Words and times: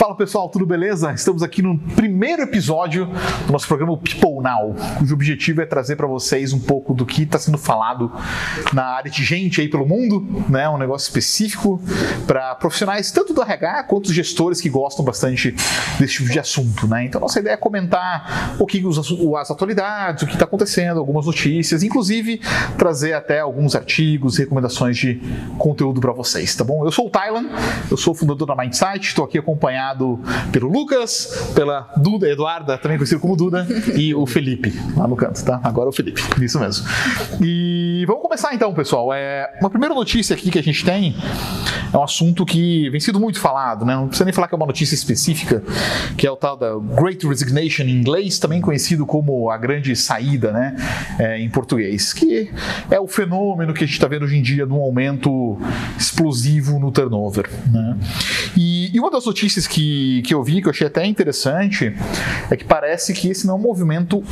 Fala 0.00 0.16
pessoal, 0.16 0.48
tudo 0.48 0.64
beleza? 0.64 1.12
Estamos 1.12 1.42
aqui 1.42 1.60
no 1.60 1.78
primeiro 1.78 2.40
episódio 2.40 3.06
do 3.46 3.52
nosso 3.52 3.68
programa 3.68 3.94
People 3.98 4.42
Now, 4.42 4.74
cujo 4.98 5.12
objetivo 5.12 5.60
é 5.60 5.66
trazer 5.66 5.94
para 5.94 6.06
vocês 6.06 6.54
um 6.54 6.58
pouco 6.58 6.94
do 6.94 7.04
que 7.04 7.24
está 7.24 7.38
sendo 7.38 7.58
falado 7.58 8.10
na 8.72 8.82
área 8.82 9.10
de 9.10 9.22
gente 9.22 9.60
aí 9.60 9.68
pelo 9.68 9.86
mundo, 9.86 10.26
né? 10.48 10.66
Um 10.70 10.78
negócio 10.78 11.06
específico 11.06 11.78
para 12.26 12.54
profissionais 12.54 13.12
tanto 13.12 13.34
do 13.34 13.42
RH 13.42 13.82
quanto 13.82 14.10
gestores 14.10 14.58
que 14.58 14.70
gostam 14.70 15.04
bastante 15.04 15.54
desse 15.98 16.14
tipo 16.14 16.30
de 16.30 16.38
assunto, 16.38 16.88
né? 16.88 17.04
Então 17.04 17.20
nossa 17.20 17.38
ideia 17.38 17.52
é 17.52 17.58
comentar 17.58 18.54
um 18.54 18.56
pouquinho 18.56 18.88
as 19.36 19.50
atualidades, 19.50 20.22
o 20.22 20.26
que 20.26 20.32
está 20.32 20.46
acontecendo, 20.46 20.98
algumas 20.98 21.26
notícias, 21.26 21.82
inclusive 21.82 22.40
trazer 22.78 23.12
até 23.12 23.40
alguns 23.40 23.76
artigos, 23.76 24.38
recomendações 24.38 24.96
de 24.96 25.20
conteúdo 25.58 26.00
para 26.00 26.12
vocês, 26.12 26.56
tá 26.56 26.64
bom? 26.64 26.86
Eu 26.86 26.90
sou 26.90 27.08
o 27.08 27.10
Thailand, 27.10 27.50
eu 27.90 27.98
sou 27.98 28.14
o 28.14 28.16
fundador 28.16 28.48
da 28.48 28.56
Mindsight, 28.56 29.06
estou 29.06 29.26
aqui 29.26 29.36
acompanhado 29.36 29.89
pelo 30.52 30.70
Lucas, 30.70 31.50
pela 31.54 31.90
Duda, 31.96 32.28
Eduarda, 32.28 32.78
também 32.78 32.98
conhecido 32.98 33.20
como 33.20 33.36
Duda, 33.36 33.66
e 33.94 34.14
o 34.14 34.26
Felipe, 34.26 34.72
lá 34.96 35.06
no 35.06 35.16
canto, 35.16 35.44
tá? 35.44 35.60
Agora 35.62 35.88
o 35.88 35.92
Felipe, 35.92 36.22
isso 36.42 36.58
mesmo. 36.58 36.86
E 37.40 38.04
vamos 38.06 38.22
começar 38.22 38.54
então, 38.54 38.72
pessoal. 38.74 39.12
É, 39.12 39.50
uma 39.60 39.70
primeira 39.70 39.94
notícia 39.94 40.34
aqui 40.34 40.50
que 40.50 40.58
a 40.58 40.62
gente 40.62 40.84
tem 40.84 41.14
é 41.92 41.96
um 41.98 42.02
assunto 42.02 42.46
que 42.46 42.88
vem 42.90 43.00
sido 43.00 43.18
muito 43.18 43.40
falado, 43.40 43.84
né? 43.84 43.94
Não 43.94 44.06
precisa 44.06 44.24
nem 44.24 44.32
falar 44.32 44.48
que 44.48 44.54
é 44.54 44.56
uma 44.56 44.66
notícia 44.66 44.94
específica, 44.94 45.62
que 46.16 46.26
é 46.26 46.30
o 46.30 46.36
tal 46.36 46.56
da 46.56 46.78
Great 47.00 47.26
Resignation 47.26 47.82
em 47.82 47.90
inglês, 47.90 48.38
também 48.38 48.60
conhecido 48.60 49.04
como 49.04 49.50
a 49.50 49.56
grande 49.56 49.94
saída, 49.96 50.52
né? 50.52 50.76
É, 51.18 51.40
em 51.40 51.48
português, 51.48 52.12
que 52.12 52.50
é 52.90 53.00
o 53.00 53.06
fenômeno 53.06 53.74
que 53.74 53.82
a 53.82 53.86
gente 53.86 53.94
está 53.94 54.06
vendo 54.06 54.24
hoje 54.24 54.36
em 54.36 54.42
dia 54.42 54.66
de 54.66 54.72
um 54.72 54.80
aumento 54.80 55.58
explosivo 55.98 56.78
no 56.78 56.92
turnover, 56.92 57.48
né? 57.70 57.96
E, 58.56 58.79
e 58.92 58.98
uma 58.98 59.10
das 59.10 59.24
notícias 59.24 59.66
que, 59.66 60.22
que 60.22 60.34
eu 60.34 60.42
vi, 60.42 60.60
que 60.60 60.66
eu 60.66 60.70
achei 60.70 60.86
até 60.86 61.06
interessante, 61.06 61.94
é 62.50 62.56
que 62.56 62.64
parece 62.64 63.12
que 63.12 63.28
esse 63.28 63.46
não 63.46 63.54
é 63.54 63.56
um 63.56 63.60
movimento 63.60 64.22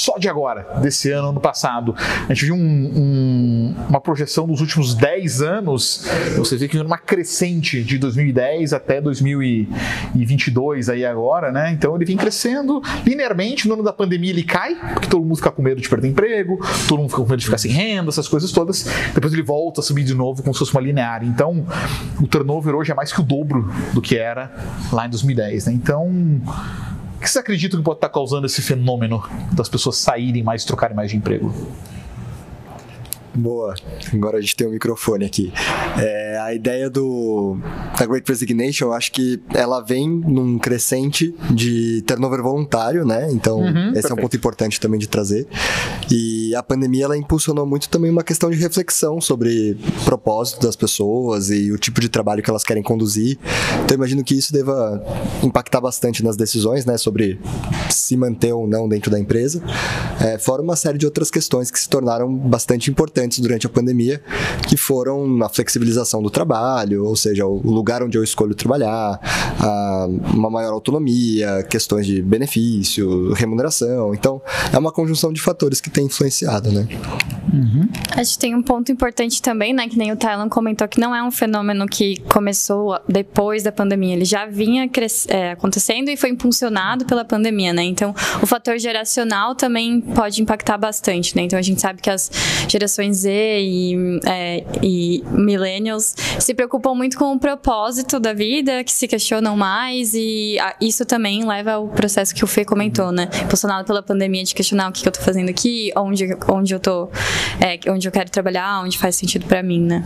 só 0.00 0.18
de 0.18 0.28
agora, 0.28 0.66
desse 0.80 1.10
ano, 1.10 1.28
ano 1.28 1.40
passado. 1.40 1.94
A 2.28 2.32
gente 2.32 2.46
viu 2.46 2.54
um, 2.54 2.58
um, 2.58 3.74
uma 3.88 4.00
projeção 4.00 4.46
dos 4.46 4.60
últimos 4.60 4.94
10 4.94 5.42
anos, 5.42 6.06
você 6.36 6.56
vê 6.56 6.68
que 6.68 6.78
uma 6.78 6.98
crescente 6.98 7.82
de 7.82 7.98
2010 7.98 8.72
até 8.72 9.00
2022 9.00 10.88
aí 10.88 11.04
agora, 11.04 11.52
né? 11.52 11.70
Então 11.72 11.94
ele 11.94 12.04
vem 12.04 12.16
crescendo 12.16 12.80
linearmente, 13.04 13.68
no 13.68 13.74
ano 13.74 13.82
da 13.82 13.92
pandemia 13.92 14.30
ele 14.30 14.42
cai, 14.42 14.74
porque 14.94 15.08
todo 15.08 15.22
mundo 15.22 15.36
fica 15.36 15.50
com 15.50 15.62
medo 15.62 15.80
de 15.80 15.88
perder 15.88 16.08
emprego, 16.08 16.58
todo 16.88 16.98
mundo 16.98 17.10
fica 17.10 17.22
com 17.22 17.28
medo 17.28 17.38
de 17.38 17.44
ficar 17.44 17.58
sem 17.58 17.70
renda, 17.70 18.08
essas 18.08 18.28
coisas 18.28 18.50
todas. 18.52 18.86
Depois 19.14 19.32
ele 19.32 19.42
volta 19.42 19.80
a 19.80 19.84
subir 19.84 20.04
de 20.04 20.14
novo 20.14 20.42
como 20.42 20.54
se 20.54 20.60
fosse 20.60 20.72
uma 20.72 20.80
linear. 20.80 21.24
Então 21.24 21.66
o 22.20 22.26
turnover 22.26 22.74
hoje 22.74 22.90
é 22.90 22.94
mais 22.94 23.12
que 23.12 23.20
o 23.20 23.24
dobro 23.24 23.70
do 23.92 24.00
que 24.00 24.16
era 24.16 24.50
lá 24.92 25.06
em 25.06 25.10
2010, 25.10 25.66
né? 25.66 25.72
Então 25.72 26.40
que 27.20 27.28
você 27.28 27.38
acredita 27.38 27.76
que 27.76 27.82
pode 27.82 27.98
estar 27.98 28.08
causando 28.08 28.46
esse 28.46 28.62
fenômeno 28.62 29.22
das 29.52 29.68
pessoas 29.68 29.96
saírem 29.96 30.42
mais, 30.42 30.64
trocarem 30.64 30.96
mais 30.96 31.10
de 31.10 31.16
emprego? 31.16 31.54
Boa, 33.34 33.74
agora 34.12 34.38
a 34.38 34.40
gente 34.40 34.56
tem 34.56 34.66
o 34.66 34.70
um 34.70 34.72
microfone 34.72 35.24
aqui. 35.24 35.52
É, 35.98 36.38
a 36.40 36.52
ideia 36.52 36.90
do 36.90 37.56
da 37.96 38.06
Great 38.06 38.28
Resignation, 38.28 38.86
eu 38.86 38.92
acho 38.92 39.12
que 39.12 39.40
ela 39.54 39.80
vem 39.80 40.08
num 40.08 40.58
crescente 40.58 41.34
de 41.50 42.02
turnover 42.02 42.42
voluntário, 42.42 43.04
né? 43.04 43.28
Então, 43.30 43.58
uhum, 43.58 43.68
esse 43.68 43.92
perfeito. 43.92 44.10
é 44.10 44.14
um 44.14 44.16
ponto 44.16 44.36
importante 44.36 44.80
também 44.80 44.98
de 44.98 45.08
trazer. 45.08 45.46
E 46.10 46.54
a 46.56 46.62
pandemia 46.62 47.04
ela 47.04 47.16
impulsionou 47.16 47.64
muito 47.64 47.88
também 47.88 48.10
uma 48.10 48.24
questão 48.24 48.50
de 48.50 48.56
reflexão 48.56 49.20
sobre 49.20 49.78
propósito 50.04 50.66
das 50.66 50.74
pessoas 50.74 51.50
e 51.50 51.70
o 51.70 51.78
tipo 51.78 52.00
de 52.00 52.08
trabalho 52.08 52.42
que 52.42 52.50
elas 52.50 52.64
querem 52.64 52.82
conduzir. 52.82 53.38
Então, 53.84 53.94
imagino 53.94 54.24
que 54.24 54.34
isso 54.34 54.52
deva 54.52 55.02
impactar 55.42 55.80
bastante 55.80 56.24
nas 56.24 56.36
decisões, 56.36 56.84
né? 56.84 56.96
Sobre 56.96 57.38
se 57.90 58.16
manter 58.16 58.52
ou 58.52 58.66
não 58.66 58.88
dentro 58.88 59.10
da 59.10 59.20
empresa. 59.20 59.62
É, 60.20 60.36
fora 60.38 60.62
uma 60.62 60.74
série 60.74 60.98
de 60.98 61.06
outras 61.06 61.30
questões 61.30 61.70
que 61.70 61.78
se 61.78 61.88
tornaram 61.88 62.34
bastante 62.34 62.90
importantes 62.90 63.19
importantes 63.20 63.38
durante 63.38 63.66
a 63.66 63.70
pandemia, 63.70 64.20
que 64.66 64.76
foram 64.76 65.42
a 65.42 65.48
flexibilização 65.48 66.22
do 66.22 66.30
trabalho, 66.30 67.04
ou 67.04 67.14
seja, 67.14 67.46
o 67.46 67.70
lugar 67.70 68.02
onde 68.02 68.16
eu 68.16 68.24
escolho 68.24 68.54
trabalhar, 68.54 69.20
uma 70.34 70.50
maior 70.50 70.72
autonomia, 70.72 71.62
questões 71.68 72.06
de 72.06 72.22
benefício, 72.22 73.32
remuneração. 73.34 74.14
Então, 74.14 74.40
é 74.72 74.78
uma 74.78 74.92
conjunção 74.92 75.32
de 75.32 75.40
fatores 75.40 75.80
que 75.80 75.90
tem 75.90 76.06
influenciado, 76.06 76.72
né? 76.72 76.88
Uhum. 77.52 77.88
Acho 78.16 78.32
que 78.32 78.38
tem 78.38 78.54
um 78.54 78.62
ponto 78.62 78.92
importante 78.92 79.42
também, 79.42 79.72
né? 79.72 79.88
Que 79.88 79.98
nem 79.98 80.12
o 80.12 80.16
Thailand 80.16 80.50
comentou, 80.50 80.86
que 80.86 81.00
não 81.00 81.14
é 81.14 81.22
um 81.22 81.30
fenômeno 81.30 81.86
que 81.86 82.20
começou 82.32 82.98
depois 83.08 83.62
da 83.62 83.72
pandemia. 83.72 84.14
Ele 84.14 84.24
já 84.24 84.46
vinha 84.46 84.88
é, 85.28 85.52
acontecendo 85.52 86.08
e 86.08 86.16
foi 86.16 86.30
impulsionado 86.30 87.04
pela 87.04 87.24
pandemia, 87.24 87.72
né? 87.72 87.82
Então, 87.82 88.14
o 88.42 88.46
fator 88.46 88.78
geracional 88.78 89.54
também 89.54 90.00
pode 90.00 90.40
impactar 90.42 90.78
bastante, 90.78 91.36
né? 91.36 91.42
Então, 91.42 91.58
a 91.58 91.62
gente 91.62 91.80
sabe 91.80 92.00
que 92.00 92.10
as 92.10 92.30
gerações 92.68 93.18
Z 93.18 93.30
e, 93.30 94.20
é, 94.26 94.64
e 94.82 95.22
millennials 95.30 96.14
se 96.38 96.54
preocupam 96.54 96.94
muito 96.94 97.18
com 97.18 97.32
o 97.32 97.38
propósito 97.38 98.20
da 98.20 98.32
vida, 98.32 98.84
que 98.84 98.92
se 98.92 99.08
questionam 99.08 99.56
mais 99.56 100.14
e 100.14 100.56
isso 100.80 101.04
também 101.04 101.44
leva 101.44 101.72
ao 101.72 101.88
processo 101.88 102.34
que 102.34 102.44
o 102.44 102.46
Fê 102.46 102.64
comentou, 102.64 103.10
né? 103.10 103.28
Impulsionado 103.42 103.86
pela 103.86 104.02
pandemia 104.02 104.44
de 104.44 104.54
questionar 104.54 104.88
o 104.88 104.92
que, 104.92 105.02
que 105.02 105.08
eu 105.08 105.12
tô 105.12 105.20
fazendo 105.20 105.48
aqui, 105.48 105.92
onde, 105.96 106.28
onde 106.48 106.74
eu 106.74 106.80
tô, 106.80 107.08
é, 107.60 107.78
onde 107.90 108.06
eu 108.06 108.12
quero 108.12 108.30
trabalhar, 108.30 108.82
onde 108.82 108.98
faz 108.98 109.16
sentido 109.16 109.46
para 109.46 109.62
mim, 109.62 109.80
né? 109.80 110.04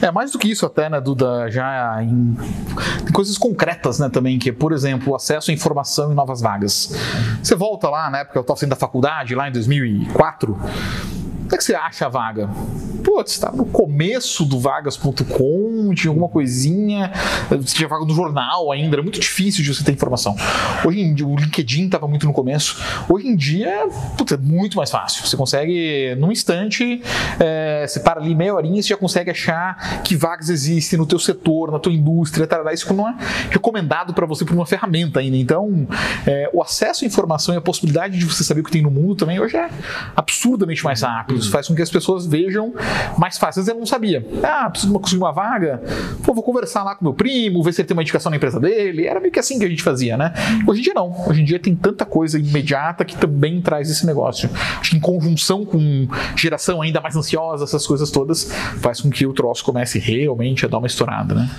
É, 0.00 0.10
mais 0.10 0.32
do 0.32 0.38
que 0.38 0.50
isso 0.50 0.66
até, 0.66 0.88
né, 0.88 1.00
Duda, 1.00 1.50
já 1.50 2.02
em, 2.02 2.36
coisas 3.12 3.36
concretas, 3.38 3.98
né, 3.98 4.08
também, 4.08 4.38
que 4.38 4.50
é, 4.50 4.52
por 4.52 4.72
exemplo, 4.72 5.12
o 5.12 5.16
acesso 5.16 5.50
à 5.50 5.54
informação 5.54 6.12
em 6.12 6.14
novas 6.14 6.40
vagas. 6.40 6.94
Você 7.42 7.54
volta 7.54 7.88
lá, 7.88 8.10
né, 8.10 8.24
porque 8.24 8.38
eu 8.38 8.42
estava 8.42 8.58
saindo 8.58 8.70
da 8.70 8.76
faculdade, 8.76 9.34
lá 9.34 9.48
em 9.48 9.52
2004, 9.52 10.58
Onde 11.44 11.54
é 11.54 11.58
que 11.58 11.64
você 11.64 11.74
acha 11.74 12.06
a 12.06 12.08
vaga? 12.08 12.48
Putz, 13.04 13.32
estava 13.32 13.54
no 13.54 13.66
começo 13.66 14.46
do 14.46 14.58
vagas.com, 14.58 15.92
tinha 15.94 16.10
alguma 16.10 16.26
coisinha, 16.26 17.12
tinha 17.66 17.86
vaga 17.86 18.06
do 18.06 18.14
jornal 18.14 18.72
ainda, 18.72 18.96
era 18.96 19.02
muito 19.02 19.20
difícil 19.20 19.62
de 19.62 19.74
você 19.74 19.84
ter 19.84 19.92
informação. 19.92 20.34
Hoje 20.82 21.00
em 21.00 21.12
dia, 21.12 21.26
o 21.26 21.36
LinkedIn 21.36 21.84
estava 21.84 22.08
muito 22.08 22.24
no 22.24 22.32
começo. 22.32 22.82
Hoje 23.06 23.28
em 23.28 23.36
dia, 23.36 23.86
putz, 24.16 24.32
é 24.32 24.36
muito 24.38 24.78
mais 24.78 24.90
fácil. 24.90 25.26
Você 25.26 25.36
consegue, 25.36 26.16
num 26.18 26.32
instante, 26.32 27.02
é, 27.38 27.86
você 27.86 28.00
para 28.00 28.20
ali 28.20 28.34
meia 28.34 28.54
horinha, 28.54 28.82
você 28.82 28.88
já 28.88 28.96
consegue 28.96 29.30
achar 29.30 30.02
que 30.02 30.16
vagas 30.16 30.48
existem 30.48 30.98
no 30.98 31.04
teu 31.04 31.18
setor, 31.18 31.70
na 31.70 31.78
tua 31.78 31.92
indústria, 31.92 32.46
tarará. 32.46 32.72
isso 32.72 32.92
não 32.94 33.06
é 33.06 33.16
recomendado 33.50 34.14
para 34.14 34.24
você 34.24 34.46
por 34.46 34.54
uma 34.54 34.64
ferramenta 34.64 35.20
ainda. 35.20 35.36
Então, 35.36 35.86
é, 36.26 36.48
o 36.54 36.62
acesso 36.62 37.04
à 37.04 37.06
informação 37.06 37.54
e 37.54 37.58
a 37.58 37.60
possibilidade 37.60 38.18
de 38.18 38.24
você 38.24 38.42
saber 38.42 38.62
o 38.62 38.64
que 38.64 38.70
tem 38.70 38.80
no 38.80 38.90
mundo 38.90 39.14
também 39.14 39.38
hoje 39.38 39.58
é 39.58 39.68
absurdamente 40.16 40.82
mais 40.82 41.02
rápido. 41.02 41.33
Isso 41.34 41.50
faz 41.50 41.68
com 41.68 41.74
que 41.74 41.82
as 41.82 41.90
pessoas 41.90 42.26
vejam 42.26 42.72
mais 43.18 43.38
fácil. 43.38 43.60
Às 43.60 43.66
vezes 43.66 43.68
eu 43.68 43.78
não 43.78 43.86
sabia. 43.86 44.26
Ah, 44.42 44.68
preciso 44.70 44.92
conseguir 44.92 45.22
uma 45.22 45.32
vaga. 45.32 45.82
Pô, 46.22 46.34
vou 46.34 46.42
conversar 46.42 46.84
lá 46.84 46.94
com 46.94 47.04
meu 47.04 47.14
primo, 47.14 47.62
ver 47.62 47.72
se 47.72 47.80
ele 47.80 47.88
tem 47.88 47.96
uma 47.96 48.02
indicação 48.02 48.30
na 48.30 48.36
empresa 48.36 48.60
dele. 48.60 49.06
Era 49.06 49.20
meio 49.20 49.32
que 49.32 49.38
assim 49.38 49.58
que 49.58 49.64
a 49.64 49.68
gente 49.68 49.82
fazia, 49.82 50.16
né? 50.16 50.32
Hoje 50.66 50.80
em 50.80 50.82
dia 50.84 50.94
não. 50.94 51.14
Hoje 51.28 51.42
em 51.42 51.44
dia 51.44 51.58
tem 51.58 51.74
tanta 51.74 52.04
coisa 52.04 52.38
imediata 52.38 53.04
que 53.04 53.16
também 53.16 53.60
traz 53.60 53.90
esse 53.90 54.06
negócio. 54.06 54.48
Acho 54.80 54.90
que 54.90 54.96
em 54.96 55.00
conjunção 55.00 55.64
com 55.64 56.06
geração 56.36 56.82
ainda 56.82 57.00
mais 57.00 57.16
ansiosa, 57.16 57.64
essas 57.64 57.86
coisas 57.86 58.10
todas, 58.10 58.50
faz 58.80 59.00
com 59.00 59.10
que 59.10 59.26
o 59.26 59.32
troço 59.32 59.64
comece 59.64 59.98
realmente 59.98 60.64
a 60.64 60.68
dar 60.68 60.78
uma 60.78 60.86
estourada, 60.86 61.34
né? 61.34 61.50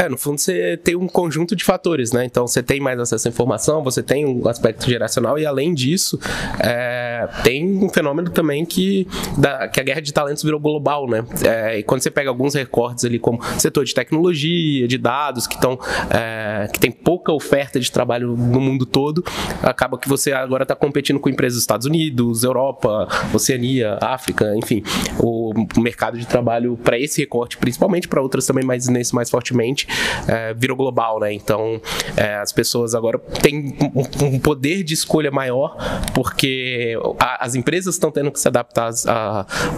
É, 0.00 0.08
no 0.08 0.16
fundo 0.16 0.38
você 0.40 0.78
tem 0.78 0.96
um 0.96 1.06
conjunto 1.06 1.54
de 1.54 1.62
fatores, 1.62 2.10
né? 2.10 2.24
Então 2.24 2.46
você 2.46 2.62
tem 2.62 2.80
mais 2.80 2.98
acesso 2.98 3.28
à 3.28 3.30
informação, 3.30 3.84
você 3.84 4.02
tem 4.02 4.24
um 4.24 4.48
aspecto 4.48 4.88
geracional 4.88 5.38
e 5.38 5.44
além 5.44 5.74
disso 5.74 6.18
é, 6.58 7.28
tem 7.44 7.84
um 7.84 7.90
fenômeno 7.90 8.30
também 8.30 8.64
que, 8.64 9.06
da, 9.36 9.68
que 9.68 9.78
a 9.78 9.82
guerra 9.82 10.00
de 10.00 10.10
talentos 10.10 10.42
virou 10.42 10.58
global, 10.58 11.06
né? 11.06 11.22
É, 11.44 11.80
e 11.80 11.82
quando 11.82 12.00
você 12.00 12.10
pega 12.10 12.30
alguns 12.30 12.54
recortes 12.54 13.04
ali 13.04 13.18
como 13.18 13.40
setor 13.58 13.84
de 13.84 13.92
tecnologia, 13.92 14.88
de 14.88 14.96
dados 14.96 15.46
que 15.46 15.56
estão 15.56 15.78
é, 16.08 16.66
que 16.72 16.80
tem 16.80 16.90
pouca 16.90 17.30
oferta 17.30 17.78
de 17.78 17.92
trabalho 17.92 18.34
no 18.34 18.58
mundo 18.58 18.86
todo, 18.86 19.22
acaba 19.62 19.98
que 19.98 20.08
você 20.08 20.32
agora 20.32 20.62
está 20.62 20.74
competindo 20.74 21.20
com 21.20 21.28
empresas 21.28 21.56
dos 21.56 21.62
Estados 21.62 21.86
Unidos, 21.86 22.42
Europa, 22.42 23.06
Oceania, 23.34 23.98
África, 24.00 24.56
enfim, 24.56 24.82
o, 25.18 25.52
mercado 25.76 26.18
de 26.18 26.26
trabalho 26.26 26.78
para 26.82 26.98
esse 26.98 27.20
recorte, 27.20 27.58
principalmente 27.58 28.08
para 28.08 28.22
outras 28.22 28.46
também, 28.46 28.64
mas 28.64 28.88
nesse 28.88 29.14
mais 29.14 29.28
fortemente 29.28 29.89
é, 30.28 30.54
virou 30.54 30.76
global, 30.76 31.20
né? 31.20 31.32
Então 31.32 31.80
é, 32.16 32.36
as 32.36 32.52
pessoas 32.52 32.94
agora 32.94 33.18
têm 33.18 33.76
um, 34.22 34.38
poder 34.38 34.82
de 34.82 34.94
escolha 34.94 35.30
maior 35.30 35.76
porque 36.14 36.98
a, 37.18 37.44
as 37.44 37.54
empresas 37.54 37.94
estão 37.94 38.10
tendo 38.10 38.30
que 38.30 38.40
se 38.40 38.48
adaptar 38.48 38.90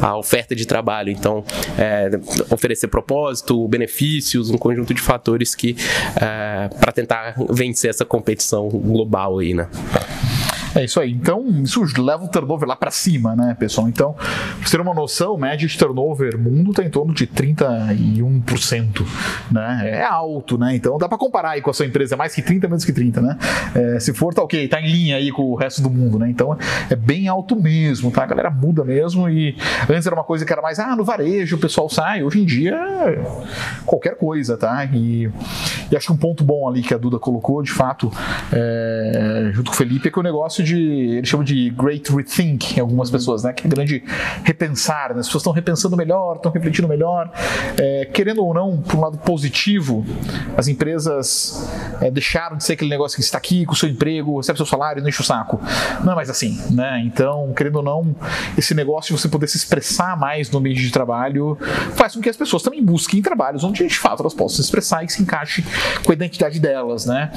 à, 0.00 0.16
oferta 0.16 0.54
de 0.54 0.66
trabalho. 0.66 1.10
Então 1.10 1.44
é, 1.78 2.10
oferecer 2.50 2.88
propósito, 2.88 3.66
benefícios, 3.68 4.50
um 4.50 4.58
conjunto 4.58 4.94
de 4.94 5.00
fatores 5.00 5.54
que 5.54 5.76
é, 6.16 6.68
para 6.80 6.92
tentar 6.92 7.34
vencer 7.50 7.90
essa 7.90 8.04
competição 8.04 8.68
global 8.68 9.38
aí, 9.38 9.54
né? 9.54 9.68
É 10.74 10.84
isso 10.84 11.00
aí. 11.00 11.12
Então, 11.12 11.44
isso 11.62 11.82
leva 11.98 12.24
o 12.24 12.28
turnover 12.28 12.68
lá 12.68 12.74
para 12.76 12.90
cima, 12.90 13.36
né, 13.36 13.54
pessoal? 13.58 13.88
Então, 13.88 14.12
pra 14.14 14.24
você 14.64 14.76
ter 14.76 14.80
uma 14.80 14.94
noção, 14.94 15.36
média 15.36 15.68
de 15.68 15.76
turnover 15.78 16.38
mundo 16.38 16.70
está 16.70 16.82
em 16.82 16.90
torno 16.90 17.12
de 17.12 17.26
31%, 17.26 19.06
né? 19.50 19.80
É 19.84 20.02
alto, 20.04 20.56
né? 20.56 20.74
Então, 20.74 20.96
dá 20.98 21.08
para 21.08 21.18
comparar 21.18 21.50
aí 21.50 21.60
com 21.60 21.70
a 21.70 21.74
sua 21.74 21.86
empresa, 21.86 22.14
é 22.14 22.18
mais 22.18 22.34
que 22.34 22.42
30, 22.42 22.68
menos 22.68 22.84
que 22.84 22.92
30, 22.92 23.20
né? 23.20 23.38
É, 23.74 24.00
se 24.00 24.12
for, 24.14 24.32
tá 24.32 24.42
ok, 24.42 24.66
tá 24.68 24.80
em 24.80 24.90
linha 24.90 25.16
aí 25.16 25.30
com 25.30 25.42
o 25.42 25.54
resto 25.54 25.82
do 25.82 25.90
mundo, 25.90 26.18
né? 26.18 26.28
Então, 26.30 26.56
é 26.88 26.96
bem 26.96 27.28
alto 27.28 27.54
mesmo, 27.54 28.10
tá? 28.10 28.22
A 28.22 28.26
galera 28.26 28.50
muda 28.50 28.84
mesmo 28.84 29.28
e 29.28 29.56
antes 29.88 30.06
era 30.06 30.14
uma 30.14 30.24
coisa 30.24 30.44
que 30.44 30.52
era 30.52 30.62
mais, 30.62 30.78
ah, 30.78 30.96
no 30.96 31.04
varejo 31.04 31.56
o 31.56 31.58
pessoal 31.58 31.88
sai, 31.88 32.22
hoje 32.22 32.40
em 32.40 32.44
dia 32.44 32.78
qualquer 33.84 34.16
coisa, 34.16 34.56
tá? 34.56 34.84
E, 34.86 35.30
e 35.90 35.96
acho 35.96 36.06
que 36.06 36.12
um 36.12 36.16
ponto 36.16 36.44
bom 36.44 36.68
ali 36.68 36.82
que 36.82 36.94
a 36.94 36.98
Duda 36.98 37.18
colocou, 37.18 37.62
de 37.62 37.72
fato, 37.72 38.10
é, 38.52 39.50
junto 39.52 39.70
com 39.70 39.74
o 39.74 39.76
Felipe, 39.76 40.08
é 40.08 40.10
que 40.10 40.18
o 40.18 40.22
negócio 40.22 40.61
de, 40.62 40.78
ele 41.18 41.26
chama 41.26 41.44
de 41.44 41.70
great 41.70 42.10
rethink 42.14 42.76
em 42.76 42.80
algumas 42.80 43.10
pessoas, 43.10 43.42
né? 43.42 43.52
Que 43.52 43.66
é 43.66 43.70
grande 43.70 44.04
repensar, 44.44 45.14
né? 45.14 45.20
As 45.20 45.26
pessoas 45.26 45.42
estão 45.42 45.52
repensando 45.52 45.96
melhor, 45.96 46.36
estão 46.36 46.52
refletindo 46.52 46.88
melhor, 46.88 47.30
é, 47.78 48.08
querendo 48.12 48.44
ou 48.44 48.54
não, 48.54 48.78
por 48.78 48.96
um 48.96 49.00
lado 49.00 49.18
positivo, 49.18 50.04
as 50.56 50.68
empresas 50.68 51.68
é, 52.00 52.10
deixaram 52.10 52.56
de 52.56 52.64
ser 52.64 52.74
aquele 52.74 52.90
negócio 52.90 53.16
que 53.16 53.22
está 53.22 53.38
aqui 53.38 53.64
com 53.64 53.72
o 53.72 53.76
seu 53.76 53.88
emprego, 53.88 54.36
recebe 54.36 54.56
seu 54.56 54.66
salário 54.66 55.00
e 55.00 55.02
não 55.02 55.08
enche 55.08 55.20
o 55.20 55.24
saco. 55.24 55.60
Não 56.04 56.12
é 56.12 56.16
mais 56.16 56.30
assim, 56.30 56.60
né? 56.70 57.02
Então, 57.04 57.52
querendo 57.56 57.76
ou 57.76 57.82
não, 57.82 58.14
esse 58.56 58.74
negócio 58.74 59.14
de 59.14 59.20
você 59.20 59.28
poder 59.28 59.46
se 59.46 59.56
expressar 59.56 60.16
mais 60.18 60.50
no 60.50 60.58
ambiente 60.58 60.80
de 60.80 60.90
trabalho 60.90 61.58
faz 61.94 62.14
com 62.14 62.20
que 62.20 62.28
as 62.28 62.36
pessoas 62.36 62.62
também 62.62 62.84
busquem 62.84 63.22
trabalhos 63.22 63.64
onde 63.64 63.86
de 63.86 63.98
fato 63.98 64.22
elas 64.22 64.34
possam 64.34 64.56
se 64.56 64.62
expressar 64.62 65.04
e 65.04 65.08
se 65.08 65.22
encaixe 65.22 65.64
com 66.04 66.12
a 66.12 66.14
identidade 66.14 66.60
delas, 66.60 67.06
né? 67.06 67.30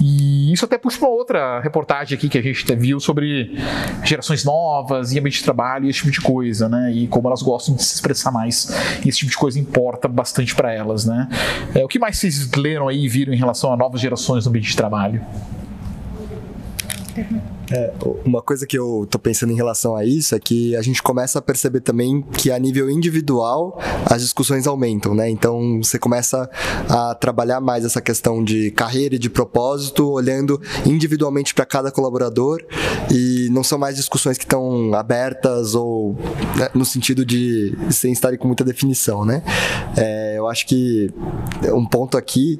E 0.00 0.33
isso 0.54 0.64
até 0.64 0.78
puxa 0.78 0.98
para 0.98 1.08
outra 1.08 1.60
reportagem 1.60 2.16
aqui 2.16 2.28
que 2.28 2.38
a 2.38 2.42
gente 2.42 2.74
viu 2.76 3.00
sobre 3.00 3.58
gerações 4.04 4.44
novas 4.44 5.12
e 5.12 5.18
ambiente 5.18 5.38
de 5.38 5.44
trabalho 5.44 5.86
e 5.86 5.90
esse 5.90 5.98
tipo 5.98 6.10
de 6.10 6.20
coisa, 6.20 6.68
né? 6.68 6.92
E 6.92 7.06
como 7.08 7.28
elas 7.28 7.42
gostam 7.42 7.74
de 7.74 7.82
se 7.82 7.94
expressar 7.94 8.30
mais. 8.30 8.70
E 9.04 9.08
esse 9.08 9.18
tipo 9.18 9.30
de 9.30 9.36
coisa 9.36 9.58
importa 9.58 10.08
bastante 10.08 10.54
para 10.54 10.72
elas, 10.72 11.04
né? 11.04 11.28
É, 11.74 11.84
o 11.84 11.88
que 11.88 11.98
mais 11.98 12.16
vocês 12.16 12.50
leram 12.52 12.88
aí 12.88 13.04
e 13.04 13.08
viram 13.08 13.32
em 13.32 13.36
relação 13.36 13.72
a 13.72 13.76
novas 13.76 14.00
gerações 14.00 14.44
no 14.44 14.50
ambiente 14.50 14.68
de 14.68 14.76
trabalho? 14.76 15.20
É, 17.70 17.92
uma 18.24 18.42
coisa 18.42 18.66
que 18.66 18.78
eu 18.78 19.06
tô 19.10 19.18
pensando 19.18 19.52
em 19.52 19.56
relação 19.56 19.96
a 19.96 20.04
isso 20.04 20.34
é 20.34 20.38
que 20.38 20.76
a 20.76 20.82
gente 20.82 21.02
começa 21.02 21.38
a 21.38 21.42
perceber 21.42 21.80
também 21.80 22.22
que 22.36 22.50
a 22.50 22.58
nível 22.58 22.90
individual 22.90 23.80
as 24.06 24.22
discussões 24.22 24.66
aumentam, 24.66 25.14
né? 25.14 25.30
Então 25.30 25.80
você 25.82 25.98
começa 25.98 26.48
a 26.88 27.14
trabalhar 27.14 27.60
mais 27.60 27.84
essa 27.84 28.00
questão 28.00 28.44
de 28.44 28.70
carreira 28.72 29.14
e 29.14 29.18
de 29.18 29.30
propósito, 29.30 30.10
olhando 30.10 30.60
individualmente 30.84 31.54
para 31.54 31.64
cada 31.64 31.90
colaborador 31.90 32.62
e 33.10 33.48
não 33.50 33.64
são 33.64 33.78
mais 33.78 33.96
discussões 33.96 34.36
que 34.36 34.44
estão 34.44 34.92
abertas 34.94 35.74
ou 35.74 36.14
né, 36.56 36.68
no 36.74 36.84
sentido 36.84 37.24
de 37.24 37.76
sem 37.90 38.12
estarem 38.12 38.38
com 38.38 38.46
muita 38.46 38.64
definição, 38.64 39.24
né? 39.24 39.42
É, 39.96 40.34
eu 40.36 40.46
acho 40.48 40.66
que 40.66 41.10
um 41.72 41.86
ponto 41.86 42.18
aqui 42.18 42.58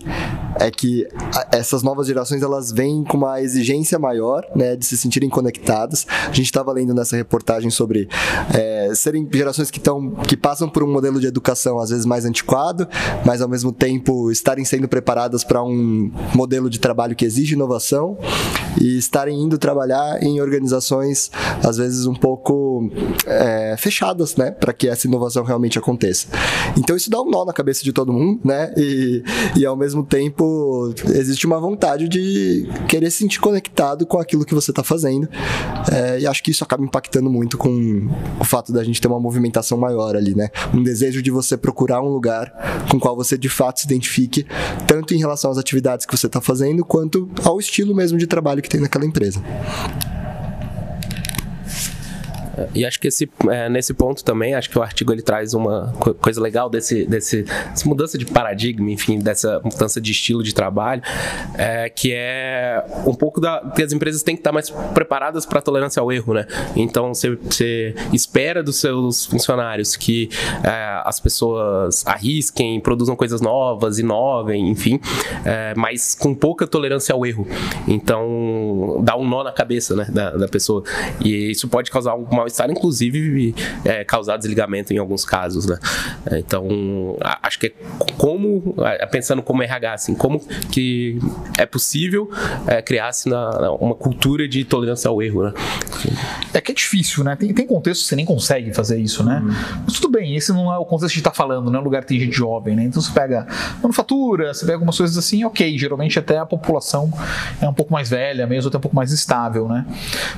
é 0.58 0.70
que 0.70 1.06
essas 1.52 1.82
novas 1.82 2.06
gerações 2.06 2.42
elas 2.42 2.72
vêm 2.72 3.04
com 3.04 3.18
uma 3.18 3.40
exigência 3.42 3.98
maior, 3.98 4.44
né, 4.54 4.76
de 4.76 4.84
se 4.84 4.93
sentirem 4.96 5.28
conectadas. 5.28 6.06
A 6.08 6.32
gente 6.32 6.46
estava 6.46 6.72
lendo 6.72 6.94
nessa 6.94 7.16
reportagem 7.16 7.70
sobre 7.70 8.08
é, 8.52 8.92
serem 8.94 9.28
gerações 9.32 9.70
que 9.70 9.78
estão 9.78 10.10
que 10.26 10.36
passam 10.36 10.68
por 10.68 10.82
um 10.82 10.90
modelo 10.90 11.20
de 11.20 11.26
educação 11.26 11.78
às 11.78 11.90
vezes 11.90 12.06
mais 12.06 12.24
antiquado, 12.24 12.88
mas 13.24 13.40
ao 13.40 13.48
mesmo 13.48 13.72
tempo 13.72 14.30
estarem 14.30 14.64
sendo 14.64 14.88
preparadas 14.88 15.44
para 15.44 15.62
um 15.62 16.10
modelo 16.34 16.68
de 16.68 16.78
trabalho 16.78 17.14
que 17.14 17.24
exige 17.24 17.54
inovação 17.54 18.18
e 18.80 18.96
estarem 18.96 19.40
indo 19.40 19.58
trabalhar 19.58 20.22
em 20.22 20.40
organizações 20.40 21.30
às 21.62 21.76
vezes 21.76 22.06
um 22.06 22.14
pouco 22.14 22.90
é, 23.26 23.74
fechadas, 23.78 24.36
né, 24.36 24.50
para 24.50 24.72
que 24.72 24.88
essa 24.88 25.06
inovação 25.06 25.44
realmente 25.44 25.78
aconteça. 25.78 26.28
Então 26.76 26.96
isso 26.96 27.10
dá 27.10 27.20
um 27.20 27.30
nó 27.30 27.44
na 27.44 27.52
cabeça 27.52 27.82
de 27.82 27.92
todo 27.92 28.12
mundo, 28.12 28.40
né, 28.44 28.72
e, 28.76 29.22
e 29.56 29.66
ao 29.66 29.76
mesmo 29.76 30.04
tempo 30.04 30.92
existe 31.08 31.46
uma 31.46 31.58
vontade 31.60 32.08
de 32.08 32.68
querer 32.88 33.10
se 33.10 33.18
sentir 33.18 33.40
conectado 33.40 34.06
com 34.06 34.18
aquilo 34.18 34.44
que 34.44 34.54
você 34.54 34.70
está 34.70 34.82
fazendo. 34.82 35.28
É, 35.90 36.20
e 36.20 36.26
acho 36.26 36.42
que 36.42 36.50
isso 36.50 36.64
acaba 36.64 36.84
impactando 36.84 37.30
muito 37.30 37.56
com 37.56 38.08
o 38.40 38.44
fato 38.44 38.72
da 38.72 38.82
gente 38.82 39.00
ter 39.00 39.08
uma 39.08 39.20
movimentação 39.20 39.78
maior 39.78 40.16
ali, 40.16 40.34
né? 40.34 40.48
Um 40.72 40.82
desejo 40.82 41.22
de 41.22 41.30
você 41.30 41.56
procurar 41.56 42.02
um 42.02 42.08
lugar 42.08 42.84
com 42.90 42.98
qual 42.98 43.16
você 43.16 43.36
de 43.36 43.48
fato 43.48 43.80
se 43.80 43.86
identifique, 43.86 44.46
tanto 44.86 45.14
em 45.14 45.18
relação 45.18 45.50
às 45.50 45.58
atividades 45.58 46.06
que 46.06 46.16
você 46.16 46.26
está 46.26 46.40
fazendo, 46.40 46.84
quanto 46.84 47.28
ao 47.42 47.58
estilo 47.58 47.94
mesmo 47.94 48.18
de 48.18 48.26
trabalho 48.26 48.62
que 48.64 48.70
tem 48.70 48.80
naquela 48.80 49.04
empresa. 49.04 49.40
E 52.74 52.84
acho 52.84 53.00
que 53.00 53.08
esse, 53.08 53.30
é, 53.50 53.68
nesse 53.68 53.94
ponto 53.94 54.24
também, 54.24 54.54
acho 54.54 54.70
que 54.70 54.78
o 54.78 54.82
artigo 54.82 55.12
ele 55.12 55.22
traz 55.22 55.54
uma 55.54 55.92
coisa 56.20 56.40
legal 56.40 56.68
desse, 56.68 57.04
desse 57.06 57.42
dessa 57.42 57.88
mudança 57.88 58.18
de 58.18 58.26
paradigma, 58.26 58.90
enfim, 58.90 59.18
dessa 59.18 59.60
mudança 59.64 60.00
de 60.00 60.12
estilo 60.12 60.42
de 60.42 60.54
trabalho, 60.54 61.02
é, 61.56 61.88
que 61.88 62.12
é 62.12 62.84
um 63.06 63.14
pouco 63.14 63.40
da 63.40 63.72
que 63.74 63.82
as 63.82 63.92
empresas 63.92 64.22
têm 64.22 64.34
que 64.34 64.40
estar 64.40 64.52
mais 64.52 64.70
preparadas 64.70 65.46
para 65.46 65.58
a 65.58 65.62
tolerância 65.62 66.00
ao 66.00 66.12
erro, 66.12 66.34
né? 66.34 66.46
Então 66.76 67.14
você, 67.14 67.30
você 67.36 67.94
espera 68.12 68.62
dos 68.62 68.76
seus 68.76 69.26
funcionários 69.26 69.96
que 69.96 70.28
é, 70.62 71.02
as 71.04 71.20
pessoas 71.20 72.06
arrisquem, 72.06 72.80
produzam 72.80 73.16
coisas 73.16 73.40
novas, 73.40 73.98
inovem, 73.98 74.68
enfim, 74.68 75.00
é, 75.44 75.74
mas 75.76 76.14
com 76.14 76.34
pouca 76.34 76.66
tolerância 76.66 77.14
ao 77.14 77.24
erro. 77.24 77.46
Então 77.86 79.00
dá 79.02 79.16
um 79.16 79.26
nó 79.28 79.42
na 79.42 79.52
cabeça, 79.52 79.94
né, 79.94 80.06
da, 80.08 80.30
da 80.30 80.48
pessoa. 80.48 80.82
E 81.24 81.50
isso 81.50 81.68
pode 81.68 81.90
causar 81.90 82.12
alguma 82.12 82.43
mal-estar, 82.44 82.70
inclusive 82.70 83.54
é, 83.84 84.04
causar 84.04 84.36
desligamento 84.36 84.92
em 84.92 84.98
alguns 84.98 85.24
casos, 85.24 85.66
né? 85.66 85.78
É, 86.30 86.38
então, 86.38 87.16
acho 87.42 87.58
que 87.58 87.66
é 87.66 87.72
como, 88.16 88.74
pensando 89.10 89.42
como 89.42 89.62
RH, 89.62 89.92
assim, 89.92 90.14
como 90.14 90.40
que 90.70 91.18
é 91.58 91.66
possível 91.66 92.30
é, 92.66 92.82
criar-se 92.82 93.28
uma 93.80 93.94
cultura 93.94 94.46
de 94.46 94.64
tolerância 94.64 95.08
ao 95.08 95.22
erro, 95.22 95.44
né? 95.44 95.52
É 96.52 96.60
que 96.60 96.72
é 96.72 96.74
difícil, 96.74 97.24
né? 97.24 97.36
Tem, 97.36 97.52
tem 97.52 97.66
contextos 97.66 98.04
que 98.04 98.08
você 98.10 98.16
nem 98.16 98.24
consegue 98.24 98.72
fazer 98.72 99.00
isso, 99.00 99.24
né? 99.24 99.40
Uhum. 99.44 99.82
Mas 99.86 99.94
tudo 99.94 100.10
bem, 100.10 100.36
esse 100.36 100.52
não 100.52 100.72
é 100.72 100.78
o 100.78 100.84
contexto 100.84 101.12
que 101.12 101.14
a 101.14 101.16
gente 101.16 101.24
tá 101.24 101.32
falando, 101.32 101.70
né? 101.70 101.78
Um 101.78 101.82
lugar 101.82 102.02
que 102.02 102.08
tem 102.08 102.20
gente 102.20 102.36
jovem, 102.36 102.76
né? 102.76 102.84
Então 102.84 103.00
você 103.00 103.10
pega 103.12 103.46
manufatura, 103.82 104.52
você 104.52 104.64
pega 104.64 104.74
algumas 104.74 104.96
coisas 104.96 105.16
assim, 105.16 105.44
ok, 105.44 105.76
geralmente 105.78 106.18
até 106.18 106.38
a 106.38 106.46
população 106.46 107.12
é 107.60 107.68
um 107.68 107.74
pouco 107.74 107.92
mais 107.92 108.10
velha 108.10 108.46
mesmo, 108.46 108.68
até 108.68 108.78
um 108.78 108.80
pouco 108.80 108.96
mais 108.96 109.12
estável, 109.12 109.68
né? 109.68 109.86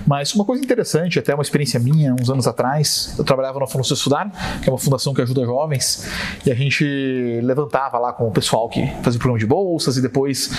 Mas 0.06 0.34
uma 0.34 0.44
coisa 0.44 0.62
interessante, 0.62 1.18
até 1.18 1.34
uma 1.34 1.42
experiência 1.42 1.78
minha, 1.80 1.95
minha, 1.96 2.14
uns 2.14 2.28
anos 2.28 2.46
atrás, 2.46 3.14
eu 3.18 3.24
trabalhava 3.24 3.58
na 3.58 3.66
Fundação 3.66 3.96
Estudar, 3.96 4.30
que 4.62 4.68
é 4.68 4.72
uma 4.72 4.78
fundação 4.78 5.14
que 5.14 5.22
ajuda 5.22 5.44
jovens, 5.44 6.06
e 6.44 6.50
a 6.50 6.54
gente 6.54 7.40
levantava 7.42 7.98
lá 7.98 8.12
com 8.12 8.28
o 8.28 8.30
pessoal 8.30 8.68
que 8.68 8.86
fazia 9.02 9.18
programa 9.18 9.38
de 9.38 9.46
bolsas 9.46 9.96
e 9.96 10.02
depois 10.02 10.50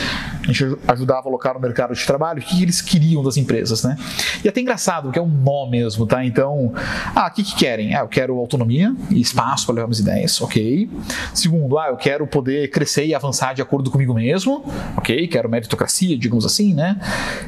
a 0.43 0.47
gente 0.47 0.77
ajudava 0.87 1.27
a 1.27 1.29
alocar 1.29 1.53
no 1.53 1.59
mercado 1.59 1.93
de 1.93 2.05
trabalho 2.05 2.41
o 2.41 2.45
que 2.45 2.61
eles 2.61 2.81
queriam 2.81 3.23
das 3.23 3.37
empresas, 3.37 3.83
né? 3.83 3.97
E 4.43 4.47
é 4.47 4.49
até 4.49 4.61
engraçado, 4.61 5.11
que 5.11 5.19
é 5.19 5.21
um 5.21 5.27
nó 5.27 5.69
mesmo, 5.69 6.05
tá? 6.05 6.25
Então, 6.25 6.73
ah, 7.15 7.27
o 7.27 7.31
que, 7.31 7.43
que 7.43 7.55
querem? 7.55 7.93
Ah, 7.95 7.99
eu 7.99 8.07
quero 8.07 8.37
autonomia 8.37 8.95
e 9.11 9.21
espaço 9.21 9.65
para 9.65 9.75
levar 9.75 9.87
minhas 9.87 9.99
ideias, 9.99 10.41
ok. 10.41 10.89
Segundo, 11.33 11.77
ah, 11.77 11.89
eu 11.89 11.97
quero 11.97 12.25
poder 12.25 12.69
crescer 12.71 13.05
e 13.05 13.13
avançar 13.13 13.53
de 13.53 13.61
acordo 13.61 13.91
comigo 13.91 14.13
mesmo, 14.13 14.63
ok. 14.97 15.27
Quero 15.27 15.49
meritocracia, 15.49 16.17
digamos 16.17 16.45
assim, 16.45 16.73
né? 16.73 16.99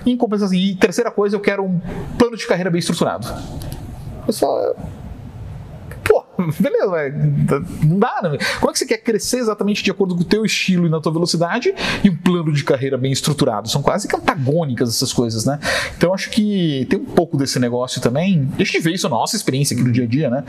E 0.05 0.11
em 0.11 0.17
compensação, 0.17 0.55
e 0.55 0.75
terceira 0.75 1.09
coisa, 1.09 1.35
eu 1.35 1.39
quero 1.39 1.63
um 1.63 1.79
plano 2.17 2.37
de 2.37 2.45
carreira 2.45 2.69
bem 2.69 2.79
estruturado 2.79 3.27
pessoal 4.29 4.75
beleza, 6.59 7.13
não 7.83 7.99
dá, 7.99 8.19
né? 8.23 8.37
Como 8.59 8.69
é 8.69 8.73
que 8.73 8.79
você 8.79 8.85
quer 8.85 8.97
crescer 8.97 9.39
exatamente 9.39 9.83
de 9.83 9.91
acordo 9.91 10.15
com 10.15 10.21
o 10.21 10.25
teu 10.25 10.45
estilo 10.45 10.87
e 10.87 10.89
na 10.89 10.99
tua 10.99 11.11
velocidade 11.11 11.73
e 12.03 12.09
um 12.09 12.15
plano 12.15 12.51
de 12.53 12.63
carreira 12.63 12.97
bem 12.97 13.11
estruturado? 13.11 13.69
São 13.69 13.81
quase 13.81 14.07
que 14.07 14.15
antagônicas 14.15 14.89
essas 14.89 15.11
coisas, 15.11 15.45
né? 15.45 15.59
Então 15.97 16.13
acho 16.13 16.29
que 16.29 16.85
tem 16.89 16.99
um 16.99 17.05
pouco 17.05 17.37
desse 17.37 17.59
negócio 17.59 18.01
também. 18.01 18.49
A 18.57 18.63
gente 18.63 18.79
vê 18.79 18.91
isso 18.91 19.07
na 19.09 19.15
nossa 19.15 19.35
experiência 19.35 19.73
aqui 19.75 19.83
no 19.83 19.91
dia 19.91 20.05
a 20.05 20.07
dia, 20.07 20.29
né? 20.29 20.43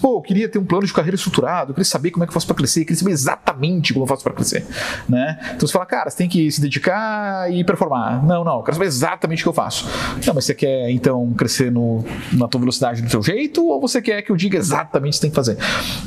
Pô, 0.00 0.18
eu 0.18 0.22
queria 0.22 0.48
ter 0.48 0.58
um 0.58 0.64
plano 0.64 0.86
de 0.86 0.92
carreira 0.92 1.14
estruturado, 1.14 1.70
eu 1.70 1.74
queria 1.74 1.84
saber 1.84 2.10
como 2.10 2.24
é 2.24 2.26
que 2.26 2.30
eu 2.30 2.34
faço 2.34 2.46
para 2.46 2.56
crescer, 2.56 2.80
eu 2.80 2.84
queria 2.84 2.98
saber 2.98 3.12
exatamente 3.12 3.92
como 3.92 4.04
eu 4.04 4.08
faço 4.08 4.22
para 4.22 4.32
crescer, 4.32 4.66
né? 5.08 5.38
Então 5.54 5.66
você 5.66 5.72
fala, 5.72 5.86
cara, 5.86 6.10
você 6.10 6.16
tem 6.16 6.28
que 6.28 6.50
se 6.50 6.60
dedicar 6.60 7.50
e 7.52 7.64
performar. 7.64 8.24
Não, 8.24 8.44
não, 8.44 8.58
eu 8.58 8.62
quero 8.62 8.76
saber 8.76 8.86
exatamente 8.86 9.40
o 9.40 9.44
que 9.44 9.48
eu 9.48 9.52
faço. 9.52 9.86
Não, 10.26 10.34
mas 10.34 10.44
você 10.44 10.54
quer 10.54 10.90
então 10.90 11.32
crescer 11.32 11.70
no, 11.70 12.04
na 12.32 12.46
tua 12.48 12.60
velocidade 12.60 13.02
do 13.02 13.08
teu 13.08 13.22
jeito 13.22 13.66
ou 13.66 13.80
você 13.80 14.02
quer 14.02 14.22
que 14.22 14.30
eu 14.30 14.36
diga 14.36 14.58
exatamente 14.58 15.10
o 15.10 15.12
que 15.12 15.16
você 15.16 15.22
tem 15.22 15.29
que 15.30 15.36
fazer. 15.36 15.56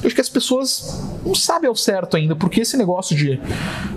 Eu 0.02 0.06
acho 0.06 0.16
que 0.16 0.22
as 0.22 0.30
pessoas 0.30 1.02
não 1.26 1.36
sabe 1.36 1.68
ao 1.68 1.76
certo 1.76 2.18
ainda, 2.18 2.36
porque 2.36 2.62
esse 2.62 2.78
negócio 2.78 3.16
de, 3.16 3.40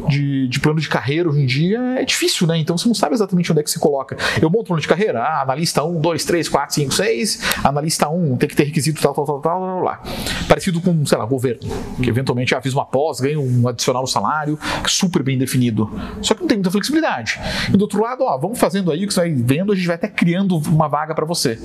de, 0.09 0.49
de, 0.49 0.61
plano 0.61 0.81
de 0.81 0.89
carreira 0.89 1.29
hoje 1.29 1.41
em 1.41 1.47
dia 1.47 1.79
é 1.99 2.05
difícil, 2.05 2.47
né? 2.47 2.59
Então 2.59 2.77
você 2.77 2.89
não 2.89 2.95
sabe 2.95 3.15
exatamente 3.15 3.51
onde 3.51 3.61
é 3.61 3.65
que 3.65 3.71
se 3.71 3.79
coloca. 3.79 4.17
Eu 4.41 4.49
monto 4.49 4.63
um 4.63 4.67
plano 4.67 4.81
de 4.81 4.89
carreira, 4.89 5.23
ah, 5.23 5.43
analista 5.43 5.85
1, 5.85 6.01
2, 6.01 6.25
3, 6.25 6.49
4, 6.49 6.75
5, 6.75 6.95
6, 6.95 7.41
analista 7.65 8.09
1 8.09 8.37
tem 8.37 8.49
que 8.49 8.57
ter 8.57 8.65
requisito 8.65 9.01
tal, 9.01 9.15
tal, 9.15 9.25
tal, 9.25 9.41
tal, 9.41 9.61
tal, 9.61 9.81
lá. 9.81 10.03
Parecido 10.49 10.81
com, 10.81 11.05
sei 11.05 11.19
lá, 11.19 11.25
governo, 11.25 11.69
que 12.03 12.09
eventualmente 12.09 12.55
ah, 12.55 12.63
uma 12.73 12.85
pós, 12.85 13.21
ganho 13.21 13.41
um 13.41 13.69
adicional 13.69 14.07
salário, 14.07 14.59
super 14.87 15.23
bem 15.23 15.39
definido. 15.39 15.91
Só 16.21 16.35
que 16.35 16.41
não 16.41 16.49
tem 16.49 16.59
muita 16.59 16.71
flexibilidade. 16.71 17.39
E 17.73 17.77
do 17.77 17.83
outro 17.83 18.03
lado, 18.03 18.25
ó, 18.25 18.37
vamos 18.39 18.59
fazendo 18.59 18.91
aí 18.91 19.05
o 19.05 19.09
que 19.09 19.15
você 19.15 19.21
vai 19.21 19.33
vendo, 19.33 19.73
a 19.73 19.75
gente 19.75 19.87
vai 19.87 19.97
até 19.97 20.09
criando 20.09 20.57
uma 20.59 20.89
vaga 20.89 21.15
para 21.15 21.25
você 21.25 21.59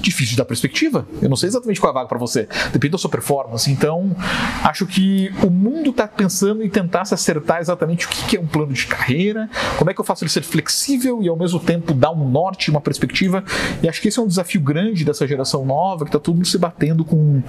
difícil 0.00 0.32
de 0.32 0.36
dar 0.36 0.44
perspectiva. 0.44 1.06
Eu 1.20 1.28
não 1.28 1.36
sei 1.36 1.48
exatamente 1.48 1.80
qual 1.80 1.90
é 1.90 1.92
a 1.92 1.94
vaga 1.94 2.08
para 2.08 2.18
você. 2.18 2.48
Depende 2.72 2.92
da 2.92 2.98
sua 2.98 3.10
performance. 3.10 3.70
Então, 3.70 4.14
acho 4.62 4.86
que 4.86 5.32
o 5.42 5.50
mundo 5.50 5.90
está 5.90 6.06
pensando 6.06 6.62
em 6.62 6.68
tentar 6.68 7.04
se 7.04 7.14
acertar 7.14 7.60
exatamente 7.60 8.06
o 8.06 8.08
que 8.08 8.36
é 8.36 8.40
um 8.40 8.46
plano 8.46 8.72
de 8.72 8.86
carreira, 8.86 9.48
como 9.78 9.90
é 9.90 9.94
que 9.94 10.00
eu 10.00 10.04
faço 10.04 10.24
ele 10.24 10.30
ser 10.30 10.42
flexível 10.42 11.22
e 11.22 11.28
ao 11.28 11.36
mesmo 11.36 11.58
tempo 11.58 11.92
dar 11.92 12.10
um 12.10 12.28
norte, 12.28 12.70
uma 12.70 12.80
perspectiva. 12.80 13.42
E 13.82 13.88
acho 13.88 14.00
que 14.00 14.08
esse 14.08 14.18
é 14.18 14.22
um 14.22 14.26
desafio 14.26 14.60
grande 14.60 15.04
dessa 15.04 15.26
geração 15.26 15.64
nova, 15.64 16.04
que 16.04 16.08
está 16.08 16.18
todo 16.18 16.34
mundo 16.34 16.46
se 16.46 16.58
batendo 16.58 17.04
com. 17.04 17.42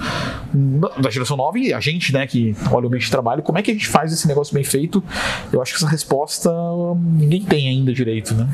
da 1.01 1.09
geração 1.09 1.37
nova 1.37 1.57
e 1.57 1.73
a 1.73 1.79
gente, 1.79 2.13
né, 2.13 2.25
que 2.27 2.55
olha 2.71 2.87
o 2.87 2.89
meio 2.89 3.01
de 3.01 3.09
trabalho, 3.09 3.43
como 3.43 3.57
é 3.57 3.61
que 3.61 3.71
a 3.71 3.73
gente 3.73 3.87
faz 3.87 4.11
esse 4.11 4.27
negócio 4.27 4.53
bem 4.53 4.63
feito? 4.63 5.03
Eu 5.51 5.61
acho 5.61 5.73
que 5.73 5.77
essa 5.77 5.89
resposta 5.89 6.51
ninguém 7.17 7.43
tem 7.43 7.69
ainda 7.69 7.93
direito, 7.93 8.33
né? 8.33 8.47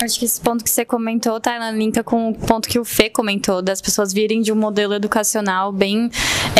Acho 0.00 0.18
que 0.18 0.24
esse 0.24 0.40
ponto 0.40 0.64
que 0.64 0.70
você 0.70 0.84
comentou, 0.84 1.40
tá, 1.40 1.70
linka 1.70 2.02
com 2.02 2.30
o 2.30 2.34
ponto 2.34 2.68
que 2.68 2.78
o 2.78 2.84
Fê 2.84 3.08
comentou, 3.08 3.62
das 3.62 3.80
pessoas 3.80 4.12
virem 4.12 4.42
de 4.42 4.52
um 4.52 4.56
modelo 4.56 4.94
educacional 4.94 5.72
bem 5.72 6.10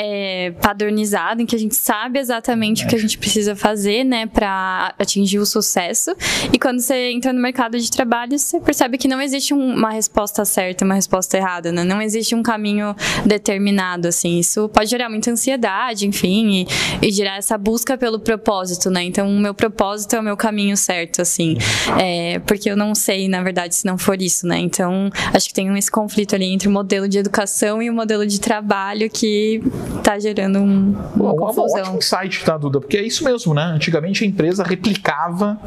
é, 0.00 0.52
padronizado, 0.62 1.42
em 1.42 1.46
que 1.46 1.54
a 1.54 1.58
gente 1.58 1.74
sabe 1.74 2.18
exatamente 2.18 2.82
é. 2.82 2.86
o 2.86 2.88
que 2.88 2.96
a 2.96 2.98
gente 2.98 3.18
precisa 3.18 3.56
fazer, 3.56 4.04
né, 4.04 4.26
para 4.26 4.94
atingir 4.98 5.38
o 5.38 5.46
sucesso. 5.46 6.14
E 6.52 6.58
quando 6.58 6.80
você 6.80 7.10
entra 7.10 7.32
no 7.32 7.40
mercado 7.40 7.78
de 7.78 7.90
trabalho, 7.90 8.38
você 8.38 8.60
percebe 8.60 8.98
que 8.98 9.08
não 9.08 9.20
existe 9.20 9.52
um, 9.52 9.74
uma 9.74 9.90
resposta 9.90 10.44
certa, 10.44 10.84
uma 10.84 10.94
resposta 10.94 11.36
errada, 11.36 11.72
né? 11.72 11.84
Não 11.84 12.00
existe 12.00 12.34
um 12.34 12.42
caminho 12.42 12.94
determinado, 13.26 14.08
assim. 14.08 14.38
Isso 14.38 14.68
pode 14.68 14.88
gerar 14.90 15.08
muita 15.08 15.30
ansiedade, 15.30 16.06
enfim, 16.06 16.66
e, 17.00 17.06
e 17.06 17.10
gerar 17.10 17.36
essa 17.36 17.58
busca 17.58 17.98
pelo 17.98 18.18
propósito, 18.18 18.90
né? 18.90 19.02
Então, 19.02 19.28
o 19.28 19.40
meu 19.40 19.54
propósito 19.54 20.16
é 20.16 20.20
o 20.20 20.22
meu 20.22 20.36
caminho 20.36 20.76
certo, 20.76 21.22
assim. 21.22 21.56
É, 21.98 22.38
porque 22.40 22.70
eu 22.70 22.76
não 22.76 22.94
sei, 22.94 23.23
na 23.28 23.42
verdade, 23.42 23.74
se 23.74 23.84
não 23.86 23.98
for 23.98 24.20
isso, 24.20 24.46
né? 24.46 24.58
Então, 24.58 25.10
acho 25.32 25.48
que 25.48 25.54
tem 25.54 25.76
esse 25.78 25.90
conflito 25.90 26.34
ali 26.34 26.46
entre 26.46 26.68
o 26.68 26.70
modelo 26.70 27.08
de 27.08 27.18
educação 27.18 27.82
e 27.82 27.90
o 27.90 27.92
modelo 27.94 28.26
de 28.26 28.40
trabalho 28.40 29.08
que 29.10 29.62
está 29.98 30.18
gerando 30.18 30.58
um, 30.58 30.94
uma 31.16 31.32
um, 31.32 31.36
confusão. 31.36 31.78
Um 31.78 31.80
ótimo 31.80 31.98
insight, 31.98 32.44
tá, 32.44 32.56
Duda? 32.56 32.80
Porque 32.80 32.96
é 32.96 33.02
isso 33.02 33.24
mesmo, 33.24 33.54
né? 33.54 33.62
Antigamente 33.62 34.24
a 34.24 34.26
empresa 34.26 34.62
replicava 34.62 35.58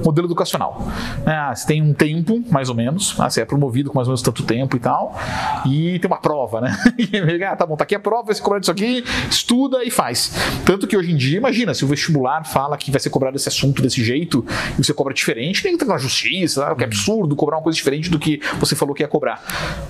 o 0.00 0.04
modelo 0.04 0.26
educacional. 0.26 0.86
Ah, 1.26 1.54
você 1.54 1.66
tem 1.66 1.82
um 1.82 1.92
tempo, 1.92 2.42
mais 2.50 2.68
ou 2.68 2.74
menos, 2.74 3.14
ah, 3.18 3.28
você 3.28 3.40
é 3.40 3.44
promovido 3.44 3.90
com 3.90 3.96
mais 3.96 4.08
ou 4.08 4.12
menos 4.12 4.22
tanto 4.22 4.42
tempo 4.42 4.76
e 4.76 4.80
tal, 4.80 5.18
e 5.66 5.98
tem 5.98 6.10
uma 6.10 6.20
prova, 6.20 6.60
né? 6.60 6.76
E, 7.12 7.44
ah, 7.44 7.56
tá 7.56 7.66
bom, 7.66 7.76
tá 7.76 7.84
aqui 7.84 7.94
a 7.94 8.00
prova, 8.00 8.26
vai 8.26 8.34
ser 8.34 8.42
cobrado 8.42 8.62
isso 8.62 8.70
aqui, 8.70 9.04
estuda 9.28 9.82
e 9.84 9.90
faz. 9.90 10.32
Tanto 10.64 10.86
que 10.86 10.96
hoje 10.96 11.10
em 11.10 11.16
dia, 11.16 11.38
imagina, 11.38 11.74
se 11.74 11.84
o 11.84 11.88
vestibular 11.88 12.44
fala 12.44 12.76
que 12.76 12.90
vai 12.90 13.00
ser 13.00 13.10
cobrado 13.10 13.36
esse 13.36 13.48
assunto 13.48 13.82
desse 13.82 14.02
jeito, 14.04 14.44
e 14.78 14.84
você 14.84 14.94
cobra 14.94 15.12
diferente, 15.12 15.62
tem 15.62 15.72
que 15.72 15.78
ter 15.78 15.84
uma 15.84 15.98
justiça, 15.98 16.74
que 16.74 16.82
é 16.82 16.86
absurdo 16.86 17.01
absurdo 17.02 17.34
cobrar 17.34 17.56
uma 17.56 17.62
coisa 17.62 17.76
diferente 17.76 18.08
do 18.08 18.18
que 18.18 18.40
você 18.58 18.76
falou 18.76 18.94
que 18.94 19.02
ia 19.02 19.08
cobrar. 19.08 19.42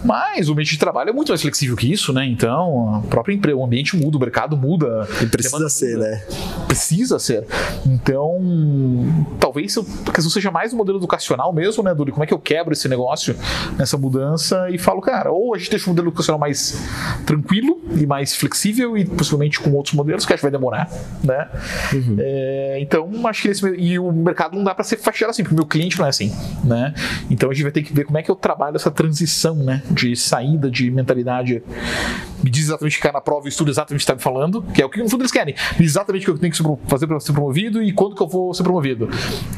Mas 0.04 0.49
o 0.49 0.52
ambiente 0.52 0.73
de 0.73 0.78
trabalho 0.78 1.11
é 1.11 1.12
muito 1.12 1.28
mais 1.28 1.42
flexível 1.42 1.76
que 1.76 1.92
isso, 1.92 2.12
né? 2.12 2.26
Então, 2.26 3.00
o 3.00 3.07
próprio 3.09 3.35
emprego, 3.35 3.61
o 3.61 3.64
ambiente 3.64 3.97
muda, 3.97 4.16
o 4.16 4.21
mercado 4.21 4.57
muda. 4.57 5.07
E 5.21 5.26
precisa 5.26 5.69
ser, 5.69 5.97
muda. 5.97 6.09
né? 6.09 6.25
Precisa 6.66 7.19
ser. 7.19 7.47
Então, 7.87 8.38
talvez 9.38 9.76
a 9.78 10.12
questão 10.12 10.31
seja 10.31 10.50
mais 10.50 10.73
um 10.73 10.76
modelo 10.76 10.99
educacional 10.99 11.52
mesmo, 11.52 11.83
né, 11.83 11.95
Duri? 11.95 12.12
Como 12.12 12.25
é 12.25 12.26
que 12.26 12.35
eu 12.35 12.38
quebro 12.38 12.73
esse 12.73 12.88
negócio 12.88 13.37
nessa 13.76 13.97
mudança 13.99 14.71
e 14.71 14.78
falo, 14.78 15.00
cara, 15.00 15.31
ou 15.31 15.54
a 15.54 15.59
gente 15.59 15.71
deixa 15.71 15.87
um 15.87 15.92
modelo 15.92 16.09
educacional 16.09 16.38
mais 16.38 16.81
tranquilo 17.26 17.81
e 17.97 18.07
mais 18.07 18.35
flexível 18.35 18.97
e 18.97 19.04
possivelmente 19.04 19.61
com 19.61 19.71
outros 19.73 19.95
modelos, 19.95 20.25
que 20.25 20.33
acho 20.33 20.40
que 20.40 20.50
vai 20.50 20.52
demorar, 20.52 20.90
né? 21.23 21.49
Uhum. 21.92 22.16
É, 22.19 22.78
então, 22.81 23.11
acho 23.26 23.42
que 23.42 23.49
esse, 23.49 23.66
e 23.76 23.99
o 23.99 24.11
mercado 24.12 24.57
não 24.57 24.64
dá 24.64 24.75
para 24.75 24.85
ser 24.85 24.97
fachado 24.97 25.31
assim, 25.31 25.42
porque 25.42 25.54
o 25.54 25.59
meu 25.59 25.66
cliente 25.66 25.99
não 25.99 26.07
é 26.07 26.09
assim, 26.09 26.33
né? 26.64 26.95
Então 27.31 27.51
a 27.51 27.55
gente 27.55 27.63
vai 27.63 27.73
ter 27.73 27.83
que 27.83 27.93
ver 27.93 28.05
como 28.05 28.19
é 28.19 28.23
que 28.23 28.31
eu 28.31 28.37
trabalho 28.37 28.77
essa 28.77 28.91
transição, 28.91 29.57
né? 29.57 29.83
De 29.91 30.15
saída 30.17 30.71
de 30.71 30.91
mentalidade. 30.91 31.63
Me 32.43 32.51
diz 32.51 32.65
exatamente 32.65 32.97
ficar 32.97 33.13
na 33.13 33.21
prova 33.21 33.47
e 33.47 33.49
estudo 33.49 33.71
exatamente 33.71 33.99
o 33.99 33.99
que 33.99 34.03
está 34.03 34.15
me 34.15 34.21
falando, 34.21 34.63
que 34.75 34.83
é 34.83 34.85
o 34.85 34.91
que 34.91 35.01
no 35.01 35.09
fundo 35.09 35.23
eles 35.23 35.31
querem. 35.31 35.55
Exatamente 35.79 36.23
o 36.23 36.25
que 36.27 36.31
eu 36.31 36.39
tenho 36.39 36.53
que 36.53 36.89
fazer 36.91 37.07
para 37.07 37.21
ser 37.21 37.33
promovido 37.33 37.83
e 37.83 37.93
quando 37.93 38.17
que 38.17 38.23
eu 38.23 38.29
vou 38.29 38.53
ser 38.53 38.63
promovido. 38.65 39.09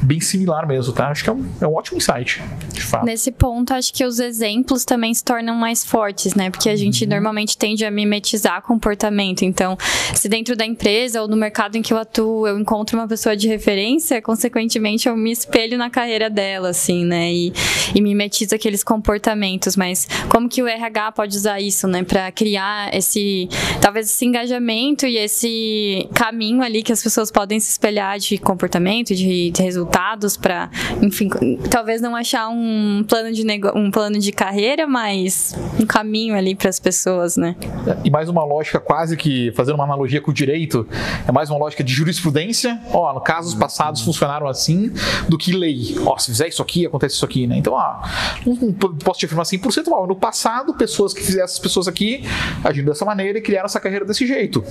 Bem 0.03 0.21
similar 0.21 0.67
mesmo, 0.67 0.93
tá? 0.93 1.09
Acho 1.09 1.25
que 1.25 1.31
é 1.31 1.33
um, 1.33 1.47
é 1.61 1.67
um 1.67 1.75
ótimo 1.75 1.97
insight, 1.97 2.43
de 2.73 2.83
fato. 2.83 3.07
Nesse 3.07 3.33
ponto, 3.33 3.73
acho 3.73 3.93
que 3.93 4.05
os 4.05 4.19
exemplos 4.19 4.85
também 4.85 5.15
se 5.15 5.25
tornam 5.25 5.55
mais 5.55 5.85
fortes, 5.85 6.35
né? 6.35 6.51
Porque 6.51 6.69
a 6.69 6.77
gente 6.77 7.05
uhum. 7.05 7.11
normalmente 7.11 7.57
tende 7.57 7.85
a 7.85 7.91
mimetizar 7.91 8.61
comportamento. 8.63 9.45
Então, 9.45 9.77
se 10.15 10.29
dentro 10.29 10.57
da 10.57 10.67
empresa 10.67 11.23
ou 11.23 11.29
no 11.29 11.37
mercado 11.37 11.77
em 11.77 11.83
que 11.83 11.93
eu 11.93 11.99
atuo, 11.99 12.47
eu 12.47 12.59
encontro 12.59 12.99
uma 12.99 13.09
pessoa 13.09 13.37
de 13.37 13.49
referência, 13.49 14.21
consequentemente 14.21 15.09
eu 15.09 15.17
me 15.17 15.31
espelho 15.31 15.79
na 15.79 15.89
carreira 15.89 16.29
dela, 16.29 16.71
assim, 16.71 17.05
né? 17.05 17.33
E, 17.35 17.53
e 17.95 18.01
mimetiza 18.01 18.57
aqueles 18.57 18.85
comportamentos, 18.85 19.77
mas 19.77 20.07
como 20.29 20.49
que 20.49 20.63
o 20.63 20.67
RH 20.67 21.13
pode 21.13 21.37
usar 21.37 21.61
isso, 21.61 21.87
né, 21.87 22.03
para 22.03 22.31
criar 22.33 22.95
esse, 22.95 23.49
talvez 23.81 24.09
esse 24.09 24.25
engajamento 24.25 25.07
e 25.07 25.17
esse 25.17 26.09
caminho 26.15 26.63
ali 26.63 26.83
que 26.83 26.93
as 26.93 27.03
pessoas 27.03 27.31
podem 27.31 27.59
se 27.61 27.71
espelhar 27.71 28.19
de 28.19 28.39
comportamento, 28.39 29.15
de, 29.15 29.51
de 29.51 29.63
resultados 29.63 30.37
para, 30.37 30.71
enfim, 31.03 31.29
talvez 31.71 32.01
não 32.01 32.15
achar 32.15 32.49
um 32.49 33.05
plano 33.07 33.33
de 33.33 33.45
um 33.75 33.91
plano 33.91 34.19
de 34.19 34.33
carreira, 34.33 34.87
mas 34.87 35.55
um 35.79 35.87
caminho 35.87 36.35
ali 36.35 36.55
para 36.55 36.69
as 36.69 36.79
pessoas, 36.79 37.37
né? 37.37 37.57
E 38.05 38.11
mais 38.11 38.29
uma 38.29 38.45
lógica 38.45 38.79
quase 38.81 39.17
que 39.17 39.53
fazendo 39.53 39.75
uma 39.77 39.85
analogia 39.85 40.21
com 40.21 40.31
o 40.31 40.35
direito, 40.35 40.87
é 41.27 41.33
mais 41.33 41.51
uma 41.51 41.59
lógica 41.59 41.83
de 41.83 41.93
jurisprudência. 41.93 42.81
Ó, 42.93 43.13
no 43.13 43.21
casos 43.21 43.55
passados 43.55 44.03
funcionaram 44.03 44.47
assim, 44.47 44.93
do 45.29 45.39
que 45.39 45.53
lei. 45.53 45.97
Ó, 46.05 46.17
se 46.19 46.27
fizer 46.27 46.49
isso 46.49 46.63
aqui, 46.63 46.87
acontece 46.87 47.17
isso 47.17 47.24
aqui, 47.25 47.47
né? 47.47 47.57
Então, 47.57 47.73
ó, 47.73 48.03
não 48.47 48.73
posso 48.73 49.21
te 49.21 49.27
afirmar 49.27 49.45
100%, 49.45 49.85
mas 49.89 50.09
no 50.09 50.17
passado, 50.17 50.75
pessoas 50.75 51.13
que 51.13 51.23
fizeram 51.23 51.45
essas 51.45 51.59
pessoas 51.59 51.89
aqui 51.89 52.25
agindo 52.63 52.87
dessa 52.87 53.05
maneira 53.05 53.39
e 53.39 53.43
criaram 53.43 53.67
essa 53.67 53.81
carreira 53.81 54.05
desse 54.05 54.27
jeito. 54.27 54.65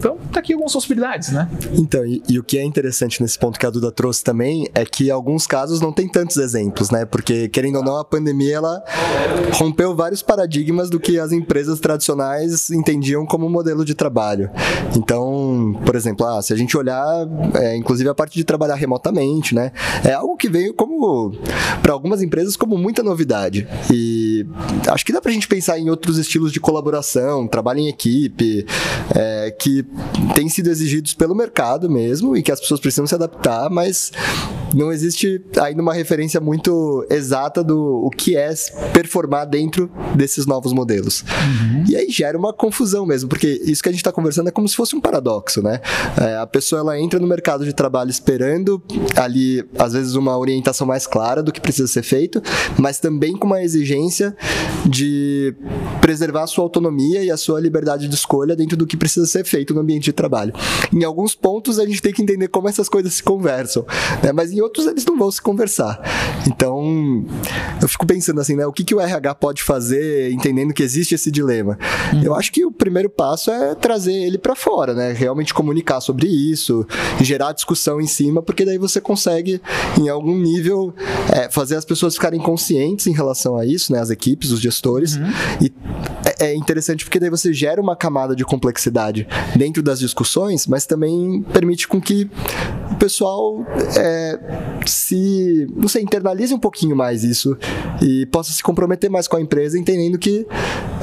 Então, 0.00 0.16
tá 0.32 0.40
aqui 0.40 0.54
algumas 0.54 0.72
possibilidades, 0.72 1.30
né? 1.30 1.46
Então, 1.74 2.06
e, 2.06 2.22
e, 2.26 2.38
o 2.38 2.42
que 2.42 2.58
é 2.58 2.64
interessante 2.64 3.20
nesse 3.20 3.38
ponto 3.38 3.60
que 3.60 3.66
a 3.66 3.70
Duda 3.70 3.92
trouxe 3.92 4.24
também 4.24 4.66
é 4.74 4.82
que 4.82 5.10
alguns 5.10 5.46
casos 5.46 5.78
não 5.78 5.92
tem 5.92 6.08
tantos 6.08 6.38
exemplos, 6.38 6.90
né? 6.90 7.04
Porque, 7.04 7.48
querendo 7.50 7.76
ou 7.76 7.84
não, 7.84 7.98
a 7.98 8.04
pandemia 8.04 8.56
ela 8.56 8.82
rompeu 9.52 9.94
vários 9.94 10.22
paradigmas 10.22 10.88
do 10.88 10.98
que 10.98 11.18
as 11.18 11.32
empresas 11.32 11.78
tradicionais 11.80 12.70
entendiam 12.70 13.26
como 13.26 13.46
modelo 13.50 13.84
de 13.84 13.94
trabalho. 13.94 14.48
Então, 14.96 15.78
por 15.84 15.94
exemplo, 15.94 16.26
ah, 16.26 16.40
se 16.40 16.54
a 16.54 16.56
gente 16.56 16.74
olhar, 16.78 17.28
é, 17.54 17.76
inclusive 17.76 18.08
a 18.08 18.14
parte 18.14 18.34
de 18.34 18.42
trabalhar 18.42 18.76
remotamente, 18.76 19.54
né? 19.54 19.70
É 20.02 20.14
algo 20.14 20.34
que 20.34 20.48
veio 20.48 20.72
como, 20.72 21.32
para 21.82 21.92
algumas 21.92 22.22
empresas, 22.22 22.56
como 22.56 22.78
muita 22.78 23.02
novidade. 23.02 23.68
E 23.92 24.19
acho 24.88 25.04
que 25.04 25.12
dá 25.12 25.20
pra 25.20 25.32
gente 25.32 25.48
pensar 25.48 25.78
em 25.78 25.90
outros 25.90 26.18
estilos 26.18 26.52
de 26.52 26.60
colaboração, 26.60 27.46
trabalho 27.46 27.80
em 27.80 27.88
equipe, 27.88 28.66
é, 29.14 29.50
que 29.50 29.84
têm 30.34 30.48
sido 30.48 30.68
exigidos 30.70 31.14
pelo 31.14 31.34
mercado 31.34 31.88
mesmo 31.88 32.36
e 32.36 32.42
que 32.42 32.52
as 32.52 32.60
pessoas 32.60 32.80
precisam 32.80 33.06
se 33.06 33.14
adaptar, 33.14 33.70
mas 33.70 34.12
não 34.74 34.92
existe 34.92 35.42
ainda 35.60 35.82
uma 35.82 35.92
referência 35.92 36.40
muito 36.40 37.06
exata 37.10 37.62
do 37.62 38.04
o 38.04 38.10
que 38.10 38.36
é 38.36 38.50
performar 38.92 39.46
dentro 39.46 39.90
desses 40.14 40.46
novos 40.46 40.72
modelos. 40.72 41.22
Uhum. 41.22 41.84
E 41.88 41.96
aí 41.96 42.10
gera 42.10 42.36
uma 42.36 42.52
confusão 42.52 43.06
mesmo, 43.06 43.28
porque 43.28 43.60
isso 43.64 43.82
que 43.82 43.88
a 43.88 43.92
gente 43.92 44.00
está 44.00 44.12
conversando 44.12 44.48
é 44.48 44.52
como 44.52 44.68
se 44.68 44.76
fosse 44.76 44.94
um 44.94 45.00
paradoxo, 45.00 45.62
né? 45.62 45.80
É, 46.20 46.36
a 46.36 46.46
pessoa 46.46 46.80
ela 46.80 46.98
entra 46.98 47.18
no 47.18 47.26
mercado 47.26 47.64
de 47.64 47.72
trabalho 47.72 48.10
esperando 48.10 48.82
ali, 49.16 49.64
às 49.78 49.92
vezes, 49.92 50.14
uma 50.14 50.36
orientação 50.36 50.86
mais 50.86 51.06
clara 51.06 51.42
do 51.42 51.52
que 51.52 51.60
precisa 51.60 51.86
ser 51.86 52.02
feito, 52.02 52.42
mas 52.78 52.98
também 52.98 53.36
com 53.36 53.46
uma 53.46 53.62
exigência 53.62 54.36
de 54.86 55.54
preservar 56.00 56.44
a 56.44 56.46
sua 56.46 56.64
autonomia 56.64 57.22
e 57.22 57.30
a 57.30 57.36
sua 57.36 57.60
liberdade 57.60 58.08
de 58.08 58.14
escolha 58.14 58.56
dentro 58.56 58.76
do 58.76 58.86
que 58.86 58.96
precisa 58.96 59.26
ser 59.26 59.44
feito 59.44 59.74
no 59.74 59.80
ambiente 59.80 60.04
de 60.04 60.12
trabalho. 60.12 60.52
Em 60.92 61.04
alguns 61.04 61.34
pontos 61.34 61.78
a 61.78 61.86
gente 61.86 62.02
tem 62.02 62.12
que 62.12 62.22
entender 62.22 62.48
como 62.48 62.68
essas 62.68 62.88
coisas 62.88 63.14
se 63.14 63.22
conversam, 63.22 63.84
né? 64.22 64.32
mas 64.32 64.52
em 64.52 64.59
em 64.60 64.62
outros 64.62 64.86
eles 64.86 65.04
não 65.04 65.18
vão 65.18 65.30
se 65.30 65.40
conversar. 65.40 66.00
Então, 66.46 67.24
eu 67.80 67.88
fico 67.88 68.06
pensando 68.06 68.40
assim, 68.40 68.54
né? 68.54 68.66
O 68.66 68.72
que, 68.72 68.84
que 68.84 68.94
o 68.94 69.00
RH 69.00 69.34
pode 69.36 69.62
fazer 69.62 70.30
entendendo 70.30 70.72
que 70.74 70.82
existe 70.82 71.14
esse 71.14 71.30
dilema? 71.30 71.78
Uhum. 72.12 72.22
Eu 72.22 72.34
acho 72.34 72.52
que 72.52 72.64
o 72.64 72.70
primeiro 72.70 73.08
passo 73.08 73.50
é 73.50 73.74
trazer 73.74 74.12
ele 74.12 74.38
para 74.38 74.54
fora, 74.54 74.94
né? 74.94 75.12
Realmente 75.12 75.54
comunicar 75.54 76.00
sobre 76.00 76.28
isso, 76.28 76.86
gerar 77.20 77.52
discussão 77.52 78.00
em 78.00 78.06
cima, 78.06 78.42
porque 78.42 78.64
daí 78.64 78.78
você 78.78 79.00
consegue, 79.00 79.60
em 79.98 80.08
algum 80.08 80.36
nível, 80.36 80.94
é, 81.32 81.50
fazer 81.50 81.76
as 81.76 81.84
pessoas 81.84 82.14
ficarem 82.14 82.40
conscientes 82.40 83.06
em 83.06 83.12
relação 83.12 83.56
a 83.56 83.64
isso, 83.64 83.92
né? 83.92 84.00
As 84.00 84.10
equipes, 84.10 84.50
os 84.50 84.60
gestores. 84.60 85.16
Uhum. 85.16 85.30
E 85.62 85.72
é, 86.38 86.50
é 86.50 86.54
interessante 86.54 87.04
porque 87.04 87.18
daí 87.18 87.30
você 87.30 87.52
gera 87.52 87.80
uma 87.80 87.96
camada 87.96 88.36
de 88.36 88.44
complexidade 88.44 89.26
dentro 89.56 89.82
das 89.82 89.98
discussões, 89.98 90.66
mas 90.66 90.84
também 90.84 91.42
permite 91.52 91.88
com 91.88 92.00
que 92.00 92.30
pessoal 93.00 93.66
é, 93.98 94.38
se, 94.86 95.66
não 95.74 95.88
sei, 95.88 96.02
internalize 96.02 96.52
um 96.52 96.58
pouquinho 96.58 96.94
mais 96.94 97.24
isso 97.24 97.56
e 98.02 98.26
possa 98.26 98.52
se 98.52 98.62
comprometer 98.62 99.10
mais 99.10 99.26
com 99.26 99.36
a 99.36 99.40
empresa, 99.40 99.78
entendendo 99.78 100.18
que 100.18 100.46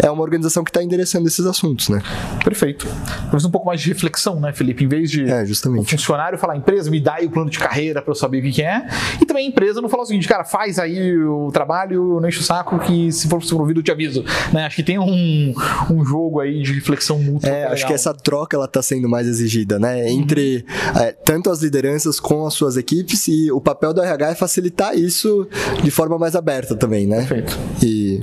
é 0.02 0.10
uma 0.10 0.22
organização 0.22 0.64
que 0.64 0.70
está 0.70 0.84
endereçando 0.84 1.28
esses 1.28 1.46
assuntos, 1.46 1.90
né? 1.90 2.02
Perfeito. 2.44 2.88
Talvez 3.22 3.46
um 3.46 3.52
pouco 3.52 3.68
mais 3.68 3.82
de 3.82 3.90
reflexão, 3.90 4.40
né, 4.40 4.54
Felipe? 4.54 4.84
Em 4.84 4.88
vez 4.88 5.12
de 5.12 5.30
é, 5.30 5.46
justamente. 5.46 5.82
o 5.82 5.98
funcionário 5.98 6.38
falar, 6.38 6.56
empresa, 6.56 6.90
me 6.90 7.00
dá 7.00 7.16
aí 7.16 7.26
o 7.26 7.32
plano 7.32 7.50
de 7.50 7.60
carreira 7.60 8.02
para 8.02 8.12
eu 8.12 8.16
saber 8.16 8.40
o 8.40 8.42
que, 8.44 8.52
que, 8.52 8.62
é, 8.62 8.88
e 9.22 9.26
também 9.26 9.46
a 9.46 9.50
empresa 9.50 9.82
não 9.82 9.90
falar 9.90 10.04
o 10.04 10.06
seguinte, 10.06 10.28
cara, 10.28 10.44
faz 10.44 10.80
aí 10.80 11.18
o 11.18 11.52
trabalho, 11.52 12.20
não 12.20 12.28
enche 12.28 12.40
o 12.40 12.44
saco, 12.44 12.80
que 12.80 13.12
se 13.12 13.28
for 13.28 13.44
promovido 13.46 13.80
eu 13.80 13.84
te 13.84 13.92
aviso. 13.92 14.24
Né? 14.54 14.66
Acho 14.66 14.76
que 14.76 14.84
tem 14.84 15.00
um, 15.00 15.54
um 15.92 16.06
jogo 16.06 16.40
aí 16.40 16.62
de 16.62 16.74
reflexão 16.74 17.20
mútua. 17.20 17.50
É, 17.50 17.66
acho 17.66 17.86
que 17.86 17.94
essa 17.94 18.14
troca 18.14 18.56
ela 18.56 18.66
está 18.66 18.82
sendo 18.82 19.10
mais 19.10 19.28
exigida, 19.28 19.80
né? 19.80 20.10
Entre 20.10 20.66
uhum. 20.68 21.02
é, 21.02 21.12
tanto 21.12 21.50
as 21.50 21.62
lideranças 21.62 22.20
com 22.20 22.46
as 22.46 22.54
suas 22.54 22.78
equipes 22.78 23.28
e 23.28 23.52
o 23.52 23.60
papel 23.60 23.94
do 23.94 24.02
RH 24.02 24.32
é 24.32 24.36
facilitar 24.36 24.98
isso 24.98 25.48
de 25.84 25.92
forma 25.92 26.18
mais 26.18 26.36
aberta 26.36 26.76
também, 26.76 27.08
né? 27.08 27.26
Perfeito. 27.26 27.58
E 27.84 28.22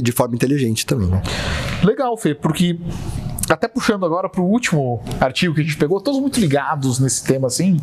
de 0.00 0.12
forma 0.12 0.34
inteligente 0.34 0.75
também, 0.84 1.08
né? 1.08 1.22
Legal, 1.82 2.16
Fê, 2.16 2.34
porque 2.34 2.78
até 3.48 3.68
puxando 3.68 4.04
agora 4.04 4.28
para 4.28 4.40
o 4.40 4.44
último 4.44 5.02
artigo 5.20 5.54
que 5.54 5.60
a 5.60 5.64
gente 5.64 5.76
pegou, 5.76 6.00
todos 6.00 6.20
muito 6.20 6.40
ligados 6.40 6.98
nesse 6.98 7.24
tema 7.24 7.46
assim, 7.46 7.76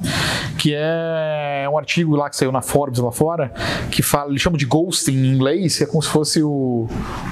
que 0.58 0.74
é 0.76 1.68
um 1.72 1.78
artigo 1.78 2.16
lá 2.16 2.30
que 2.30 2.36
saiu 2.36 2.52
na 2.52 2.62
Forbes 2.62 3.00
lá 3.00 3.12
fora, 3.12 3.52
que 3.90 4.02
fala, 4.02 4.30
ele 4.30 4.40
chama 4.40 4.58
de 4.58 4.66
ghosting 4.66 5.14
em 5.14 5.34
inglês, 5.34 5.78
que 5.78 5.84
é 5.84 5.88
como 5.88 6.02
se 6.02 6.10
fosse 6.10 6.44
o, 6.44 6.88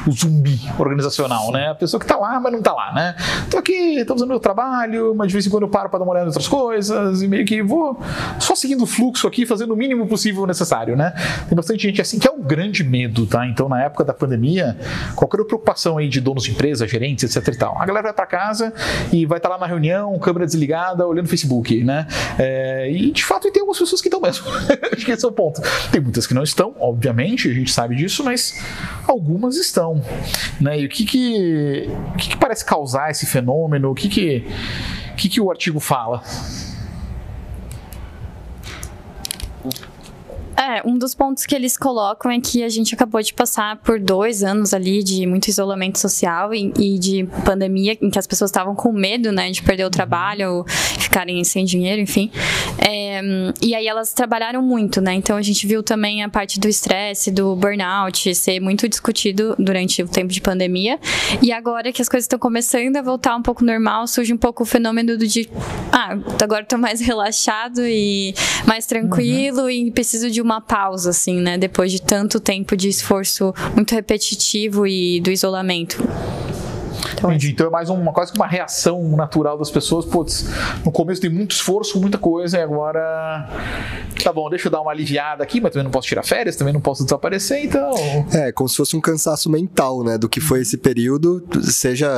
o 0.07 0.11
zumbi 0.11 0.59
organizacional, 0.79 1.51
né? 1.51 1.69
A 1.69 1.75
pessoa 1.75 1.99
que 1.99 2.05
está 2.05 2.17
lá, 2.17 2.39
mas 2.39 2.51
não 2.51 2.59
está 2.59 2.73
lá, 2.73 2.93
né? 2.93 3.15
Tô 3.49 3.57
aqui, 3.57 3.99
estou 3.99 4.15
fazendo 4.15 4.29
meu 4.29 4.39
trabalho, 4.39 5.13
mas 5.15 5.27
de 5.27 5.33
vez 5.33 5.47
em 5.47 5.49
quando 5.49 5.63
eu 5.63 5.69
paro 5.69 5.89
para 5.89 5.99
dar 5.99 6.05
uma 6.05 6.11
olhada 6.11 6.25
em 6.25 6.29
outras 6.29 6.47
coisas 6.47 7.21
e 7.21 7.27
meio 7.27 7.45
que 7.45 7.61
vou 7.61 7.99
só 8.39 8.55
seguindo 8.55 8.83
o 8.83 8.87
fluxo 8.87 9.27
aqui, 9.27 9.45
fazendo 9.45 9.73
o 9.73 9.77
mínimo 9.77 10.07
possível 10.07 10.45
necessário, 10.45 10.95
né? 10.95 11.13
Tem 11.47 11.55
bastante 11.55 11.83
gente 11.83 12.01
assim 12.01 12.19
que 12.19 12.27
é 12.27 12.31
um 12.31 12.41
grande 12.41 12.83
medo, 12.83 13.25
tá? 13.25 13.45
Então, 13.47 13.67
na 13.67 13.81
época 13.83 14.03
da 14.03 14.13
pandemia, 14.13 14.77
qualquer 15.15 15.43
preocupação 15.45 15.97
aí 15.97 16.07
de 16.07 16.21
donos 16.21 16.43
de 16.43 16.51
empresa, 16.51 16.87
gerentes, 16.87 17.35
etc 17.35 17.53
e 17.53 17.57
tal, 17.57 17.81
a 17.81 17.85
galera 17.85 18.03
vai 18.03 18.11
para 18.21 18.27
casa 18.27 18.73
e 19.11 19.25
vai 19.25 19.39
estar 19.39 19.49
tá 19.49 19.55
lá 19.55 19.61
na 19.61 19.65
reunião, 19.65 20.17
câmera 20.19 20.45
desligada, 20.45 21.05
olhando 21.07 21.27
Facebook, 21.27 21.83
né? 21.83 22.07
É, 22.37 22.91
e 22.91 23.11
de 23.11 23.25
fato 23.25 23.51
tem 23.51 23.61
algumas 23.61 23.79
pessoas 23.79 24.01
que 24.01 24.07
estão 24.07 24.21
mesmo. 24.21 24.45
Acho 24.93 25.05
que 25.05 25.11
esse 25.11 25.25
é 25.25 25.27
o 25.27 25.31
ponto. 25.31 25.61
Tem 25.91 25.99
muitas 25.99 26.27
que 26.27 26.33
não 26.33 26.43
estão, 26.43 26.75
obviamente, 26.79 27.49
a 27.49 27.53
gente 27.53 27.71
sabe 27.71 27.95
disso, 27.95 28.23
mas 28.23 28.63
algumas 29.07 29.57
estão, 29.57 30.01
né? 30.59 30.79
E 30.79 30.85
o 30.85 30.89
que 30.89 31.05
que, 31.05 31.89
o 32.13 32.17
que, 32.17 32.29
que 32.29 32.37
parece 32.37 32.63
causar 32.63 33.09
esse 33.09 33.25
fenômeno? 33.25 33.91
O 33.91 33.95
que 33.95 34.07
que, 34.07 34.45
o 35.13 35.15
que, 35.15 35.29
que 35.29 35.41
o 35.41 35.49
artigo 35.49 35.79
fala? 35.79 36.21
É, 40.71 40.81
um 40.85 40.97
dos 40.97 41.13
pontos 41.13 41.45
que 41.45 41.53
eles 41.53 41.75
colocam 41.75 42.31
é 42.31 42.39
que 42.39 42.63
a 42.63 42.69
gente 42.69 42.95
acabou 42.95 43.21
de 43.21 43.33
passar 43.33 43.75
por 43.77 43.99
dois 43.99 44.41
anos 44.41 44.73
ali 44.73 45.03
de 45.03 45.27
muito 45.27 45.49
isolamento 45.49 45.99
social 45.99 46.53
e, 46.53 46.71
e 46.79 46.97
de 46.97 47.27
pandemia, 47.43 47.97
em 48.01 48.09
que 48.09 48.17
as 48.17 48.25
pessoas 48.25 48.49
estavam 48.49 48.73
com 48.73 48.91
medo, 48.93 49.31
né, 49.31 49.51
de 49.51 49.61
perder 49.61 49.85
o 49.85 49.89
trabalho 49.89 50.51
ou 50.51 50.65
ficarem 50.67 51.43
sem 51.43 51.65
dinheiro, 51.65 52.01
enfim. 52.01 52.31
É, 52.77 53.21
e 53.61 53.75
aí 53.75 53.85
elas 53.85 54.13
trabalharam 54.13 54.61
muito, 54.61 55.01
né? 55.01 55.13
Então 55.13 55.35
a 55.35 55.41
gente 55.41 55.67
viu 55.67 55.83
também 55.83 56.23
a 56.23 56.29
parte 56.29 56.59
do 56.59 56.67
estresse, 56.67 57.31
do 57.31 57.55
burnout 57.55 58.33
ser 58.33 58.59
muito 58.59 58.87
discutido 58.87 59.55
durante 59.59 60.01
o 60.03 60.07
tempo 60.07 60.31
de 60.31 60.39
pandemia. 60.39 60.99
E 61.41 61.51
agora 61.51 61.91
que 61.91 62.01
as 62.01 62.07
coisas 62.07 62.25
estão 62.25 62.39
começando 62.39 62.95
a 62.95 63.01
voltar 63.01 63.35
um 63.35 63.41
pouco 63.41 63.65
normal, 63.65 64.07
surge 64.07 64.33
um 64.33 64.37
pouco 64.37 64.63
o 64.63 64.65
fenômeno 64.65 65.17
do 65.17 65.27
de, 65.27 65.49
ah, 65.91 66.17
agora 66.41 66.63
estou 66.63 66.79
mais 66.79 67.01
relaxado 67.01 67.81
e 67.85 68.33
mais 68.65 68.85
tranquilo 68.85 69.63
uhum. 69.63 69.69
e 69.69 69.91
preciso 69.91 70.29
de 70.29 70.41
uma 70.41 70.60
pausa, 70.61 71.09
assim, 71.09 71.39
né? 71.41 71.57
Depois 71.57 71.91
de 71.91 72.01
tanto 72.01 72.39
tempo 72.39 72.75
de 72.75 72.87
esforço 72.87 73.53
muito 73.75 73.93
repetitivo 73.93 74.87
e 74.87 75.19
do 75.19 75.31
isolamento. 75.31 75.97
Então, 77.21 77.29
Entendi. 77.29 77.51
Então 77.51 77.67
é 77.67 77.69
mais 77.69 77.89
uma 77.89 78.11
quase 78.11 78.31
que 78.31 78.39
uma 78.39 78.47
reação 78.47 79.15
natural 79.15 79.57
das 79.57 79.69
pessoas. 79.69 80.05
Putz, 80.05 80.49
no 80.83 80.91
começo 80.91 81.21
tem 81.21 81.29
muito 81.29 81.51
esforço, 81.51 82.01
muita 82.01 82.17
coisa, 82.17 82.57
e 82.57 82.61
agora. 82.61 83.47
Tá 84.23 84.33
bom, 84.33 84.49
deixa 84.49 84.67
eu 84.67 84.71
dar 84.71 84.81
uma 84.81 84.91
aliviada 84.91 85.43
aqui, 85.43 85.61
mas 85.61 85.71
também 85.71 85.83
não 85.83 85.91
posso 85.91 86.07
tirar 86.07 86.23
férias, 86.23 86.55
também 86.55 86.73
não 86.73 86.81
posso 86.81 87.03
desaparecer, 87.03 87.63
então. 87.63 87.91
É, 88.33 88.51
como 88.51 88.67
se 88.67 88.75
fosse 88.75 88.95
um 88.95 89.01
cansaço 89.01 89.49
mental, 89.49 90.03
né? 90.03 90.17
Do 90.17 90.27
que 90.27 90.39
foi 90.39 90.61
esse 90.61 90.77
período, 90.77 91.43
seja 91.63 92.09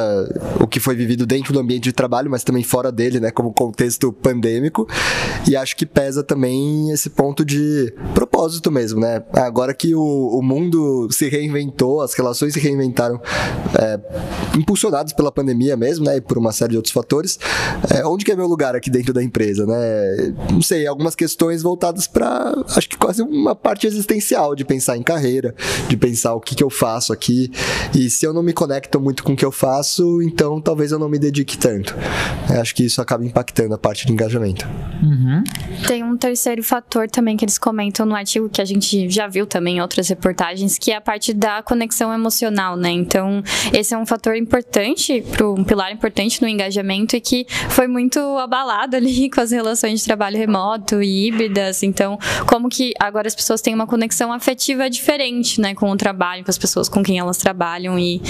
o 0.60 0.68
que 0.68 0.80
foi 0.80 0.96
vivido 0.96 1.26
dentro 1.26 1.52
do 1.52 1.60
ambiente 1.60 1.84
de 1.84 1.94
trabalho, 1.94 2.32
mas 2.32 2.44
também 2.44 2.64
fora 2.64 2.92
dele, 2.92 3.20
né? 3.20 3.30
Como 3.30 3.54
contexto 3.54 4.12
pandêmico. 4.14 4.88
E 5.50 5.56
acho 5.56 5.76
que 5.76 5.86
pesa 5.86 6.24
também 6.24 6.92
esse 6.92 7.10
ponto 7.10 7.44
de 7.44 7.94
propósito 8.14 8.72
mesmo, 8.72 9.02
né? 9.02 9.22
Agora 9.34 9.74
que 9.74 9.94
o, 9.94 10.40
o 10.40 10.42
mundo 10.42 11.10
se 11.12 11.28
reinventou, 11.28 12.02
as 12.02 12.14
relações 12.14 12.54
se 12.54 12.60
reinventaram, 12.60 13.22
é, 13.78 14.00
impulsionaram 14.58 14.93
impulsionados 14.94 15.14
pela 15.14 15.32
pandemia 15.32 15.76
mesmo, 15.76 16.06
né? 16.06 16.18
E 16.18 16.22
por 16.22 16.38
uma 16.38 16.52
série 16.52 16.72
de 16.72 16.78
outros 16.78 16.94
fatores. 16.94 17.40
É, 17.94 18.06
onde 18.06 18.24
que 18.24 18.32
é 18.32 18.36
meu 18.36 18.48
lugar 18.48 18.76
aqui 18.76 18.90
dentro 18.90 19.14
da 19.14 19.24
empresa, 19.24 19.66
né? 19.66 20.34
Não 20.52 20.62
sei, 20.62 20.86
algumas 20.86 21.16
questões 21.16 21.64
voltadas 21.64 22.08
para, 22.08 22.54
acho 22.76 22.88
que 22.88 22.98
quase 22.98 23.22
uma 23.22 23.56
parte 23.56 23.88
existencial 23.88 24.56
de 24.56 24.64
pensar 24.64 24.96
em 24.98 25.04
carreira, 25.04 25.56
de 25.90 25.98
pensar 25.98 26.36
o 26.36 26.40
que, 26.40 26.56
que 26.56 26.64
eu 26.64 26.70
faço 26.70 27.12
aqui. 27.12 27.52
E 27.96 28.10
se 28.10 28.26
eu 28.26 28.34
não 28.34 28.44
me 28.44 28.54
conecto 28.54 29.00
muito 29.00 29.24
com 29.24 29.34
o 29.34 29.36
que 29.36 29.46
eu 29.46 29.52
faço, 29.52 30.22
então 30.22 30.62
talvez 30.62 30.92
eu 30.92 31.00
não 31.00 31.10
me 31.10 31.18
dedique 31.18 31.58
tanto. 31.58 31.96
É, 32.50 32.60
acho 32.60 32.76
que 32.76 32.84
isso 32.84 33.02
acaba 33.02 33.26
impactando 33.26 33.74
a 33.74 33.78
parte 33.78 34.06
de 34.06 34.14
engajamento. 34.14 34.68
Uhum. 35.02 35.44
Tem 35.88 36.04
um 36.04 36.16
terceiro 36.16 36.64
fator 36.64 37.10
também 37.10 37.36
que 37.36 37.44
eles 37.44 37.58
comentam 37.58 38.06
no 38.06 38.16
artigo 38.16 38.50
que 38.50 38.62
a 38.62 38.66
gente 38.66 39.10
já 39.10 39.28
viu 39.28 39.46
também 39.46 39.78
em 39.78 39.82
outras 39.82 40.08
reportagens, 40.08 40.78
que 40.78 40.92
é 40.92 40.96
a 40.96 41.02
parte 41.02 41.34
da 41.34 41.64
conexão 41.64 42.14
emocional, 42.14 42.76
né? 42.76 42.92
Então, 42.92 43.42
esse 43.72 43.94
é 43.94 43.98
um 43.98 44.06
fator 44.06 44.36
importante 44.36 44.83
importante, 44.84 45.24
um 45.44 45.64
pilar 45.64 45.92
importante 45.92 46.42
no 46.42 46.48
engajamento 46.48 47.16
e 47.16 47.22
que 47.22 47.46
foi 47.70 47.88
muito 47.88 48.20
abalado 48.38 48.96
ali 48.96 49.30
com 49.32 49.42
as 49.42 49.52
relações 49.52 50.00
de 50.00 50.06
trabalho 50.06 50.38
remoto 50.38 51.02
e 51.02 51.28
híbridas. 51.28 51.84
Então, 51.84 52.18
como 52.46 52.70
que 52.70 52.94
agora 53.00 53.28
as 53.28 53.36
pessoas 53.36 53.62
têm 53.62 53.74
uma 53.74 53.88
conexão 53.88 54.32
afetiva 54.32 54.90
diferente, 54.90 55.62
né, 55.62 55.74
com 55.74 55.90
o 55.90 55.98
trabalho, 55.98 56.44
com 56.44 56.52
as 56.52 56.58
pessoas 56.58 56.90
com 56.90 57.04
quem 57.04 57.20
elas 57.20 57.38
trabalham 57.38 57.98
e 57.98 58.22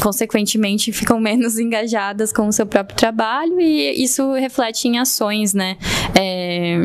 consequentemente 0.00 0.92
ficam 0.92 1.18
menos 1.20 1.58
engajadas 1.60 2.32
com 2.32 2.48
o 2.48 2.52
seu 2.52 2.66
próprio 2.66 2.96
trabalho 2.96 3.60
e 3.60 4.02
isso 4.02 4.32
reflete 4.32 4.88
em 4.88 4.98
ações, 4.98 5.54
né? 5.54 5.76
É, 6.18 6.78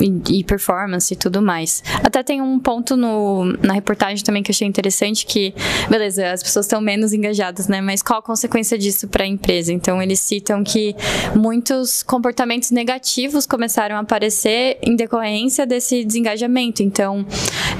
e, 0.00 0.38
e, 0.38 0.44
performance 0.44 1.12
e 1.12 1.16
tudo 1.16 1.42
mais. 1.42 1.82
Até 2.02 2.22
tem 2.22 2.40
um 2.40 2.58
ponto 2.58 2.96
no, 2.96 3.44
na 3.62 3.74
reportagem 3.74 4.24
também 4.24 4.42
que 4.42 4.50
eu 4.50 4.54
achei 4.54 4.66
interessante 4.66 5.26
que, 5.26 5.54
beleza, 5.88 6.32
as 6.32 6.42
pessoas 6.42 6.66
estão 6.66 6.80
menos 6.80 7.12
engajadas, 7.12 7.68
né? 7.68 7.80
Mas 7.80 8.02
qual 8.02 8.20
a 8.20 8.22
consequência 8.22 8.78
disso 8.78 9.08
para 9.08 9.24
a 9.24 9.26
empresa? 9.26 9.72
Então 9.72 10.00
eles 10.00 10.20
citam 10.20 10.64
que 10.64 10.94
muitos 11.34 12.02
comportamentos 12.02 12.70
negativos 12.70 13.46
começaram 13.46 13.96
a 13.96 14.00
aparecer 14.00 14.78
em 14.82 14.96
decorrência 14.96 15.66
desse 15.66 16.04
desengajamento. 16.04 16.82
Então, 16.82 17.26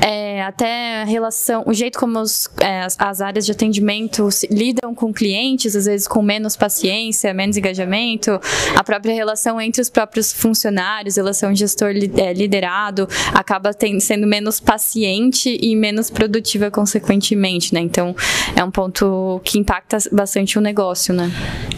é, 0.05 0.43
até 0.43 1.03
a 1.03 1.05
relação, 1.05 1.65
o 1.67 1.73
jeito 1.73 1.99
como 1.99 2.19
os, 2.19 2.49
é, 2.61 2.83
as, 2.83 2.97
as 2.99 3.21
áreas 3.21 3.47
de 3.47 3.53
atendimento 3.53 4.29
lidam 4.51 4.80
lidam 4.81 4.95
com 4.95 5.13
clientes, 5.13 5.77
às 5.77 5.85
vezes 5.85 6.09
com 6.09 6.23
menos 6.23 6.57
paciência, 6.57 7.35
menos 7.35 7.57
engajamento, 7.57 8.41
a 8.75 8.83
própria 8.83 9.15
relação 9.15 9.61
entre 9.61 9.81
os 9.81 9.91
próprios 9.91 10.33
funcionários, 10.33 11.17
relação 11.17 11.55
gestor-liderado, 11.55 13.03
é, 13.03 13.39
acaba 13.39 13.71
sendo 14.01 14.27
menos 14.27 14.59
paciente 14.59 15.59
e 15.61 15.77
menos 15.77 16.11
produtiva 16.11 16.71
consequentemente, 16.71 17.75
né? 17.75 17.81
Então, 17.81 18.15
é 18.57 18.65
um 18.65 18.71
ponto 18.71 19.41
que 19.45 19.59
impacta 19.59 19.99
bastante 20.11 20.59
o 20.59 20.61
negócio, 20.61 21.13
né? 21.13 21.31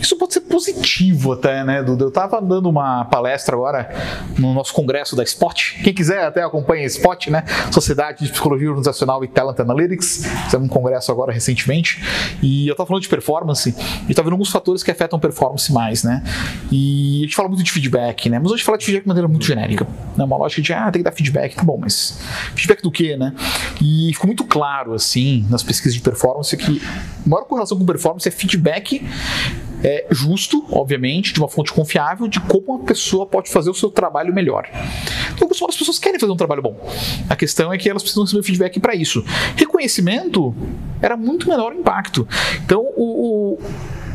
Isso 0.02 0.16
pode 0.16 0.34
ser 0.34 0.40
positivo 0.40 1.32
até, 1.32 1.62
né, 1.62 1.80
Duda? 1.80 2.02
Eu 2.02 2.08
estava 2.08 2.42
dando 2.42 2.68
uma 2.68 3.04
palestra 3.04 3.54
agora 3.54 3.88
no 4.36 4.52
nosso 4.52 4.74
congresso 4.74 5.14
da 5.14 5.22
Spot. 5.22 5.80
Quem 5.84 5.94
quiser 5.94 6.24
até 6.24 6.42
acompanha 6.42 6.82
a 6.82 6.86
Spot, 6.86 7.28
né? 7.28 7.44
Sociedade 7.70 8.24
de 8.24 8.32
Psicologia 8.32 8.68
Organizacional 8.68 9.24
e 9.24 9.28
Talent 9.28 9.60
Analytics. 9.60 10.26
Fizemos 10.46 10.66
um 10.66 10.68
congresso 10.68 11.12
agora 11.12 11.32
recentemente. 11.32 12.02
E 12.42 12.66
eu 12.66 12.72
estava 12.72 12.88
falando 12.88 13.02
de 13.04 13.08
performance 13.08 13.70
e 14.08 14.10
estava 14.10 14.26
vendo 14.26 14.32
alguns 14.32 14.50
fatores 14.50 14.82
que 14.82 14.90
afetam 14.90 15.20
performance 15.20 15.72
mais, 15.72 16.02
né? 16.02 16.24
E 16.72 17.20
a 17.20 17.22
gente 17.22 17.36
fala 17.36 17.48
muito 17.48 17.62
de 17.62 17.70
feedback, 17.70 18.28
né? 18.28 18.40
Mas 18.40 18.50
hoje 18.50 18.64
fala 18.64 18.76
de 18.76 18.84
feedback 18.84 19.04
de 19.04 19.08
maneira 19.08 19.28
muito 19.28 19.46
genérica. 19.46 19.86
Né? 20.16 20.24
Uma 20.24 20.36
lógica 20.36 20.62
de, 20.62 20.72
ah, 20.72 20.90
tem 20.90 21.00
que 21.00 21.04
dar 21.04 21.12
feedback. 21.12 21.54
Tá 21.54 21.62
bom, 21.62 21.78
mas 21.80 22.18
feedback 22.56 22.82
do 22.82 22.90
quê, 22.90 23.16
né? 23.16 23.32
E 23.80 24.10
ficou 24.14 24.26
muito 24.26 24.42
claro, 24.42 24.94
assim, 24.94 25.46
nas 25.48 25.62
pesquisas 25.62 25.94
de 25.94 26.00
performance 26.00 26.56
que 26.56 26.82
a 27.24 27.28
maior 27.28 27.44
correlação 27.44 27.78
com 27.78 27.86
performance 27.86 28.28
é 28.28 28.32
feedback 28.32 29.00
é, 29.82 30.06
justo, 30.10 30.64
obviamente, 30.70 31.32
de 31.32 31.40
uma 31.40 31.48
fonte 31.48 31.72
confiável, 31.72 32.28
de 32.28 32.40
como 32.40 32.76
uma 32.76 32.84
pessoa 32.84 33.26
pode 33.26 33.50
fazer 33.50 33.70
o 33.70 33.74
seu 33.74 33.90
trabalho 33.90 34.32
melhor. 34.32 34.68
Então, 35.34 35.48
as 35.68 35.76
pessoas 35.76 35.98
querem 35.98 36.18
fazer 36.18 36.32
um 36.32 36.36
trabalho 36.36 36.62
bom. 36.62 36.76
A 37.28 37.36
questão 37.36 37.72
é 37.72 37.78
que 37.78 37.88
elas 37.88 38.02
precisam 38.02 38.24
receber 38.24 38.42
feedback 38.42 38.80
para 38.80 38.94
isso. 38.94 39.24
Reconhecimento 39.56 40.54
era 41.00 41.16
muito 41.16 41.48
menor 41.48 41.72
o 41.72 41.74
impacto. 41.74 42.26
Então, 42.64 42.82
o, 42.96 43.54
o 43.54 43.58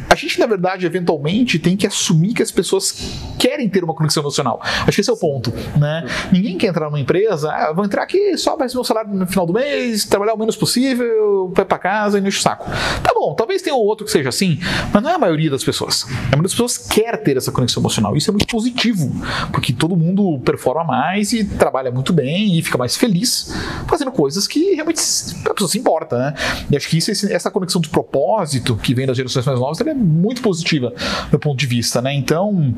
a 0.09 0.15
gente, 0.15 0.39
na 0.39 0.45
verdade, 0.45 0.85
eventualmente 0.85 1.59
tem 1.59 1.75
que 1.75 1.85
assumir 1.85 2.33
que 2.33 2.41
as 2.41 2.51
pessoas 2.51 2.95
querem 3.37 3.67
ter 3.69 3.83
uma 3.83 3.93
conexão 3.93 4.23
emocional. 4.23 4.59
Acho 4.63 4.95
que 4.95 5.01
esse 5.01 5.09
é 5.09 5.13
o 5.13 5.17
ponto, 5.17 5.53
né? 5.77 6.05
Ninguém 6.31 6.57
quer 6.57 6.67
entrar 6.67 6.85
numa 6.85 6.99
empresa, 6.99 7.51
ah, 7.51 7.73
vou 7.73 7.85
entrar 7.85 8.03
aqui 8.03 8.37
só 8.37 8.55
para 8.55 8.65
receber 8.65 8.77
meu 8.77 8.83
salário 8.83 9.13
no 9.13 9.27
final 9.27 9.45
do 9.45 9.53
mês, 9.53 10.05
trabalhar 10.05 10.33
o 10.33 10.37
menos 10.37 10.55
possível, 10.55 11.51
vai 11.55 11.65
para 11.65 11.77
casa 11.77 12.19
e 12.19 12.21
enche 12.21 12.39
o 12.39 12.41
saco. 12.41 12.65
Tá 13.03 13.11
bom, 13.13 13.35
talvez 13.35 13.61
tenha 13.61 13.75
um 13.75 13.79
outro 13.79 14.05
que 14.05 14.11
seja 14.11 14.29
assim, 14.29 14.59
mas 14.93 15.03
não 15.03 15.09
é 15.09 15.13
a 15.13 15.19
maioria 15.19 15.49
das 15.49 15.63
pessoas. 15.63 16.03
A 16.03 16.11
maioria 16.11 16.43
das 16.43 16.51
pessoas 16.53 16.77
quer 16.77 17.17
ter 17.21 17.37
essa 17.37 17.51
conexão 17.51 17.81
emocional. 17.81 18.15
Isso 18.15 18.29
é 18.29 18.33
muito 18.33 18.47
positivo, 18.47 19.11
porque 19.51 19.73
todo 19.73 19.95
mundo 19.95 20.39
performa 20.43 20.83
mais 20.83 21.33
e 21.33 21.43
trabalha 21.43 21.91
muito 21.91 22.13
bem 22.13 22.57
e 22.57 22.61
fica 22.61 22.77
mais 22.77 22.95
feliz 22.95 23.53
fazendo 23.87 24.11
coisas 24.11 24.47
que 24.47 24.75
realmente 24.75 24.99
a 25.45 25.53
pessoa 25.53 25.69
se 25.69 25.77
importa, 25.77 26.17
né? 26.17 26.33
E 26.71 26.77
acho 26.77 26.87
que 26.87 26.97
isso, 26.97 27.11
essa 27.11 27.51
conexão 27.51 27.81
de 27.81 27.89
propósito 27.89 28.75
que 28.75 28.93
vem 28.93 29.05
das 29.05 29.17
gerações 29.17 29.45
mais 29.45 29.59
novas, 29.59 29.79
é 29.81 29.96
muito 29.97 30.41
positiva 30.41 30.93
do 31.31 31.39
ponto 31.39 31.57
de 31.57 31.65
vista, 31.65 32.01
né? 32.01 32.13
Então, 32.13 32.73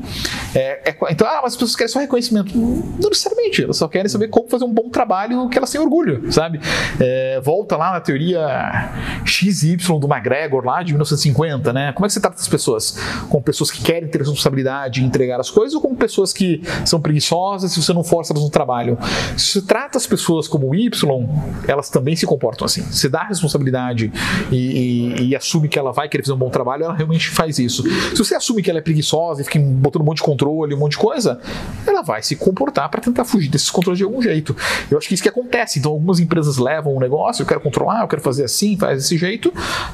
é, 0.54 0.90
é, 0.90 0.96
então, 1.10 1.26
ah, 1.26 1.40
mas 1.42 1.52
as 1.52 1.54
pessoas 1.54 1.76
querem 1.76 1.92
só 1.92 1.98
reconhecimento. 2.00 2.56
Não 2.56 3.08
necessariamente, 3.08 3.64
elas 3.64 3.76
só 3.76 3.88
querem 3.88 4.08
saber 4.08 4.28
como 4.28 4.48
fazer 4.48 4.64
um 4.64 4.72
bom 4.72 4.88
trabalho 4.88 5.48
que 5.48 5.58
elas 5.58 5.70
têm 5.70 5.80
orgulho, 5.80 6.32
sabe? 6.32 6.60
É, 6.98 7.40
volta 7.40 7.76
lá 7.76 7.92
na 7.92 8.00
teoria 8.00 8.90
XY 9.24 9.76
do 10.00 10.08
McGregor, 10.12 10.64
lá 10.64 10.82
de 10.82 10.92
1950, 10.92 11.72
né? 11.72 11.92
Como 11.92 12.06
é 12.06 12.08
que 12.08 12.14
você 12.14 12.20
trata 12.20 12.36
as 12.36 12.48
pessoas? 12.48 12.98
Como 13.28 13.42
pessoas 13.42 13.70
que 13.70 13.82
querem 13.82 14.08
ter 14.08 14.18
responsabilidade 14.18 15.00
e 15.00 15.04
entregar 15.04 15.40
as 15.40 15.50
coisas 15.50 15.74
ou 15.74 15.80
como 15.80 15.96
pessoas 15.96 16.32
que 16.32 16.62
são 16.84 17.00
preguiçosas 17.00 17.72
se 17.72 17.82
você 17.82 17.92
não 17.92 18.04
força 18.04 18.32
elas 18.32 18.42
no 18.42 18.50
trabalho? 18.50 18.98
Se 19.36 19.52
você 19.52 19.62
trata 19.62 19.98
as 19.98 20.06
pessoas 20.06 20.48
como 20.48 20.74
Y, 20.74 21.28
elas 21.66 21.90
também 21.90 22.16
se 22.16 22.26
comportam 22.26 22.64
assim. 22.64 22.82
Você 22.82 23.08
dá 23.08 23.24
responsabilidade 23.24 24.12
e, 24.50 24.56
e, 24.56 25.28
e 25.28 25.36
assume 25.36 25.68
que 25.68 25.78
ela 25.78 25.92
vai 25.92 26.08
querer 26.08 26.22
fazer 26.22 26.34
um 26.34 26.38
bom 26.38 26.50
trabalho, 26.50 26.84
ela 26.84 26.94
faz 27.18 27.58
isso. 27.58 27.82
Se 28.10 28.18
você 28.18 28.34
assume 28.34 28.62
que 28.62 28.70
ela 28.70 28.78
é 28.78 28.82
preguiçosa 28.82 29.42
e 29.42 29.44
fica 29.44 29.58
botando 29.58 30.02
um 30.02 30.04
monte 30.04 30.18
de 30.18 30.22
controle, 30.22 30.74
um 30.74 30.78
monte 30.78 30.92
de 30.92 30.98
coisa, 30.98 31.40
ela 31.86 32.02
vai 32.02 32.22
se 32.22 32.36
comportar 32.36 32.88
para 32.88 33.00
tentar 33.00 33.24
fugir 33.24 33.48
desses 33.48 33.70
controles 33.70 33.98
de 33.98 34.04
algum 34.04 34.20
jeito. 34.22 34.54
Eu 34.90 34.98
acho 34.98 35.08
que 35.08 35.14
isso 35.14 35.22
que 35.22 35.28
acontece. 35.28 35.78
Então, 35.78 35.92
algumas 35.92 36.20
empresas 36.20 36.58
levam 36.58 36.96
um 36.96 37.00
negócio, 37.00 37.42
eu 37.42 37.46
quero 37.46 37.60
controlar, 37.60 38.02
eu 38.02 38.08
quero 38.08 38.22
fazer 38.22 38.44
assim, 38.44 38.76
faz 38.76 38.98
desse 38.98 39.16
jeito, 39.16 39.52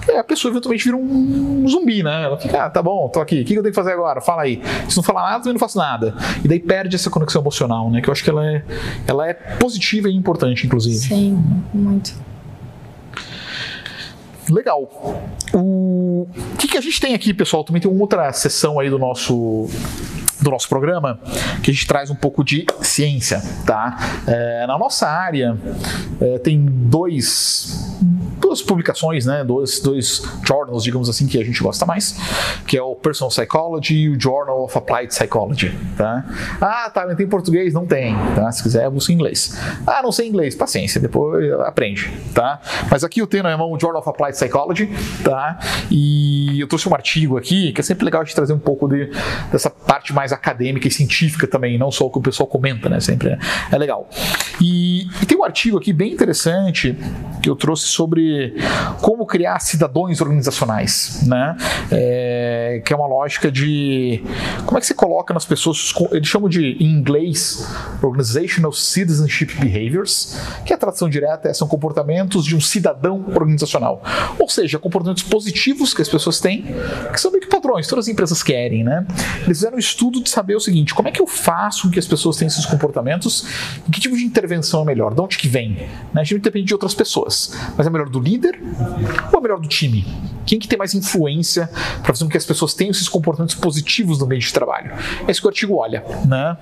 e 0.08 0.12
a 0.12 0.24
pessoa 0.24 0.52
eventualmente 0.52 0.84
vira 0.84 0.96
um 0.96 1.66
zumbi, 1.68 2.02
né? 2.02 2.24
Ela 2.24 2.38
fica, 2.38 2.64
ah, 2.64 2.70
tá 2.70 2.82
bom, 2.82 3.08
tô 3.08 3.20
aqui, 3.20 3.42
o 3.42 3.44
que 3.44 3.54
eu 3.54 3.62
tenho 3.62 3.72
que 3.72 3.76
fazer 3.76 3.92
agora? 3.92 4.20
Fala 4.20 4.42
aí. 4.42 4.62
Se 4.88 4.96
não 4.96 5.02
falar 5.02 5.22
nada, 5.22 5.38
também 5.38 5.54
não 5.54 5.60
faço 5.60 5.78
nada. 5.78 6.14
E 6.44 6.48
daí 6.48 6.60
perde 6.60 6.96
essa 6.96 7.10
conexão 7.10 7.40
emocional, 7.42 7.90
né? 7.90 8.00
Que 8.00 8.08
eu 8.08 8.12
acho 8.12 8.22
que 8.22 8.30
ela 8.30 8.46
é, 8.46 8.62
ela 9.06 9.28
é 9.28 9.34
positiva 9.34 10.08
e 10.08 10.14
importante, 10.14 10.66
inclusive. 10.66 10.96
Sim, 10.96 11.42
muito. 11.72 12.25
Legal. 14.50 14.82
O 15.52 16.26
que, 16.58 16.68
que 16.68 16.76
a 16.76 16.80
gente 16.80 17.00
tem 17.00 17.14
aqui, 17.14 17.32
pessoal? 17.34 17.64
Também 17.64 17.80
tem 17.80 17.90
uma 17.90 18.00
outra 18.00 18.32
sessão 18.32 18.78
aí 18.78 18.90
do 18.90 18.98
nosso 18.98 19.68
do 20.40 20.50
nosso 20.50 20.68
programa 20.68 21.18
que 21.62 21.70
a 21.70 21.74
gente 21.74 21.86
traz 21.86 22.10
um 22.10 22.14
pouco 22.14 22.44
de 22.44 22.66
ciência, 22.82 23.42
tá? 23.64 23.96
É, 24.26 24.66
na 24.66 24.78
nossa 24.78 25.08
área 25.08 25.56
é, 26.20 26.38
tem 26.38 26.64
dois 26.64 27.96
duas 28.36 28.62
publicações, 28.62 29.26
né, 29.26 29.44
dois, 29.44 29.80
dois 29.80 30.22
journals, 30.46 30.84
digamos 30.84 31.08
assim, 31.08 31.26
que 31.26 31.38
a 31.38 31.44
gente 31.44 31.62
gosta 31.62 31.86
mais, 31.86 32.16
que 32.66 32.76
é 32.76 32.82
o 32.82 32.94
Personal 32.94 33.30
Psychology 33.30 33.94
e 33.94 34.08
o 34.10 34.20
Journal 34.20 34.64
of 34.64 34.76
Applied 34.76 35.08
Psychology, 35.08 35.74
tá? 35.96 36.24
Ah, 36.60 36.90
tá, 36.90 37.06
não 37.06 37.14
tem 37.14 37.26
português? 37.26 37.72
Não 37.72 37.86
tem, 37.86 38.14
tá? 38.34 38.50
Se 38.52 38.62
quiser, 38.62 38.88
busca 38.90 39.12
em 39.12 39.14
inglês. 39.14 39.58
Ah, 39.86 40.02
não 40.02 40.12
sei 40.12 40.28
inglês, 40.28 40.54
paciência, 40.54 41.00
depois 41.00 41.52
aprende, 41.60 42.12
tá? 42.34 42.60
Mas 42.90 43.04
aqui 43.04 43.20
eu 43.20 43.26
tenho 43.26 43.42
na 43.42 43.56
mão 43.56 43.72
o 43.72 43.80
Journal 43.80 44.00
of 44.00 44.08
Applied 44.08 44.36
Psychology, 44.36 44.90
tá? 45.24 45.58
E 45.90 46.60
eu 46.60 46.68
trouxe 46.68 46.88
um 46.88 46.94
artigo 46.94 47.36
aqui, 47.36 47.72
que 47.72 47.80
é 47.80 47.84
sempre 47.84 48.04
legal 48.04 48.24
gente 48.24 48.34
trazer 48.34 48.52
um 48.52 48.58
pouco 48.58 48.88
de, 48.88 49.10
dessa 49.50 49.70
parte 49.86 50.12
mais 50.12 50.32
acadêmica 50.32 50.88
e 50.88 50.90
científica 50.90 51.46
também, 51.46 51.78
não 51.78 51.90
só 51.90 52.06
o 52.06 52.10
que 52.10 52.18
o 52.18 52.22
pessoal 52.22 52.46
comenta, 52.46 52.88
né? 52.88 53.00
Sempre 53.00 53.30
é, 53.30 53.38
é 53.72 53.78
legal. 53.78 54.08
E, 54.60 55.06
e 55.22 55.26
tem 55.26 55.38
um 55.38 55.44
artigo 55.44 55.78
aqui 55.78 55.92
bem 55.92 56.12
interessante 56.12 56.96
que 57.42 57.48
eu 57.48 57.56
trouxe 57.56 57.86
sobre 57.86 58.54
como 59.00 59.26
criar 59.26 59.60
cidadãos 59.60 60.20
organizacionais, 60.20 61.22
né? 61.26 61.56
É, 61.90 62.82
que 62.84 62.92
é 62.92 62.96
uma 62.96 63.06
lógica 63.06 63.50
de 63.50 64.22
como 64.64 64.78
é 64.78 64.80
que 64.80 64.86
você 64.86 64.94
coloca 64.94 65.32
nas 65.32 65.44
pessoas, 65.44 65.94
eles 66.12 66.26
chamam 66.26 66.48
de 66.48 66.76
em 66.80 66.86
inglês 66.86 67.66
Organizational 68.02 68.72
Citizenship 68.72 69.54
Behaviors, 69.60 70.36
que 70.64 70.72
a 70.72 70.78
tradução 70.78 71.08
direta 71.08 71.48
é, 71.48 71.54
são 71.54 71.68
comportamentos 71.68 72.44
de 72.44 72.56
um 72.56 72.60
cidadão 72.60 73.24
organizacional, 73.34 74.02
ou 74.38 74.48
seja, 74.48 74.78
comportamentos 74.78 75.22
positivos 75.22 75.94
que 75.94 76.02
as 76.02 76.08
pessoas 76.08 76.40
têm, 76.40 76.64
que 77.12 77.20
são 77.20 77.30
meio 77.30 77.42
que 77.42 77.48
padrões, 77.48 77.86
todas 77.86 78.06
as 78.06 78.08
empresas 78.08 78.42
querem, 78.42 78.82
né? 78.82 79.06
Eles 79.44 79.58
fizeram 79.58 79.75
um 79.76 79.78
estudo 79.78 80.22
de 80.22 80.30
saber 80.30 80.56
o 80.56 80.60
seguinte: 80.60 80.94
como 80.94 81.08
é 81.08 81.12
que 81.12 81.20
eu 81.20 81.26
faço 81.26 81.82
com 81.82 81.90
que 81.90 81.98
as 81.98 82.06
pessoas 82.06 82.36
tenham 82.36 82.48
esses 82.48 82.66
comportamentos? 82.66 83.46
Que 83.90 84.00
tipo 84.00 84.16
de 84.16 84.24
intervenção 84.24 84.82
é 84.82 84.84
melhor? 84.84 85.14
De 85.14 85.20
onde 85.20 85.38
que 85.38 85.48
vem? 85.48 85.88
Né? 86.12 86.20
A 86.20 86.24
gente 86.24 86.40
depende 86.40 86.66
de 86.66 86.74
outras 86.74 86.94
pessoas, 86.94 87.52
mas 87.76 87.86
é 87.86 87.90
melhor 87.90 88.08
do 88.08 88.18
líder 88.18 88.58
ou 89.32 89.38
é 89.38 89.42
melhor 89.42 89.60
do 89.60 89.68
time? 89.68 90.04
Quem 90.46 90.60
que 90.60 90.68
tem 90.68 90.78
mais 90.78 90.94
influência 90.94 91.68
para 92.02 92.14
fazer 92.14 92.24
com 92.24 92.30
que 92.30 92.36
as 92.36 92.44
pessoas 92.44 92.72
tenham 92.72 92.92
esses 92.92 93.08
comportamentos 93.08 93.56
positivos 93.56 94.20
no 94.20 94.26
meio 94.26 94.40
de 94.40 94.52
trabalho? 94.52 94.92
É 95.26 95.30
isso 95.30 95.40
que 95.40 95.46
o 95.46 95.50
artigo 95.50 95.74
olha. 95.74 96.04
Né? 96.24 96.56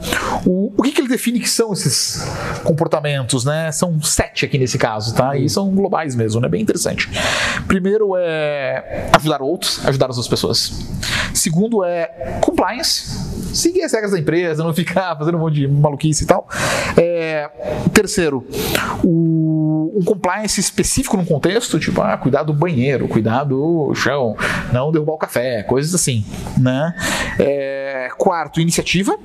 O, 0.47 0.73
o 0.75 0.83
que, 0.83 0.91
que 0.91 1.03
ele 1.03 1.09
define 1.09 1.39
que 1.39 1.49
são 1.49 1.73
esses 1.73 2.27
comportamentos? 2.65 3.45
Né? 3.45 3.71
São 3.73 4.01
sete 4.03 4.47
aqui 4.47 4.57
nesse 4.57 4.79
caso, 4.79 5.15
tá? 5.15 5.37
E 5.37 5.49
são 5.51 5.71
globais 5.71 6.15
mesmo, 6.15 6.41
né? 6.41 6.49
Bem 6.49 6.63
interessante. 6.63 7.11
Primeiro 7.69 8.15
é 8.17 9.11
ajudar 9.15 9.43
outros, 9.43 9.87
ajudar 9.87 10.11
as 10.11 10.17
outras 10.17 10.29
pessoas. 10.29 10.73
Segundo 11.35 11.85
é 11.85 12.39
compliance 12.41 13.35
seguir 13.55 13.83
as 13.83 13.93
regras 13.93 14.11
da 14.13 14.19
empresa, 14.19 14.65
não 14.65 14.75
ficar 14.75 15.17
fazendo 15.17 15.37
um 15.37 15.41
monte 15.41 15.55
de 15.55 15.69
maluquice 15.69 16.25
e 16.25 16.27
tal. 16.27 16.49
É, 16.97 17.14
terceiro, 17.93 18.47
o, 19.03 19.93
um 19.95 20.05
compliance 20.05 20.61
específico 20.61 21.17
no 21.17 21.25
contexto, 21.25 21.79
tipo, 21.79 22.01
ah, 22.01 22.17
cuidar 22.17 22.43
do 22.43 22.53
banheiro, 22.53 23.07
cuidar 23.07 23.45
do 23.45 23.95
chão, 23.95 24.37
não 24.73 24.91
derrubar 24.91 25.15
o 25.15 25.19
café, 25.19 25.63
coisas 25.63 25.95
assim, 25.95 26.25
né? 26.59 26.95
É, 27.39 28.09
quarto, 28.19 28.61
iniciativa, 28.61 29.17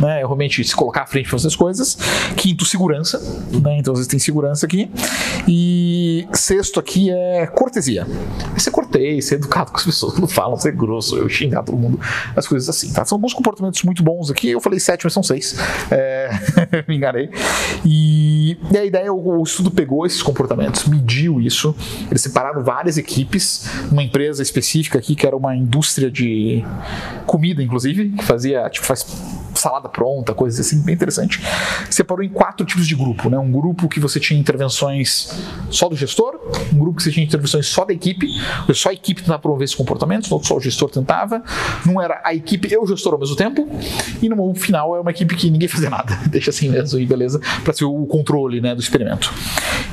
né? 0.00 0.18
Realmente 0.18 0.62
se 0.64 0.74
colocar 0.74 1.02
à 1.02 1.06
frente 1.06 1.24
para 1.24 1.32
fazer 1.32 1.48
as 1.48 1.56
coisas. 1.56 1.96
Quinto, 2.36 2.64
segurança, 2.64 3.18
né? 3.62 3.78
Então, 3.78 3.92
às 3.92 4.00
vezes 4.00 4.06
tem 4.06 4.18
segurança 4.18 4.66
aqui. 4.66 4.90
E 5.46 6.26
sexto 6.32 6.78
aqui 6.78 7.10
é 7.10 7.46
cortesia. 7.46 8.06
É 8.54 8.58
ser 8.58 8.70
cortês, 8.70 9.26
ser 9.26 9.36
educado 9.36 9.70
com 9.70 9.78
as 9.78 9.84
pessoas, 9.84 10.18
não 10.18 10.28
falam, 10.28 10.56
ser 10.56 10.72
grosso, 10.72 11.16
eu 11.16 11.28
xingar 11.28 11.62
todo 11.62 11.76
mundo, 11.76 12.00
as 12.34 12.46
coisas 12.46 12.68
assim, 12.68 12.92
tá? 12.92 13.04
São 13.04 13.18
bons 13.18 13.32
comportamentos 13.32 13.82
muito 13.82 14.02
bons 14.02 14.30
aqui. 14.30 14.50
Eu 14.50 14.60
falei 14.60 14.78
sete, 14.78 15.04
mas 15.04 15.12
são 15.12 15.22
seis. 15.22 15.56
É, 15.90 16.30
me 16.86 16.96
enganei. 16.96 17.30
E, 17.84 18.56
e 18.72 18.78
a 18.78 18.84
ideia, 18.84 19.12
o, 19.12 19.40
o, 19.40 19.42
estudo 19.42 19.70
pegou 19.70 20.04
esses 20.06 20.22
comportamentos, 20.22 20.86
mediu 20.86 21.40
isso. 21.40 21.74
Eles 22.10 22.22
separaram 22.22 22.62
várias 22.62 22.98
equipes, 22.98 23.68
uma 23.90 24.02
empresa 24.02 24.42
específica 24.42 24.98
aqui, 24.98 25.14
que 25.14 25.26
era 25.26 25.36
uma 25.36 25.54
indústria 25.54 26.10
de 26.10 26.64
comida, 27.26 27.62
inclusive, 27.62 28.10
que 28.10 28.24
fazia, 28.24 28.68
tipo, 28.70 28.86
faz 28.86 29.06
salada 29.54 29.88
pronta, 29.88 30.32
coisas 30.32 30.64
assim, 30.64 30.82
bem 30.82 30.94
interessante. 30.94 31.42
Separou 31.90 32.24
em 32.24 32.28
quatro 32.28 32.64
tipos 32.64 32.86
de 32.86 32.94
grupo, 32.94 33.28
né? 33.28 33.38
Um 33.38 33.50
grupo 33.50 33.88
que 33.88 34.00
você 34.00 34.20
tinha 34.20 34.38
intervenções 34.38 35.30
só 35.70 35.88
do 35.88 35.96
gestor, 35.96 36.37
um 36.72 36.78
grupo 36.78 36.98
que 36.98 37.02
você 37.02 37.10
tinha 37.10 37.24
intervenções 37.24 37.66
só 37.66 37.84
da 37.84 37.92
equipe, 37.92 38.28
só 38.74 38.90
a 38.90 38.92
equipe 38.92 39.22
tentava 39.22 39.38
promover 39.38 39.68
no 39.68 40.32
outro 40.32 40.48
só 40.48 40.56
o 40.56 40.60
gestor 40.60 40.90
tentava. 40.90 41.42
Não 41.84 42.00
era 42.00 42.20
a 42.24 42.34
equipe 42.34 42.72
e 42.72 42.76
o 42.76 42.86
gestor 42.86 43.14
ao 43.14 43.18
mesmo 43.18 43.36
tempo, 43.36 43.68
e 44.22 44.28
no 44.28 44.54
final 44.54 44.96
é 44.96 45.00
uma 45.00 45.10
equipe 45.10 45.34
que 45.36 45.50
ninguém 45.50 45.68
fazia 45.68 45.90
nada, 45.90 46.18
deixa 46.28 46.50
assim 46.50 46.68
mesmo 46.68 46.98
e 46.98 47.06
beleza, 47.06 47.40
para 47.64 47.72
ser 47.72 47.84
o 47.84 48.06
controle 48.06 48.60
né, 48.60 48.74
do 48.74 48.80
experimento. 48.80 49.32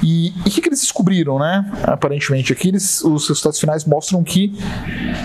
E 0.03 0.33
o 0.41 0.49
que, 0.49 0.61
que, 0.61 0.69
eles 0.69 0.81
descobriram, 0.81 1.39
né? 1.39 1.71
Aparentemente 1.83 2.51
aqui 2.51 2.67
eles, 2.67 3.01
os 3.03 3.27
resultados 3.27 3.59
finais 3.59 3.85
mostram 3.85 4.23
que 4.23 4.53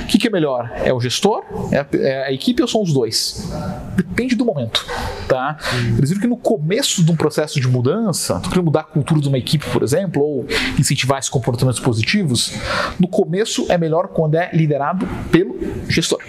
o 0.02 0.06
que, 0.06 0.18
que, 0.18 0.28
é 0.28 0.30
melhor? 0.30 0.70
É 0.84 0.92
o 0.92 1.00
gestor? 1.00 1.44
É 1.70 1.78
a, 1.78 1.86
é 1.94 2.24
a, 2.26 2.32
equipe 2.32 2.62
ou 2.62 2.68
são 2.68 2.82
os 2.82 2.92
dois? 2.92 3.50
Depende 3.96 4.34
do 4.34 4.44
momento, 4.44 4.86
tá? 5.28 5.58
Eles 5.96 6.10
viram 6.10 6.22
que 6.22 6.26
no 6.26 6.36
começo 6.36 7.02
de 7.02 7.10
um 7.10 7.16
processo 7.16 7.60
de 7.60 7.68
mudança, 7.68 8.40
tu 8.40 8.62
mudar 8.62 8.80
a 8.80 8.84
cultura 8.84 9.20
de 9.20 9.28
uma 9.28 9.38
equipe, 9.38 9.66
por 9.66 9.82
exemplo, 9.82 10.22
ou 10.22 10.46
incentivar 10.78 11.18
esses 11.20 11.30
comportamentos 11.30 11.80
positivos, 11.80 12.54
no 12.98 13.08
começo 13.08 13.66
é 13.68 13.78
melhor 13.78 14.08
quando 14.08 14.34
é 14.34 14.50
liderado 14.52 15.06
pelo 15.30 15.56
gestor, 15.88 16.20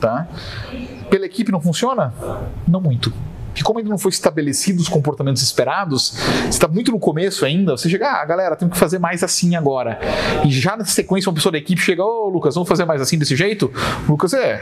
tá? 0.00 0.28
Pela 1.08 1.26
equipe 1.26 1.50
não 1.50 1.60
funciona? 1.60 2.14
Não 2.68 2.80
muito 2.80 3.12
que 3.54 3.64
como 3.64 3.78
ainda 3.78 3.90
não 3.90 3.98
foi 3.98 4.10
estabelecido 4.10 4.80
os 4.80 4.88
comportamentos 4.88 5.42
esperados, 5.42 6.14
está 6.48 6.68
muito 6.68 6.90
no 6.90 6.98
começo 6.98 7.44
ainda, 7.44 7.76
você 7.76 7.88
chega, 7.88 8.10
ah, 8.10 8.24
galera, 8.24 8.56
tem 8.56 8.68
que 8.68 8.78
fazer 8.78 8.98
mais 8.98 9.22
assim 9.22 9.56
agora. 9.56 9.98
E 10.46 10.50
já 10.50 10.76
na 10.76 10.84
sequência 10.84 11.28
uma 11.28 11.34
pessoa 11.34 11.52
da 11.52 11.58
equipe 11.58 11.80
chega, 11.80 12.04
ô 12.04 12.26
oh, 12.26 12.28
Lucas, 12.28 12.54
vamos 12.54 12.68
fazer 12.68 12.84
mais 12.84 13.00
assim 13.00 13.18
desse 13.18 13.36
jeito? 13.36 13.70
Lucas, 14.08 14.32
é, 14.32 14.60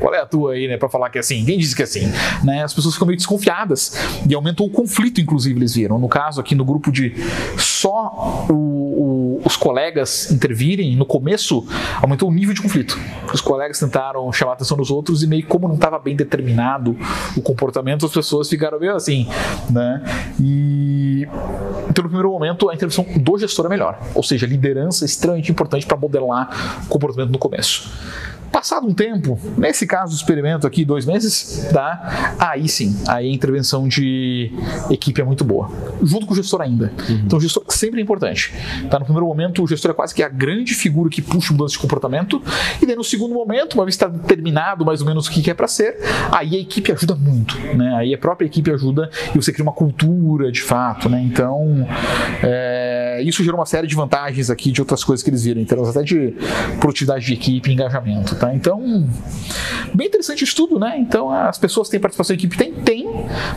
qual 0.00 0.14
é 0.14 0.20
a 0.20 0.26
tua 0.26 0.54
aí, 0.54 0.66
né, 0.66 0.76
para 0.76 0.88
falar 0.88 1.10
que 1.10 1.18
é 1.18 1.20
assim? 1.20 1.44
Quem 1.44 1.58
disse 1.58 1.76
que 1.76 1.82
é 1.82 1.84
assim? 1.84 2.10
Né? 2.42 2.64
As 2.64 2.72
pessoas 2.72 2.94
ficam 2.94 3.06
meio 3.06 3.16
desconfiadas 3.16 3.96
e 4.28 4.34
aumentou 4.34 4.66
o 4.66 4.70
conflito, 4.70 5.20
inclusive, 5.20 5.58
eles 5.58 5.74
viram. 5.74 5.98
No 5.98 6.08
caso 6.08 6.40
aqui 6.40 6.54
no 6.54 6.64
grupo 6.64 6.90
de 6.90 7.14
só 7.58 8.46
o, 8.48 8.54
o, 8.54 9.42
os 9.44 9.56
colegas 9.56 10.30
intervirem, 10.30 10.96
no 10.96 11.04
começo 11.04 11.66
aumentou 12.00 12.28
o 12.28 12.32
nível 12.32 12.54
de 12.54 12.62
conflito. 12.62 12.98
Os 13.32 13.40
colegas 13.40 13.78
tentaram 13.78 14.32
chamar 14.32 14.52
a 14.52 14.54
atenção 14.54 14.76
dos 14.76 14.90
outros 14.90 15.22
e 15.22 15.26
meio 15.26 15.46
como 15.46 15.68
não 15.68 15.74
estava 15.74 15.98
bem 15.98 16.16
determinado 16.16 16.96
o 17.36 17.42
comportamento, 17.42 18.06
as 18.06 18.12
pessoas 18.12 18.48
ficaram 18.48 18.80
meio 18.80 18.94
assim, 18.94 19.28
né? 19.68 20.02
E 20.40 21.28
então 21.88 22.02
no 22.02 22.08
primeiro 22.08 22.30
momento 22.30 22.68
a 22.70 22.74
intervenção 22.74 23.04
do 23.16 23.38
gestor 23.38 23.66
é 23.66 23.68
melhor, 23.68 23.98
ou 24.14 24.22
seja, 24.22 24.46
liderança 24.46 25.04
é 25.04 25.06
extremamente 25.06 25.50
importante 25.50 25.86
para 25.86 25.96
modelar 25.96 26.82
o 26.84 26.88
comportamento 26.88 27.30
no 27.30 27.38
começo. 27.38 27.90
Passado 28.52 28.86
um 28.86 28.92
tempo, 28.92 29.38
nesse 29.56 29.86
caso 29.86 30.12
do 30.12 30.16
experimento 30.16 30.66
aqui, 30.66 30.84
dois 30.84 31.06
meses, 31.06 31.68
tá? 31.72 32.34
Aí 32.38 32.68
sim, 32.68 32.96
aí 33.06 33.28
a 33.28 33.32
intervenção 33.32 33.86
de 33.86 34.52
equipe 34.90 35.20
é 35.20 35.24
muito 35.24 35.44
boa. 35.44 35.70
Junto 36.02 36.26
com 36.26 36.32
o 36.32 36.36
gestor 36.36 36.60
ainda. 36.60 36.92
Uhum. 37.08 37.22
Então 37.24 37.38
o 37.38 37.40
gestor 37.42 37.62
sempre 37.68 38.00
é 38.00 38.02
importante. 38.02 38.52
Tá? 38.90 38.98
No 38.98 39.04
primeiro 39.04 39.26
momento, 39.26 39.62
o 39.62 39.66
gestor 39.68 39.92
é 39.92 39.94
quase 39.94 40.14
que 40.14 40.22
a 40.22 40.28
grande 40.28 40.74
figura 40.74 41.08
que 41.08 41.22
puxa 41.22 41.52
mudança 41.52 41.72
de 41.72 41.78
comportamento. 41.78 42.42
E 42.82 42.86
daí 42.86 42.96
no 42.96 43.04
segundo 43.04 43.34
momento, 43.34 43.74
uma 43.74 43.84
vez 43.84 43.94
está 43.94 44.08
determinado 44.08 44.84
mais 44.84 45.00
ou 45.00 45.06
menos 45.06 45.28
o 45.28 45.30
que 45.30 45.48
é 45.48 45.54
para 45.54 45.68
ser, 45.68 45.96
aí 46.32 46.56
a 46.56 46.58
equipe 46.58 46.90
ajuda 46.90 47.14
muito. 47.14 47.56
Né? 47.76 47.94
Aí 47.94 48.12
a 48.12 48.18
própria 48.18 48.46
equipe 48.46 48.70
ajuda 48.72 49.10
e 49.34 49.40
você 49.40 49.52
cria 49.52 49.62
uma 49.62 49.72
cultura 49.72 50.50
de 50.50 50.60
fato. 50.60 51.08
Né? 51.08 51.22
Então, 51.22 51.86
é, 52.42 52.89
isso 53.22 53.42
gerou 53.42 53.58
uma 53.58 53.66
série 53.66 53.86
de 53.86 53.94
vantagens 53.94 54.50
aqui 54.50 54.70
de 54.70 54.80
outras 54.80 55.04
coisas 55.04 55.22
que 55.22 55.30
eles 55.30 55.44
viram, 55.44 55.60
então, 55.60 55.84
até 55.84 56.02
de 56.02 56.34
produtividade 56.80 57.24
de 57.24 57.34
equipe 57.34 57.70
e 57.70 57.72
engajamento. 57.72 58.34
Tá? 58.36 58.54
Então, 58.54 59.06
bem 59.94 60.06
interessante 60.06 60.44
isso 60.44 60.56
tudo, 60.56 60.78
né? 60.78 60.98
Então, 60.98 61.30
as 61.30 61.58
pessoas 61.58 61.88
têm 61.88 62.00
participação 62.00 62.34
da 62.34 62.38
equipe? 62.38 62.56
Tem, 62.56 62.72
tem, 62.72 63.06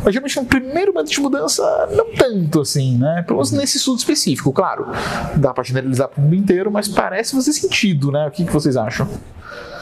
mas 0.04 0.14
geralmente 0.14 0.40
no 0.40 0.46
primeiro 0.46 0.94
momento 0.94 1.12
de 1.12 1.20
mudança, 1.20 1.90
não 1.96 2.14
tanto 2.14 2.62
assim, 2.62 2.98
né? 2.98 3.24
Pelo 3.26 3.38
menos 3.38 3.52
nesse 3.52 3.78
estudo 3.78 4.00
específico, 4.00 4.52
claro. 4.52 4.88
Dá 5.36 5.54
para 5.54 5.64
generalizar 5.64 6.08
para 6.08 6.20
o 6.20 6.24
mundo 6.24 6.36
inteiro, 6.36 6.72
mas 6.72 6.88
parece 6.88 7.36
fazer 7.36 7.54
sentido, 7.54 8.12
né? 8.12 8.28
O 8.28 8.32
que, 8.32 8.46
que 8.46 8.52
vocês 8.52 8.76
acham? 8.76 9.08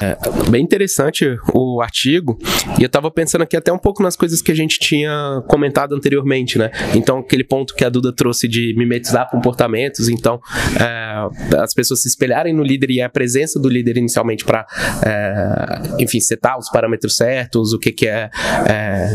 É, 0.01 0.17
bem 0.49 0.63
interessante 0.63 1.37
o 1.53 1.79
artigo, 1.79 2.39
e 2.79 2.81
eu 2.81 2.87
estava 2.87 3.11
pensando 3.11 3.43
aqui 3.43 3.55
até 3.55 3.71
um 3.71 3.77
pouco 3.77 4.01
nas 4.01 4.15
coisas 4.15 4.41
que 4.41 4.51
a 4.51 4.55
gente 4.55 4.79
tinha 4.79 5.43
comentado 5.47 5.93
anteriormente, 5.93 6.57
né? 6.57 6.71
Então, 6.95 7.19
aquele 7.19 7.43
ponto 7.43 7.75
que 7.75 7.85
a 7.85 7.89
Duda 7.89 8.11
trouxe 8.11 8.47
de 8.47 8.73
mimetizar 8.75 9.29
comportamentos, 9.29 10.09
então, 10.09 10.39
é, 10.79 11.57
as 11.57 11.73
pessoas 11.73 12.01
se 12.01 12.07
espelharem 12.07 12.51
no 12.51 12.63
líder 12.63 12.89
e 12.89 13.01
a 13.01 13.09
presença 13.09 13.59
do 13.59 13.69
líder 13.69 13.97
inicialmente 13.97 14.43
para, 14.43 14.65
é, 15.05 16.03
enfim, 16.03 16.19
setar 16.19 16.57
os 16.57 16.69
parâmetros 16.69 17.15
certos, 17.15 17.71
o 17.71 17.77
que, 17.77 17.91
que 17.91 18.07
é, 18.07 18.29
é, 18.67 19.07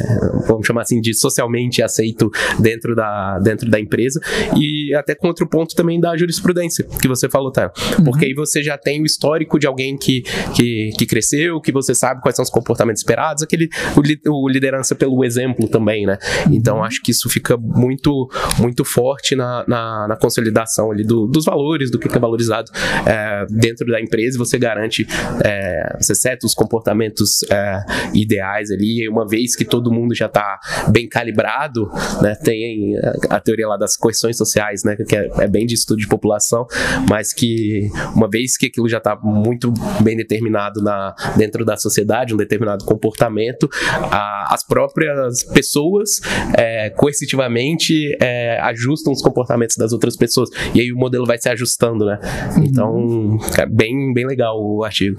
vamos 0.47 0.67
chamar 0.67 0.83
assim, 0.83 1.01
de 1.01 1.15
socialmente 1.15 1.83
aceito 1.83 2.31
dentro 2.61 2.95
da, 2.95 3.41
dentro 3.41 3.69
da 3.69 3.81
empresa, 3.81 4.21
e 4.57 4.95
até 4.95 5.17
com 5.17 5.27
outro 5.27 5.49
ponto 5.49 5.75
também 5.75 5.99
da 5.99 6.17
jurisprudência, 6.17 6.87
que 7.01 7.09
você 7.09 7.29
falou, 7.29 7.51
tá? 7.51 7.71
Porque 8.05 8.27
uhum. 8.27 8.31
aí 8.31 8.35
você 8.35 8.63
já 8.63 8.79
tem 8.79 9.03
o 9.03 9.07
histórico 9.07 9.59
de 9.59 9.67
alguém 9.67 9.97
que, 9.97 10.23
que 10.55 10.76
que, 10.97 11.07
cresceu, 11.07 11.61
que 11.61 11.73
você 11.73 11.95
sabe 11.95 12.21
quais 12.21 12.37
são 12.37 12.43
os 12.43 12.51
comportamentos 12.51 13.01
esperados, 13.01 13.43
aquele 13.43 13.69
o, 13.97 14.45
o 14.45 14.49
liderança 14.49 14.95
pelo 14.95 15.25
exemplo 15.25 15.69
também, 15.69 16.07
né? 16.07 16.19
Então 16.51 16.83
acho 16.83 17.03
que 17.03 17.11
isso 17.11 17.29
fica 17.29 17.57
muito 17.57 18.29
muito 18.59 18.85
forte 18.85 19.35
na, 19.35 19.65
na, 19.67 20.09
na 20.09 20.17
consolidação 20.17 20.91
ali 20.91 21.05
do, 21.05 21.27
dos 21.27 21.45
valores, 21.45 21.91
do 21.91 21.99
que 21.99 22.09
é 22.15 22.21
valorizado 22.21 22.71
é, 23.07 23.47
dentro 23.51 23.87
da 23.87 24.01
empresa. 24.01 24.39
Você 24.39 24.59
garante, 24.59 25.07
é, 25.45 25.97
você 26.01 26.15
seta 26.15 26.47
os 26.47 26.55
comportamentos 26.55 27.43
é, 27.51 27.81
ideais 28.15 28.71
ali. 28.71 29.05
E 29.05 29.09
uma 29.09 29.27
vez 29.27 29.55
que 29.55 29.65
todo 29.65 29.93
mundo 29.93 30.15
já 30.15 30.27
está 30.27 30.59
bem 30.91 31.09
calibrado, 31.09 31.91
né? 32.23 32.35
Tem 32.37 32.97
a, 32.99 33.37
a, 33.37 33.41
teoria 33.41 33.69
lá 33.69 33.77
das 33.77 33.97
coerções 33.97 34.37
sociais, 34.37 34.83
né? 34.85 34.97
Que 34.97 35.17
é, 35.17 35.29
é 35.41 35.49
bem 35.49 35.67
de 35.67 35.75
estudo 35.75 35.99
de 35.99 36.09
população, 36.09 36.67
mas 37.09 37.33
que 37.33 37.89
uma 38.15 38.29
vez 38.29 38.57
que 38.57 38.67
aquilo 38.67 38.89
já 38.89 38.99
está 38.99 39.19
muito 39.23 39.73
bem 40.03 40.17
determinado 40.17 40.56
determinado 40.57 40.83
na, 40.83 41.15
dentro 41.37 41.65
da 41.65 41.77
sociedade, 41.77 42.35
um 42.35 42.37
determinado 42.37 42.85
comportamento, 42.85 43.69
a, 44.11 44.55
as 44.55 44.65
próprias 44.65 45.45
pessoas 45.45 46.21
é, 46.57 46.91
coercitivamente 46.91 48.17
é, 48.21 48.59
ajustam 48.61 49.13
os 49.13 49.21
comportamentos 49.21 49.77
das 49.77 49.93
outras 49.93 50.17
pessoas. 50.17 50.49
E 50.75 50.81
aí 50.81 50.93
o 50.93 50.97
modelo 50.97 51.27
vai 51.27 51.39
se 51.39 51.49
ajustando, 51.49 52.07
né? 52.07 52.19
Então, 52.63 53.39
é 53.59 53.67
bem, 53.67 54.13
bem 54.13 54.27
legal 54.27 54.57
o 54.59 54.83
artigo. 54.85 55.17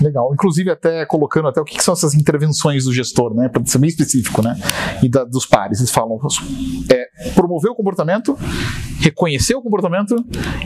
Legal. 0.00 0.32
Inclusive, 0.32 0.70
até 0.70 1.04
colocando 1.06 1.48
até 1.48 1.60
o 1.60 1.64
que, 1.64 1.82
são 1.82 1.94
essas 1.94 2.14
intervenções 2.14 2.84
do 2.84 2.92
gestor, 2.92 3.34
né? 3.34 3.48
Para 3.48 3.64
ser 3.66 3.78
bem 3.78 3.88
específico, 3.88 4.42
né? 4.42 4.58
E 5.02 5.08
da, 5.08 5.24
dos 5.24 5.46
pares. 5.46 5.78
Eles 5.78 5.90
falam 5.90 6.18
é, 6.90 7.30
promover 7.34 7.70
o 7.70 7.74
comportamento, 7.74 8.36
reconhecer 9.00 9.54
o 9.54 9.62
comportamento 9.62 10.16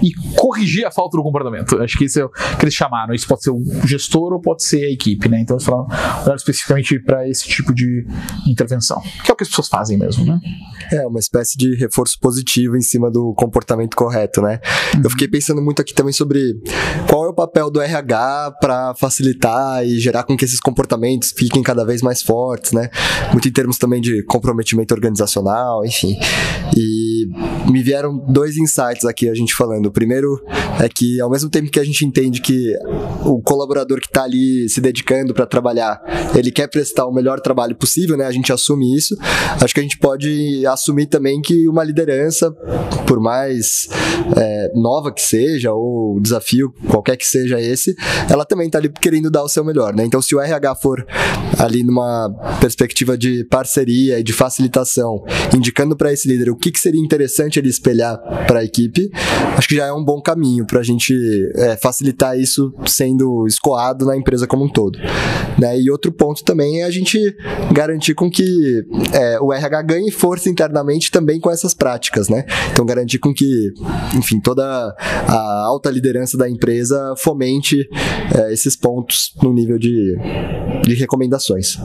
e 0.03 0.13
corrigir 0.37 0.85
a 0.87 0.91
falta 0.91 1.17
do 1.17 1.23
comportamento. 1.23 1.81
Acho 1.83 1.99
que 1.99 2.05
isso 2.05 2.21
é 2.21 2.25
o 2.25 2.31
que 2.31 2.65
eles 2.65 2.75
chamaram. 2.75 3.15
Isso 3.15 3.27
pode 3.27 3.43
ser 3.43 3.51
o 3.51 3.63
gestor 3.87 4.33
ou 4.33 4.41
pode 4.41 4.63
ser 4.63 4.85
a 4.85 4.91
equipe, 4.91 5.29
né? 5.29 5.41
Então 5.41 5.57
eles 5.57 5.65
falaram 5.65 5.89
especificamente 6.35 6.99
para 7.01 7.29
esse 7.29 7.47
tipo 7.49 7.75
de 7.75 8.07
intervenção, 8.47 9.01
que 9.25 9.31
é 9.31 9.35
o 9.35 9.37
que 9.37 9.43
as 9.43 9.49
pessoas 9.49 9.69
fazem 9.69 9.99
mesmo, 9.99 10.25
né? 10.25 10.41
É, 10.93 11.07
uma 11.07 11.19
espécie 11.19 11.57
de 11.57 11.77
reforço 11.77 12.19
positivo 12.21 12.77
em 12.77 12.81
cima 12.81 13.11
do 13.11 13.35
comportamento 13.35 13.97
correto, 13.97 14.41
né? 14.41 14.61
Uhum. 14.95 15.03
Eu 15.05 15.11
fiquei 15.11 15.29
pensando 15.29 15.63
muito 15.63 15.81
aqui 15.81 15.95
também 15.95 16.13
sobre 16.13 16.55
qual 17.09 17.25
é 17.25 17.29
o 17.29 17.35
papel 17.35 17.71
do 17.71 17.81
RH 17.81 18.57
para 18.61 18.95
facilitar 18.95 19.20
e 19.85 19.99
gerar 19.99 20.25
com 20.25 20.37
que 20.37 20.45
esses 20.45 20.61
comportamentos 20.61 21.33
fiquem 21.37 21.63
cada 21.63 21.85
vez 21.85 22.03
mais 22.03 22.23
fortes, 22.23 22.73
né? 22.73 22.89
Muito 23.33 23.49
em 23.49 23.53
termos 23.53 23.79
também 23.79 24.01
de 24.01 24.23
comprometimento 24.25 24.95
organizacional, 24.95 25.85
enfim. 25.85 26.19
E 26.77 27.10
me 27.71 27.83
vieram 27.83 28.17
dois 28.29 28.57
insights 28.57 29.05
aqui 29.05 29.29
a 29.29 29.35
gente 29.35 29.55
falando. 29.55 29.87
O 29.87 29.93
primeiro 29.93 30.41
é 30.79 30.89
que, 30.89 31.21
ao 31.21 31.31
mesmo 31.31 31.51
tempo 31.51 31.71
que 31.71 31.81
a 31.81 31.85
gente 31.85 32.05
entende 32.05 32.41
que 32.41 32.75
o 33.25 33.41
colaborador 33.43 34.01
que 34.01 34.07
está 34.07 34.25
ali 34.25 34.69
se 34.69 34.81
dedicando 34.81 35.35
para 35.35 35.47
trabalhar, 35.47 36.01
ele 36.35 36.51
quer 36.51 36.69
prestar 36.69 37.07
o 37.07 37.13
melhor 37.13 37.41
trabalho 37.41 37.75
possível, 37.75 38.17
né? 38.17 38.27
A 38.27 38.33
gente 38.33 38.53
assume 38.53 38.97
isso. 38.97 39.17
Acho 39.61 39.75
que 39.75 39.81
a 39.81 39.83
gente 39.83 39.99
pode 39.99 40.65
assumir 40.67 41.07
também 41.07 41.41
que 41.41 41.69
uma 41.69 41.85
liderança, 41.85 42.51
por 43.07 43.21
mais 43.21 43.89
é, 44.37 44.73
nova 44.75 45.13
que 45.13 45.23
seja, 45.23 45.73
ou 45.73 46.21
desafio 46.21 46.73
qualquer 46.89 47.17
que 47.17 47.27
seja 47.27 47.61
esse, 47.61 47.95
ela 48.29 48.45
também 48.45 48.67
está 48.67 48.79
ali 48.79 48.89
querendo 48.89 49.31
dar 49.31 49.43
o 49.43 49.49
seu 49.49 49.65
melhor, 49.65 49.95
né? 49.95 50.05
Então, 50.05 50.23
se 50.23 50.35
o 50.35 50.41
RH 50.41 50.75
for 50.77 51.05
ali 51.59 51.83
numa 51.83 52.31
perspectiva 52.61 53.17
de 53.17 53.45
parceria 53.45 54.19
e 54.19 54.23
de 54.23 54.33
facilitação, 54.33 55.25
indicando 55.55 55.97
para 55.97 56.13
esse 56.13 56.29
líder 56.29 56.51
o 56.51 56.57
que, 56.57 56.71
que 56.71 56.81
seria 56.81 57.01
interessante 57.11 57.59
ele 57.59 57.69
espelhar 57.69 58.17
para 58.47 58.61
a 58.61 58.65
equipe, 58.65 59.11
acho 59.57 59.67
que 59.67 59.75
já 59.75 59.87
é 59.87 59.93
um 59.93 60.05
bom 60.05 60.21
caminho 60.23 60.65
para 60.65 60.79
a 60.79 60.83
gente 60.83 61.15
é, 61.57 61.77
facilitar 61.77 62.39
isso 62.39 62.73
sendo 62.87 63.47
escoado 63.47 64.07
na 64.07 64.17
empresa 64.17 64.47
como 64.47 64.65
um 64.65 64.69
todo. 64.69 64.99
Né? 65.59 65.81
E 65.81 65.91
outro 65.91 66.13
ponto 66.13 66.45
também 66.45 66.83
é 66.83 66.85
a 66.85 66.91
gente 66.91 67.19
garantir 67.73 68.15
com 68.15 68.31
que 68.31 68.85
é, 69.13 69.41
o 69.41 69.53
RH 69.53 69.83
ganhe 69.83 70.11
força 70.11 70.49
internamente 70.49 71.11
também 71.11 71.41
com 71.41 71.51
essas 71.51 71.75
práticas, 71.75 72.29
né? 72.29 72.45
Então 72.71 72.87
garantir 72.87 73.19
com 73.19 73.35
que, 73.35 73.73
enfim, 74.17 74.41
toda 74.41 74.65
a 74.65 75.65
alta 75.67 75.91
liderança 75.91 76.37
da 76.37 76.49
empresa 76.49 77.15
fomente 77.19 77.89
é, 78.35 78.53
esses 78.53 78.77
pontos 78.77 79.35
no 79.43 79.53
nível 79.53 79.79
de, 79.79 80.17
de 80.85 80.95
recomendações. 80.95 81.77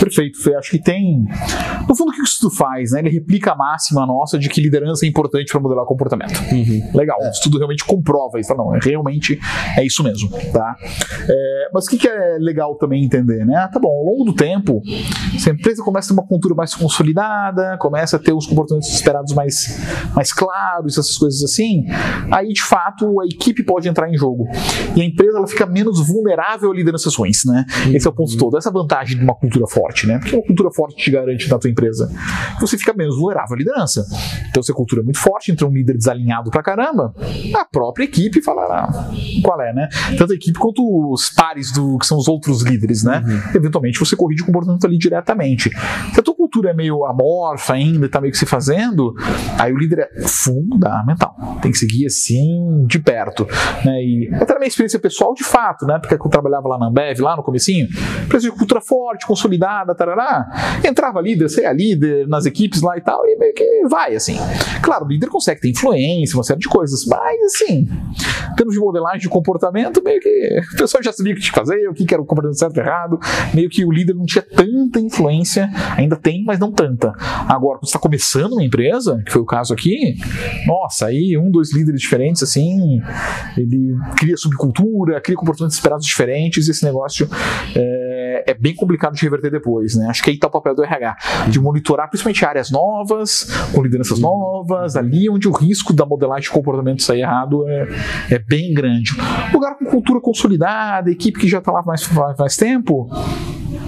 Perfeito, 0.00 0.42
Fê. 0.42 0.54
Acho 0.54 0.70
que 0.70 0.82
tem. 0.82 1.24
No 1.88 1.94
fundo, 1.94 2.10
o 2.10 2.14
que 2.14 2.22
isso 2.22 2.50
faz? 2.50 2.92
Né? 2.92 3.00
Ele 3.00 3.10
replica 3.10 3.52
a 3.52 3.56
máxima 3.56 4.06
nossa 4.06 4.37
de 4.38 4.48
que 4.48 4.60
liderança 4.60 5.04
é 5.04 5.08
importante 5.08 5.50
para 5.50 5.60
modelar 5.60 5.84
comportamento. 5.84 6.38
Uhum. 6.52 6.90
Legal, 6.94 7.18
o 7.20 7.28
estudo 7.30 7.58
realmente 7.58 7.84
comprova 7.84 8.38
isso. 8.38 8.54
Não, 8.54 8.74
é, 8.74 8.78
realmente 8.82 9.38
é 9.76 9.84
isso 9.84 10.02
mesmo. 10.02 10.30
Tá? 10.52 10.76
É, 11.28 11.70
mas 11.72 11.86
o 11.86 11.90
que, 11.90 11.98
que 11.98 12.08
é 12.08 12.38
legal 12.38 12.76
também 12.76 13.04
entender? 13.04 13.44
Né? 13.44 13.56
Ah, 13.56 13.68
tá 13.68 13.78
bom, 13.78 13.88
ao 13.88 14.04
longo 14.04 14.24
do 14.24 14.34
tempo, 14.34 14.82
se 15.38 15.50
a 15.50 15.52
empresa 15.52 15.82
começa 15.82 16.12
a 16.12 16.14
ter 16.14 16.20
uma 16.20 16.26
cultura 16.26 16.54
mais 16.54 16.74
consolidada, 16.74 17.76
começa 17.78 18.16
a 18.16 18.18
ter 18.18 18.32
os 18.32 18.46
comportamentos 18.46 18.88
esperados 18.88 19.34
mais, 19.34 19.78
mais 20.14 20.32
claros, 20.32 20.98
essas 20.98 21.16
coisas 21.16 21.42
assim, 21.42 21.86
aí 22.30 22.48
de 22.48 22.62
fato 22.62 23.20
a 23.20 23.26
equipe 23.26 23.62
pode 23.62 23.88
entrar 23.88 24.08
em 24.08 24.16
jogo. 24.16 24.46
E 24.96 25.02
a 25.02 25.04
empresa 25.04 25.38
ela 25.38 25.46
fica 25.46 25.66
menos 25.66 26.06
vulnerável 26.06 26.70
a 26.70 26.74
lideranças 26.74 27.14
ruins. 27.14 27.44
Né? 27.44 27.64
Uhum. 27.86 27.96
Esse 27.96 28.06
é 28.06 28.10
o 28.10 28.12
ponto 28.12 28.36
todo. 28.36 28.56
Essa 28.56 28.70
vantagem 28.70 29.16
de 29.16 29.24
uma 29.24 29.34
cultura 29.34 29.66
forte. 29.66 30.06
Né? 30.06 30.18
Porque 30.18 30.34
uma 30.34 30.44
cultura 30.44 30.70
forte 30.70 30.96
te 30.96 31.10
garante 31.10 31.48
na 31.48 31.58
tua 31.58 31.70
empresa 31.70 32.08
você 32.60 32.76
fica 32.76 32.92
menos 32.92 33.16
vulnerável 33.16 33.54
à 33.54 33.58
liderança. 33.58 34.06
Então, 34.48 34.62
se 34.62 34.72
a 34.72 34.74
cultura 34.74 35.02
é 35.02 35.04
muito 35.04 35.18
forte, 35.18 35.52
entra 35.52 35.66
um 35.66 35.72
líder 35.72 35.96
desalinhado 35.96 36.50
pra 36.50 36.62
caramba, 36.62 37.14
a 37.54 37.64
própria 37.64 38.04
equipe 38.04 38.42
falará 38.42 38.88
qual 39.42 39.60
é, 39.60 39.72
né? 39.72 39.88
Tanto 40.16 40.32
a 40.32 40.36
equipe 40.36 40.58
quanto 40.58 41.12
os 41.12 41.30
pares 41.30 41.72
do 41.72 41.98
que 41.98 42.06
são 42.06 42.18
os 42.18 42.28
outros 42.28 42.62
líderes, 42.62 43.04
né? 43.04 43.22
Uhum. 43.24 43.56
Eventualmente 43.56 43.98
você 43.98 44.16
corrige 44.16 44.42
o 44.42 44.46
comportamento 44.46 44.86
ali 44.86 44.98
diretamente. 44.98 45.70
Tua 46.14 46.34
cultura 46.48 46.70
é 46.70 46.74
meio 46.74 47.04
amorfa 47.04 47.74
ainda, 47.74 48.06
está 48.06 48.20
meio 48.20 48.32
que 48.32 48.38
se 48.38 48.46
fazendo, 48.46 49.14
aí 49.58 49.70
o 49.70 49.76
líder 49.76 50.10
é 50.14 50.26
fundamental. 50.26 51.36
Tem 51.60 51.70
que 51.70 51.78
seguir 51.78 52.06
assim 52.06 52.86
de 52.86 52.98
perto. 52.98 53.46
Né? 53.84 54.02
E 54.02 54.30
até 54.34 54.54
na 54.54 54.58
minha 54.58 54.68
experiência 54.68 54.98
pessoal, 54.98 55.34
de 55.34 55.44
fato, 55.44 55.84
né? 55.86 55.98
Porque 55.98 56.14
eu 56.14 56.30
trabalhava 56.30 56.66
lá 56.68 56.78
na 56.78 56.86
Ambev, 56.86 57.20
lá 57.20 57.36
no 57.36 57.42
comecinho, 57.42 57.86
empresa 58.24 58.50
de 58.50 58.56
cultura 58.56 58.80
forte, 58.80 59.26
consolidada, 59.26 59.94
tarará, 59.94 60.46
entrava 60.82 61.20
líder, 61.20 61.50
saia 61.50 61.72
líder 61.72 62.26
nas 62.26 62.46
equipes 62.46 62.80
lá 62.80 62.96
e 62.96 63.00
tal, 63.02 63.20
e 63.26 63.36
meio 63.36 63.54
que 63.54 63.86
vai, 63.88 64.14
assim. 64.14 64.38
Claro, 64.82 65.04
o 65.04 65.08
líder 65.08 65.28
consegue 65.28 65.60
ter 65.60 65.70
influência, 65.70 66.36
uma 66.36 66.44
série 66.44 66.60
de 66.60 66.68
coisas, 66.68 67.04
mas 67.06 67.42
assim, 67.42 67.86
em 68.50 68.54
termos 68.56 68.74
de 68.74 68.80
modelagem 68.80 69.20
de 69.20 69.28
comportamento, 69.28 70.02
meio 70.02 70.20
que 70.20 70.60
o 70.74 70.78
pessoal 70.78 71.02
já 71.02 71.12
sabia 71.12 71.34
o 71.34 71.36
que 71.36 71.50
fazer, 71.50 71.88
o 71.88 71.94
que 71.94 72.12
era 72.12 72.22
o 72.22 72.26
comportamento 72.26 72.58
certo 72.58 72.76
e 72.78 72.80
errado, 72.80 73.18
meio 73.52 73.68
que 73.68 73.84
o 73.84 73.92
líder 73.92 74.14
não 74.14 74.24
tinha 74.24 74.42
tanta 74.42 74.98
influência, 74.98 75.70
ainda 75.96 76.16
tem 76.16 76.37
mas 76.44 76.58
não 76.58 76.72
tanta. 76.72 77.12
Agora, 77.48 77.78
quando 77.78 77.84
você 77.84 77.90
está 77.90 77.98
começando 77.98 78.52
uma 78.52 78.64
empresa, 78.64 79.22
que 79.24 79.32
foi 79.32 79.42
o 79.42 79.46
caso 79.46 79.72
aqui, 79.72 80.16
nossa, 80.66 81.06
aí 81.06 81.36
um, 81.38 81.50
dois 81.50 81.74
líderes 81.74 82.00
diferentes, 82.00 82.42
assim, 82.42 83.00
ele 83.56 83.96
cria 84.16 84.36
subcultura, 84.36 85.20
cria 85.20 85.36
comportamentos 85.36 85.76
esperados 85.76 86.06
diferentes, 86.06 86.68
e 86.68 86.70
esse 86.70 86.84
negócio 86.84 87.28
é, 87.74 88.44
é 88.48 88.54
bem 88.54 88.74
complicado 88.74 89.14
de 89.14 89.22
reverter 89.22 89.50
depois, 89.50 89.96
né? 89.96 90.06
Acho 90.08 90.22
que 90.22 90.30
aí 90.30 90.36
está 90.36 90.46
o 90.46 90.50
papel 90.50 90.74
do 90.74 90.82
RH, 90.82 91.16
de 91.50 91.60
monitorar 91.60 92.08
principalmente 92.08 92.44
áreas 92.44 92.70
novas, 92.70 93.44
com 93.72 93.82
lideranças 93.82 94.18
novas, 94.18 94.96
ali 94.96 95.28
onde 95.28 95.48
o 95.48 95.52
risco 95.52 95.92
da 95.92 96.06
modelagem 96.06 96.44
de 96.44 96.50
comportamento 96.50 97.02
sair 97.02 97.20
errado 97.20 97.68
é, 97.68 97.88
é 98.30 98.38
bem 98.38 98.72
grande. 98.72 99.12
Lugar 99.52 99.76
com 99.76 99.84
cultura 99.84 100.20
consolidada, 100.20 101.10
equipe 101.10 101.38
que 101.38 101.48
já 101.48 101.58
está 101.58 101.72
lá 101.72 101.82
mais, 101.82 102.08
mais 102.38 102.56
tempo, 102.56 103.08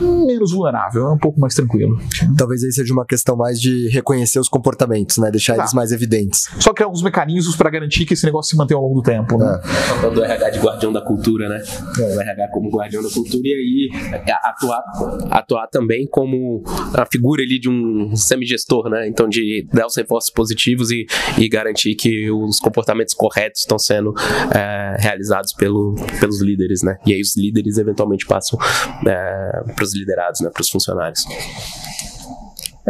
menos 0.00 0.52
vulnerável, 0.52 1.06
é 1.06 1.12
um 1.12 1.18
pouco 1.18 1.40
mais 1.40 1.54
tranquilo. 1.54 1.98
Talvez 2.36 2.62
aí 2.64 2.72
seja 2.72 2.92
uma 2.92 3.04
questão 3.04 3.36
mais 3.36 3.60
de 3.60 3.88
reconhecer 3.88 4.38
os 4.38 4.48
comportamentos, 4.48 5.18
né? 5.18 5.30
Deixar 5.30 5.54
tá. 5.54 5.62
eles 5.62 5.74
mais 5.74 5.92
evidentes. 5.92 6.48
Só 6.58 6.72
criar 6.72 6.86
alguns 6.86 7.02
mecanismos 7.02 7.56
para 7.56 7.70
garantir 7.70 8.04
que 8.04 8.14
esse 8.14 8.24
negócio 8.24 8.50
se 8.50 8.56
mantenha 8.56 8.78
ao 8.78 8.84
longo 8.84 9.00
do 9.00 9.02
tempo, 9.02 9.36
né? 9.38 9.60
É. 10.02 10.06
O 10.06 10.10
do 10.10 10.24
RH 10.24 10.50
de 10.50 10.58
guardião 10.58 10.92
da 10.92 11.00
cultura, 11.00 11.48
né? 11.48 11.62
É. 11.98 12.16
O 12.16 12.20
RH 12.20 12.48
como 12.48 12.70
guardião 12.70 13.02
da 13.02 13.10
cultura 13.10 13.42
e 13.44 13.90
aí 13.92 14.22
é, 14.26 14.32
atuar, 14.48 14.82
atuar 15.30 15.66
também 15.68 16.06
como 16.06 16.62
a 16.94 17.06
figura 17.06 17.42
ali 17.42 17.58
de 17.58 17.68
um 17.68 18.14
semigestor, 18.16 18.88
né? 18.88 19.08
Então 19.08 19.28
de 19.28 19.66
dar 19.72 19.86
os 19.86 19.96
reforços 19.96 20.30
positivos 20.30 20.90
e, 20.90 21.06
e 21.38 21.48
garantir 21.48 21.94
que 21.94 22.30
os 22.30 22.58
comportamentos 22.58 23.14
corretos 23.14 23.60
estão 23.62 23.78
sendo 23.78 24.14
é, 24.54 24.96
realizados 24.98 25.52
pelo, 25.52 25.94
pelos 26.18 26.40
líderes, 26.40 26.82
né? 26.82 26.98
E 27.06 27.12
aí 27.12 27.20
os 27.20 27.36
líderes 27.36 27.78
eventualmente 27.78 28.26
passam 28.26 28.58
é, 29.06 29.72
para 29.74 29.84
os 29.84 29.89
liderados, 29.94 30.40
né? 30.40 30.50
Para 30.50 30.62
os 30.62 30.70
funcionários. 30.70 31.24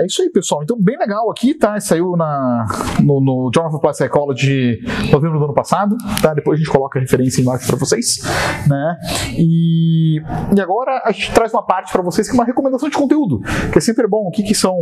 É 0.00 0.06
isso 0.06 0.22
aí, 0.22 0.30
pessoal. 0.30 0.62
Então, 0.62 0.78
bem 0.80 0.96
legal 0.96 1.30
aqui, 1.30 1.52
tá? 1.52 1.78
Saiu 1.78 2.16
na, 2.16 2.64
no, 3.00 3.20
no 3.20 3.50
Journal 3.54 3.68
of 3.68 3.76
Applied 3.76 3.98
Psychology 3.98 4.80
novembro 5.12 5.38
do 5.38 5.44
ano 5.44 5.52
passado, 5.52 5.94
tá? 6.22 6.32
Depois 6.32 6.58
a 6.58 6.62
gente 6.62 6.72
coloca 6.72 6.98
a 6.98 7.02
referência 7.02 7.42
embaixo 7.42 7.66
para 7.66 7.76
vocês, 7.76 8.18
né? 8.66 8.96
E, 9.36 10.16
e 10.56 10.60
agora 10.60 11.02
a 11.04 11.12
gente 11.12 11.32
traz 11.32 11.52
uma 11.52 11.64
parte 11.64 11.92
para 11.92 12.00
vocês 12.00 12.26
que 12.26 12.34
é 12.34 12.38
uma 12.38 12.46
recomendação 12.46 12.88
de 12.88 12.96
conteúdo, 12.96 13.40
que 13.70 13.76
é 13.76 13.80
sempre 13.80 14.06
bom. 14.08 14.26
O 14.28 14.30
que, 14.30 14.42
que 14.42 14.54
são 14.54 14.74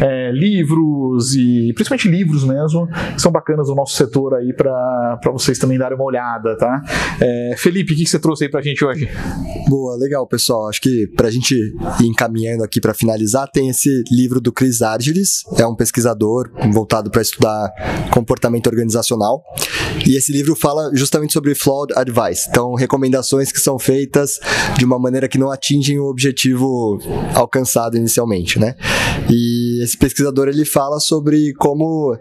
é, 0.00 0.30
livros 0.32 1.34
e 1.34 1.72
principalmente 1.74 2.08
livros 2.08 2.42
mesmo, 2.44 2.88
que 3.14 3.20
são 3.20 3.30
bacanas 3.30 3.66
do 3.66 3.74
nosso 3.74 3.94
setor 3.94 4.36
aí 4.36 4.54
para 4.54 5.20
vocês 5.32 5.58
também 5.58 5.76
darem 5.76 5.96
uma 5.96 6.04
olhada, 6.06 6.56
tá? 6.56 6.82
É, 7.20 7.54
Felipe, 7.58 7.92
o 7.92 7.96
que, 7.96 8.04
que 8.04 8.10
você 8.10 8.18
trouxe 8.18 8.44
aí 8.44 8.50
para 8.50 8.60
a 8.60 8.62
gente 8.62 8.82
hoje? 8.82 9.06
Boa, 9.68 9.96
legal, 9.98 10.26
pessoal. 10.26 10.66
Acho 10.68 10.80
que 10.80 11.06
para 11.14 11.28
a 11.28 11.30
gente 11.30 11.54
ir 11.54 12.06
encaminhando 12.06 12.64
aqui 12.64 12.80
para 12.80 12.94
finalizar, 12.94 13.50
tem 13.50 13.68
esse 13.68 14.02
livro 14.10 14.40
do 14.40 14.45
Chris 14.52 14.82
Argyris, 14.82 15.42
é 15.58 15.66
um 15.66 15.74
pesquisador 15.74 16.50
voltado 16.72 17.10
para 17.10 17.22
estudar 17.22 17.70
comportamento 18.10 18.66
organizacional. 18.66 19.42
E 20.06 20.16
esse 20.16 20.32
livro 20.32 20.54
fala 20.54 20.90
justamente 20.94 21.32
sobre 21.32 21.54
flawed 21.54 21.92
advice, 21.96 22.48
então 22.48 22.74
recomendações 22.74 23.50
que 23.50 23.58
são 23.58 23.78
feitas 23.78 24.38
de 24.76 24.84
uma 24.84 24.98
maneira 24.98 25.28
que 25.28 25.38
não 25.38 25.50
atingem 25.50 25.98
o 25.98 26.04
objetivo 26.04 26.98
alcançado 27.34 27.96
inicialmente, 27.96 28.58
né? 28.58 28.74
E 29.28 29.82
esse 29.82 29.96
pesquisador 29.96 30.48
ele 30.48 30.64
fala 30.64 31.00
sobre 31.00 31.52
como 31.54 32.16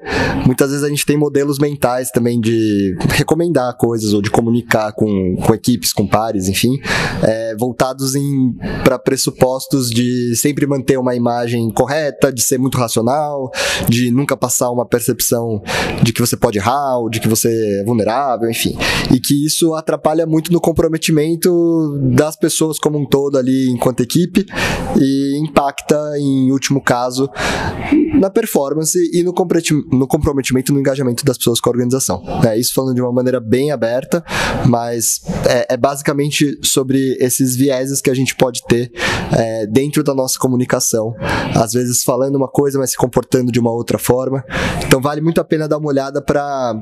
muitas 0.45 0.69
vezes 0.69 0.83
a 0.83 0.89
gente 0.89 1.05
tem 1.05 1.17
modelos 1.17 1.59
mentais 1.59 2.09
também 2.11 2.39
de 2.39 2.97
recomendar 3.09 3.75
coisas 3.77 4.13
ou 4.13 4.21
de 4.21 4.29
comunicar 4.29 4.91
com, 4.93 5.35
com 5.35 5.53
equipes, 5.53 5.93
com 5.93 6.07
pares, 6.07 6.47
enfim, 6.47 6.79
é, 7.23 7.55
voltados 7.55 8.13
para 8.83 8.99
pressupostos 8.99 9.89
de 9.89 10.35
sempre 10.35 10.65
manter 10.65 10.97
uma 10.97 11.15
imagem 11.15 11.69
correta 11.71 12.31
de 12.31 12.41
ser 12.41 12.57
muito 12.57 12.77
racional, 12.77 13.51
de 13.89 14.11
nunca 14.11 14.37
passar 14.37 14.69
uma 14.71 14.85
percepção 14.85 15.61
de 16.03 16.13
que 16.13 16.21
você 16.21 16.37
pode 16.37 16.57
errar, 16.57 16.99
ou 16.99 17.09
de 17.09 17.19
que 17.19 17.27
você 17.27 17.49
é 17.81 17.83
vulnerável, 17.83 18.49
enfim. 18.49 18.77
E 19.13 19.19
que 19.19 19.45
isso 19.45 19.73
atrapalha 19.73 20.25
muito 20.25 20.51
no 20.51 20.61
comprometimento 20.61 21.99
das 22.01 22.35
pessoas 22.35 22.79
como 22.79 22.97
um 22.97 23.05
todo 23.05 23.37
ali 23.37 23.69
enquanto 23.69 24.01
equipe 24.01 24.45
e 24.99 25.39
impacta, 25.39 25.97
em 26.17 26.51
último 26.51 26.81
caso, 26.81 26.94
na 28.19 28.29
performance 28.29 28.97
e 29.13 29.23
no 29.23 29.33
comprometimento 30.07 30.73
no 30.73 30.79
engajamento 30.79 31.25
das 31.25 31.37
pessoas 31.37 31.59
com 31.59 31.69
a 31.69 31.73
organização. 31.73 32.23
É, 32.45 32.57
isso 32.57 32.73
falando 32.73 32.95
de 32.95 33.01
uma 33.01 33.11
maneira 33.11 33.39
bem 33.39 33.71
aberta, 33.71 34.23
mas 34.67 35.21
é, 35.47 35.73
é 35.73 35.77
basicamente 35.77 36.57
sobre 36.63 37.17
esses 37.19 37.55
vieses 37.55 38.01
que 38.01 38.09
a 38.09 38.13
gente 38.13 38.35
pode 38.35 38.63
ter 38.67 38.91
é, 39.31 39.67
dentro 39.67 40.03
da 40.03 40.13
nossa 40.13 40.39
comunicação. 40.39 41.13
Às 41.55 41.73
vezes 41.73 42.03
falando 42.03 42.35
uma 42.35 42.47
coisa, 42.47 42.79
mas 42.79 42.91
se 42.91 42.97
comportando 42.97 43.51
de 43.51 43.59
uma 43.59 43.71
outra 43.71 43.97
forma. 43.97 44.43
Então 44.85 45.01
vale 45.01 45.21
muito 45.21 45.41
a 45.41 45.43
pena 45.43 45.67
dar 45.67 45.77
uma 45.77 45.89
olhada 45.89 46.21
para 46.21 46.73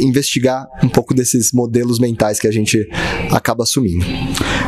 investigar 0.00 0.66
um 0.82 0.88
pouco 0.88 1.14
desses 1.14 1.52
modelos 1.52 1.98
mentais 1.98 2.38
que 2.38 2.46
a 2.46 2.52
gente 2.52 2.88
acaba 3.30 3.64
assumindo. 3.64 4.04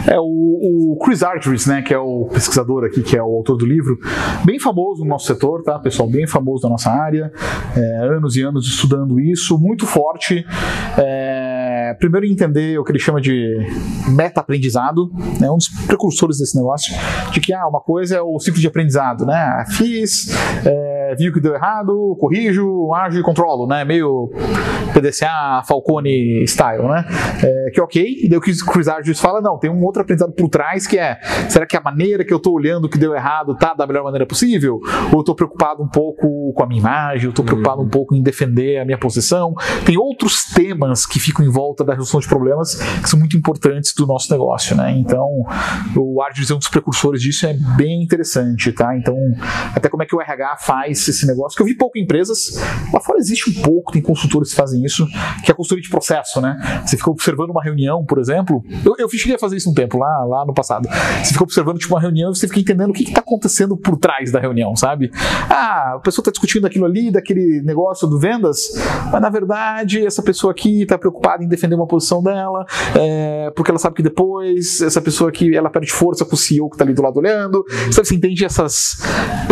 É 0.06 0.18
o, 0.18 0.24
o 0.24 0.98
Chris 1.04 1.22
Argyris, 1.22 1.66
né, 1.66 1.82
que 1.82 1.92
é 1.92 1.98
o 1.98 2.28
pesquisador 2.32 2.84
aqui, 2.84 3.02
que 3.02 3.16
é 3.16 3.22
o 3.22 3.36
autor 3.36 3.56
do 3.56 3.66
livro, 3.66 3.98
bem 4.44 4.58
famoso 4.58 5.02
no 5.02 5.08
nosso 5.08 5.26
setor, 5.26 5.62
tá, 5.62 5.78
pessoal, 5.78 6.08
bem 6.08 6.26
famoso 6.26 6.62
da 6.62 6.68
nossa 6.68 6.90
área, 6.90 7.32
é, 7.76 7.96
anos 8.06 8.36
e 8.36 8.42
anos 8.42 8.66
estudando 8.66 9.20
isso, 9.20 9.58
muito 9.58 9.86
forte. 9.86 10.44
É, 10.96 11.94
primeiro 11.98 12.26
entender 12.26 12.78
o 12.78 12.84
que 12.84 12.92
ele 12.92 12.98
chama 12.98 13.20
de 13.20 13.56
meta-aprendizado, 14.08 15.10
né, 15.40 15.50
um 15.50 15.56
dos 15.56 15.68
precursores 15.86 16.38
desse 16.38 16.56
negócio, 16.56 16.94
de 17.32 17.40
que 17.40 17.52
ah, 17.52 17.66
uma 17.66 17.80
coisa 17.80 18.16
é 18.16 18.22
o 18.22 18.38
ciclo 18.38 18.60
de 18.60 18.66
aprendizado, 18.66 19.26
né? 19.26 19.64
Fiz, 19.76 20.28
é, 20.64 20.99
é, 21.10 21.14
viu 21.14 21.32
que 21.32 21.40
deu 21.40 21.54
errado, 21.54 22.16
corrijo, 22.18 22.92
ajo 22.94 23.18
e 23.18 23.22
controlo, 23.22 23.66
né? 23.66 23.84
Meio 23.84 24.30
PDCA, 24.92 25.62
Falcone 25.66 26.44
style, 26.46 26.82
né? 26.82 27.04
É, 27.42 27.70
que 27.70 27.80
ok, 27.80 28.02
e 28.22 28.28
daí 28.28 28.38
o 28.38 28.40
que 28.40 28.50
o 28.50 28.66
Chris 28.66 28.88
Argyris 28.88 29.20
fala, 29.20 29.40
não, 29.40 29.58
tem 29.58 29.70
um 29.70 29.82
outro 29.84 30.02
aprendizado 30.02 30.32
por 30.32 30.48
trás 30.48 30.86
que 30.86 30.98
é, 30.98 31.18
será 31.48 31.66
que 31.66 31.76
a 31.76 31.80
maneira 31.80 32.24
que 32.24 32.32
eu 32.32 32.36
estou 32.36 32.54
olhando 32.54 32.88
que 32.88 32.98
deu 32.98 33.14
errado 33.14 33.56
tá 33.56 33.74
da 33.74 33.86
melhor 33.86 34.04
maneira 34.04 34.26
possível? 34.26 34.80
Ou 35.06 35.14
eu 35.14 35.20
estou 35.20 35.34
preocupado 35.34 35.82
um 35.82 35.88
pouco 35.88 36.52
com 36.54 36.62
a 36.62 36.66
minha 36.66 36.80
imagem, 36.80 37.24
eu 37.24 37.30
estou 37.30 37.44
preocupado 37.44 37.82
um 37.82 37.88
pouco 37.88 38.14
em 38.14 38.22
defender 38.22 38.78
a 38.78 38.84
minha 38.84 38.98
posição? 38.98 39.54
Tem 39.84 39.96
outros 39.96 40.44
temas 40.44 41.06
que 41.06 41.18
ficam 41.18 41.44
em 41.44 41.50
volta 41.50 41.84
da 41.84 41.92
resolução 41.92 42.20
de 42.20 42.28
problemas 42.28 42.74
que 42.74 43.08
são 43.08 43.18
muito 43.18 43.36
importantes 43.36 43.94
do 43.94 44.06
nosso 44.06 44.30
negócio, 44.32 44.76
né? 44.76 44.92
Então, 44.92 45.26
o 45.96 46.22
Argyris 46.22 46.50
é 46.50 46.54
um 46.54 46.58
dos 46.58 46.68
precursores 46.68 47.22
disso, 47.22 47.46
é 47.46 47.54
bem 47.76 48.02
interessante, 48.02 48.72
tá? 48.72 48.96
Então, 48.96 49.16
até 49.74 49.88
como 49.88 50.02
é 50.02 50.06
que 50.06 50.14
o 50.14 50.20
RH 50.20 50.56
faz 50.58 50.99
esse 51.08 51.26
negócio, 51.26 51.56
que 51.56 51.62
eu 51.62 51.66
vi 51.66 51.74
pouco 51.74 51.98
em 51.98 52.02
empresas, 52.02 52.56
lá 52.92 53.00
fora 53.00 53.18
existe 53.18 53.50
um 53.50 53.62
pouco, 53.62 53.92
tem 53.92 54.02
consultores 54.02 54.50
que 54.50 54.56
fazem 54.56 54.84
isso, 54.84 55.06
que 55.44 55.50
é 55.50 55.52
a 55.52 55.54
consultoria 55.54 55.82
de 55.82 55.90
processo, 55.90 56.40
né? 56.40 56.82
Você 56.84 56.96
fica 56.96 57.10
observando 57.10 57.50
uma 57.50 57.62
reunião, 57.62 58.04
por 58.04 58.18
exemplo, 58.18 58.62
eu, 58.84 58.94
eu 58.98 59.08
cheguei 59.08 59.36
a 59.36 59.38
fazer 59.38 59.56
isso 59.56 59.70
um 59.70 59.74
tempo, 59.74 59.98
lá, 59.98 60.24
lá 60.24 60.44
no 60.44 60.52
passado. 60.52 60.88
Você 61.22 61.32
fica 61.32 61.44
observando 61.44 61.78
tipo, 61.78 61.94
uma 61.94 62.00
reunião 62.00 62.30
e 62.30 62.36
você 62.36 62.48
fica 62.48 62.60
entendendo 62.60 62.90
o 62.90 62.92
que 62.92 63.04
está 63.04 63.20
acontecendo 63.20 63.76
por 63.76 63.96
trás 63.96 64.30
da 64.32 64.40
reunião, 64.40 64.74
sabe? 64.76 65.10
Ah, 65.48 65.94
a 65.96 66.00
pessoa 66.00 66.22
está 66.22 66.30
discutindo 66.30 66.66
aquilo 66.66 66.84
ali, 66.84 67.10
daquele 67.10 67.62
negócio 67.62 68.08
do 68.08 68.18
vendas, 68.18 68.58
mas 69.10 69.20
na 69.20 69.30
verdade 69.30 70.04
essa 70.04 70.22
pessoa 70.22 70.52
aqui 70.52 70.82
está 70.82 70.98
preocupada 70.98 71.44
em 71.44 71.48
defender 71.48 71.74
uma 71.74 71.86
posição 71.86 72.22
dela, 72.22 72.64
é, 72.94 73.50
porque 73.54 73.70
ela 73.70 73.78
sabe 73.78 73.96
que 73.96 74.02
depois 74.02 74.80
essa 74.80 75.00
pessoa 75.00 75.30
aqui 75.30 75.54
ela 75.54 75.70
perde 75.70 75.92
força 75.92 76.24
com 76.24 76.34
o 76.34 76.38
CEO 76.38 76.68
que 76.68 76.74
está 76.74 76.84
ali 76.84 76.94
do 76.94 77.02
lado 77.02 77.18
olhando. 77.18 77.64
Sabe, 77.90 78.06
você 78.06 78.14
entende 78.14 78.44
essas. 78.44 78.98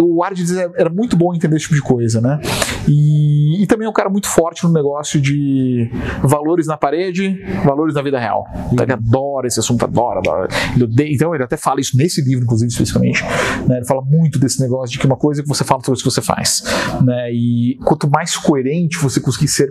O 0.01 0.23
Ard 0.23 0.39
era 0.77 0.91
muito 0.91 1.17
bom 1.17 1.33
entender 1.39 1.57
esse 1.57 1.65
tipo 1.65 1.75
de 1.75 1.83
coisa, 1.83 2.21
né? 2.21 2.41
E, 2.89 3.63
e 3.63 3.67
também 3.67 3.87
é 3.87 3.91
um 3.91 3.93
cara 3.93 4.09
muito 4.09 4.29
forte 4.29 4.65
no 4.65 4.73
negócio 4.73 5.21
de 5.21 5.91
valores 6.23 6.67
na 6.67 6.77
parede, 6.77 7.43
valores 7.65 7.95
na 7.95 8.03
vida 8.03 8.19
real. 8.19 8.47
Então, 8.73 8.85
ele 8.85 8.93
adora 8.93 9.47
esse 9.47 9.59
assunto, 9.59 9.85
adora, 9.85 10.19
adora. 10.19 10.49
Ele 10.75 10.85
odeia, 10.85 11.13
então 11.13 11.35
ele 11.35 11.45
até 11.45 11.57
fala 11.57 11.81
isso 11.81 11.97
nesse 11.97 12.23
livro, 12.23 12.45
inclusive, 12.45 12.71
especificamente. 12.71 13.23
Né? 13.67 13.77
Ele 13.79 13.87
fala 13.87 14.03
muito 14.03 14.39
desse 14.39 14.61
negócio 14.61 14.93
de 14.93 14.99
que 14.99 15.07
uma 15.07 15.17
coisa 15.17 15.43
que 15.43 15.49
você 15.49 15.65
fala, 15.65 15.79
outra 15.79 15.91
coisa 15.91 16.03
que 16.03 16.11
você 16.11 16.23
faz. 16.23 16.63
Né? 17.05 17.33
E 17.33 17.79
quanto 17.85 18.09
mais 18.09 18.37
coerente 18.37 18.99
você 18.99 19.21
conseguir 19.21 19.49
ser, 19.49 19.69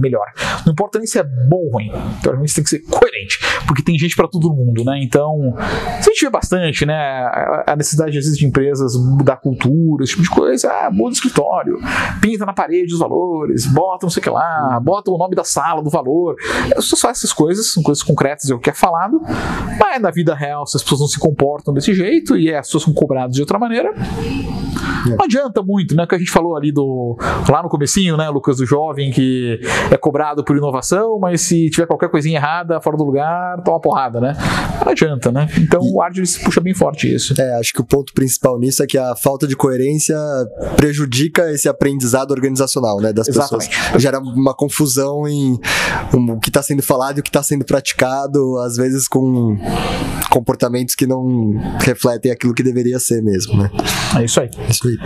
melhor. 0.00 0.26
Não 0.64 0.72
importa 0.72 0.98
nem 0.98 1.06
se 1.06 1.18
é 1.18 1.22
bom 1.22 1.56
ou 1.56 1.72
ruim. 1.72 1.90
Teoricamente 2.22 2.52
você 2.52 2.54
tem 2.56 2.64
que 2.64 2.70
ser 2.70 2.78
coerente, 2.80 3.38
porque 3.66 3.82
tem 3.82 3.98
gente 3.98 4.14
para 4.16 4.28
todo 4.28 4.52
mundo, 4.52 4.84
né? 4.84 5.00
Então, 5.02 5.54
a 5.58 6.02
gente 6.02 6.24
vê 6.24 6.30
bastante, 6.30 6.84
né? 6.86 6.94
A 7.66 7.74
necessidade, 7.76 8.16
às 8.16 8.24
vezes, 8.24 8.38
de 8.38 8.46
empresas 8.46 8.94
mudar 8.96 9.36
cultura, 9.36 10.04
esse 10.04 10.12
tipo 10.12 10.22
de 10.22 10.30
coisa. 10.30 10.70
Ah, 10.70 10.90
muda 11.06 11.10
o 11.10 11.12
escritório, 11.12 11.78
pinta 12.20 12.44
na 12.44 12.52
parede 12.52 12.92
os 12.92 13.00
valores, 13.00 13.66
bota 13.66 14.06
não 14.06 14.10
sei 14.10 14.20
o 14.20 14.24
que 14.24 14.30
lá, 14.30 14.80
bota 14.82 15.10
o 15.10 15.18
nome 15.18 15.34
da 15.34 15.44
sala, 15.44 15.82
do 15.82 15.90
valor. 15.90 16.36
Só, 16.80 16.96
só 16.96 17.10
essas 17.10 17.32
coisas, 17.32 17.72
são 17.72 17.82
coisas 17.82 18.02
concretas, 18.02 18.50
é 18.50 18.54
o 18.54 18.58
que 18.58 18.70
é 18.70 18.74
falado. 18.74 19.20
Mas 19.78 20.00
na 20.00 20.10
vida 20.10 20.34
real, 20.34 20.66
se 20.66 20.76
as 20.76 20.82
pessoas 20.82 21.00
não 21.00 21.08
se 21.08 21.18
comportam 21.18 21.72
desse 21.72 21.94
jeito 21.94 22.36
e 22.36 22.52
as 22.54 22.66
pessoas 22.66 22.84
são 22.84 22.92
cobradas 22.92 23.34
de 23.34 23.40
outra 23.40 23.58
maneira, 23.58 23.92
não 25.06 25.24
adianta 25.24 25.62
muito, 25.62 25.94
né? 25.94 26.04
O 26.04 26.06
que 26.06 26.14
a 26.14 26.18
gente 26.18 26.30
falou 26.30 26.56
ali 26.56 26.72
do 26.72 27.16
lá 27.48 27.62
no 27.62 27.68
comecinho, 27.68 28.16
né, 28.16 28.28
Lucas, 28.28 28.56
do 28.56 28.66
jovem 28.66 29.10
que 29.10 29.60
é 29.90 29.96
cobrado 29.96 30.44
por 30.44 30.56
inovação, 30.56 31.18
mas 31.18 31.42
se 31.42 31.70
tiver 31.70 31.86
qualquer 31.86 32.08
coisinha 32.10 32.38
errada 32.38 32.80
fora 32.80 32.96
do 32.96 33.04
lugar, 33.04 33.62
toma 33.62 33.80
porrada, 33.80 34.20
né? 34.20 34.36
Não 34.84 34.92
adianta, 34.92 35.30
né? 35.30 35.48
Então 35.58 35.80
o 35.82 36.02
Argyris 36.02 36.38
puxa 36.38 36.60
bem 36.60 36.74
forte 36.74 37.12
isso. 37.12 37.40
É, 37.40 37.58
acho 37.58 37.72
que 37.72 37.80
o 37.80 37.84
ponto 37.84 38.12
principal 38.12 38.58
nisso 38.58 38.82
é 38.82 38.86
que 38.86 38.98
a 38.98 39.14
falta 39.16 39.46
de 39.46 39.56
coerência 39.56 40.16
prejudica 40.76 40.95
esse 41.52 41.68
aprendizado 41.68 42.30
organizacional, 42.30 43.00
né, 43.00 43.12
das 43.12 43.28
Exatamente. 43.28 43.68
pessoas. 43.68 44.02
Gera 44.02 44.18
uma 44.18 44.54
confusão 44.54 45.26
em 45.28 45.58
o 46.12 46.40
que 46.40 46.50
está 46.50 46.62
sendo 46.62 46.82
falado 46.82 47.18
e 47.18 47.20
o 47.20 47.22
que 47.22 47.28
está 47.28 47.42
sendo 47.42 47.64
praticado, 47.64 48.58
às 48.58 48.76
vezes 48.76 49.08
com 49.08 49.58
comportamentos 50.30 50.94
que 50.94 51.06
não 51.06 51.54
refletem 51.80 52.30
aquilo 52.30 52.54
que 52.54 52.62
deveria 52.62 52.98
ser 52.98 53.22
mesmo, 53.22 53.56
né? 53.56 53.70
É 54.18 54.24
isso 54.24 54.40
aí. 54.40 54.50
É 54.58 54.70
isso 54.70 54.86
aí 54.86 54.96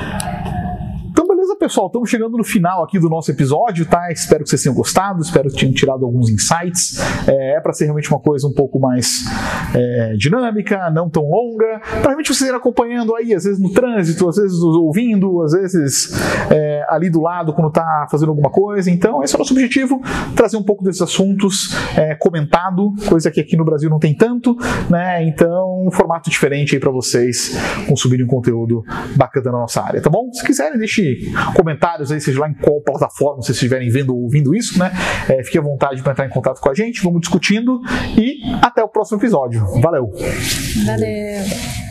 pessoal, 1.71 1.87
estamos 1.87 2.11
chegando 2.11 2.37
no 2.37 2.43
final 2.43 2.83
aqui 2.83 2.99
do 2.99 3.09
nosso 3.09 3.31
episódio, 3.31 3.87
tá? 3.87 4.11
Espero 4.11 4.43
que 4.43 4.51
vocês 4.51 4.61
tenham 4.61 4.75
gostado, 4.75 5.23
espero 5.23 5.49
que 5.49 5.57
tenham 5.57 5.73
tirado 5.73 6.05
alguns 6.05 6.29
insights. 6.29 6.99
É, 7.29 7.59
é 7.59 7.61
para 7.61 7.73
ser 7.73 7.85
realmente 7.85 8.11
uma 8.11 8.19
coisa 8.19 8.45
um 8.49 8.53
pouco 8.53 8.81
mais 8.81 9.25
é, 9.73 10.15
dinâmica, 10.17 10.91
não 10.91 11.09
tão 11.09 11.23
longa, 11.23 11.81
para 11.81 12.09
realmente 12.09 12.35
vocês 12.35 12.49
irem 12.49 12.57
acompanhando 12.57 13.15
aí, 13.15 13.33
às 13.33 13.45
vezes 13.45 13.61
no 13.61 13.73
trânsito, 13.73 14.29
às 14.29 14.35
vezes 14.35 14.59
ouvindo, 14.59 15.43
às 15.43 15.53
vezes 15.53 16.11
é, 16.51 16.85
ali 16.89 17.09
do 17.09 17.21
lado 17.21 17.53
quando 17.53 17.69
está 17.69 18.09
fazendo 18.11 18.31
alguma 18.31 18.51
coisa. 18.51 18.91
Então, 18.91 19.23
esse 19.23 19.35
é 19.35 19.37
o 19.37 19.39
nosso 19.39 19.53
objetivo, 19.53 20.03
trazer 20.35 20.57
um 20.57 20.65
pouco 20.65 20.83
desses 20.83 21.01
assuntos 21.01 21.73
é, 21.97 22.17
comentado, 22.17 22.93
coisa 23.09 23.31
que 23.31 23.39
aqui 23.39 23.57
no 23.57 23.65
Brasil 23.65 23.89
não 23.89 24.01
tem 24.01 24.13
tanto, 24.13 24.57
né? 24.91 25.25
Então, 25.25 25.87
um 25.87 25.91
formato 25.93 26.29
diferente 26.29 26.75
aí 26.75 26.81
para 26.81 26.91
vocês 26.91 27.57
consumirem 27.87 28.25
um 28.25 28.29
conteúdo 28.29 28.83
bacana 29.15 29.53
na 29.53 29.59
nossa 29.59 29.81
área, 29.81 30.03
tá 30.03 30.11
bom? 30.11 30.33
Se 30.33 30.45
quiserem, 30.45 30.77
deixe 30.77 31.31
comentários 31.61 32.11
aí, 32.11 32.21
seja 32.21 32.41
lá 32.41 32.49
em 32.49 32.55
qual 32.55 32.81
plataforma 32.81 33.43
vocês 33.43 33.57
estiverem 33.57 33.91
vendo 33.91 34.15
ou 34.15 34.23
ouvindo 34.23 34.55
isso, 34.55 34.79
né? 34.79 34.91
É, 35.29 35.43
fique 35.45 35.59
à 35.59 35.63
vontade 35.63 36.03
para 36.03 36.13
entrar 36.13 36.27
em 36.27 36.31
contato 36.31 36.61
com 36.61 36.71
a 36.71 36.75
gente, 36.75 37.03
vamos 37.03 37.21
discutindo 37.21 37.81
e 38.17 38.41
até 38.63 38.83
o 38.83 38.89
próximo 38.89 39.19
episódio. 39.19 39.65
Valeu! 39.81 40.11
Valeu! 40.87 41.90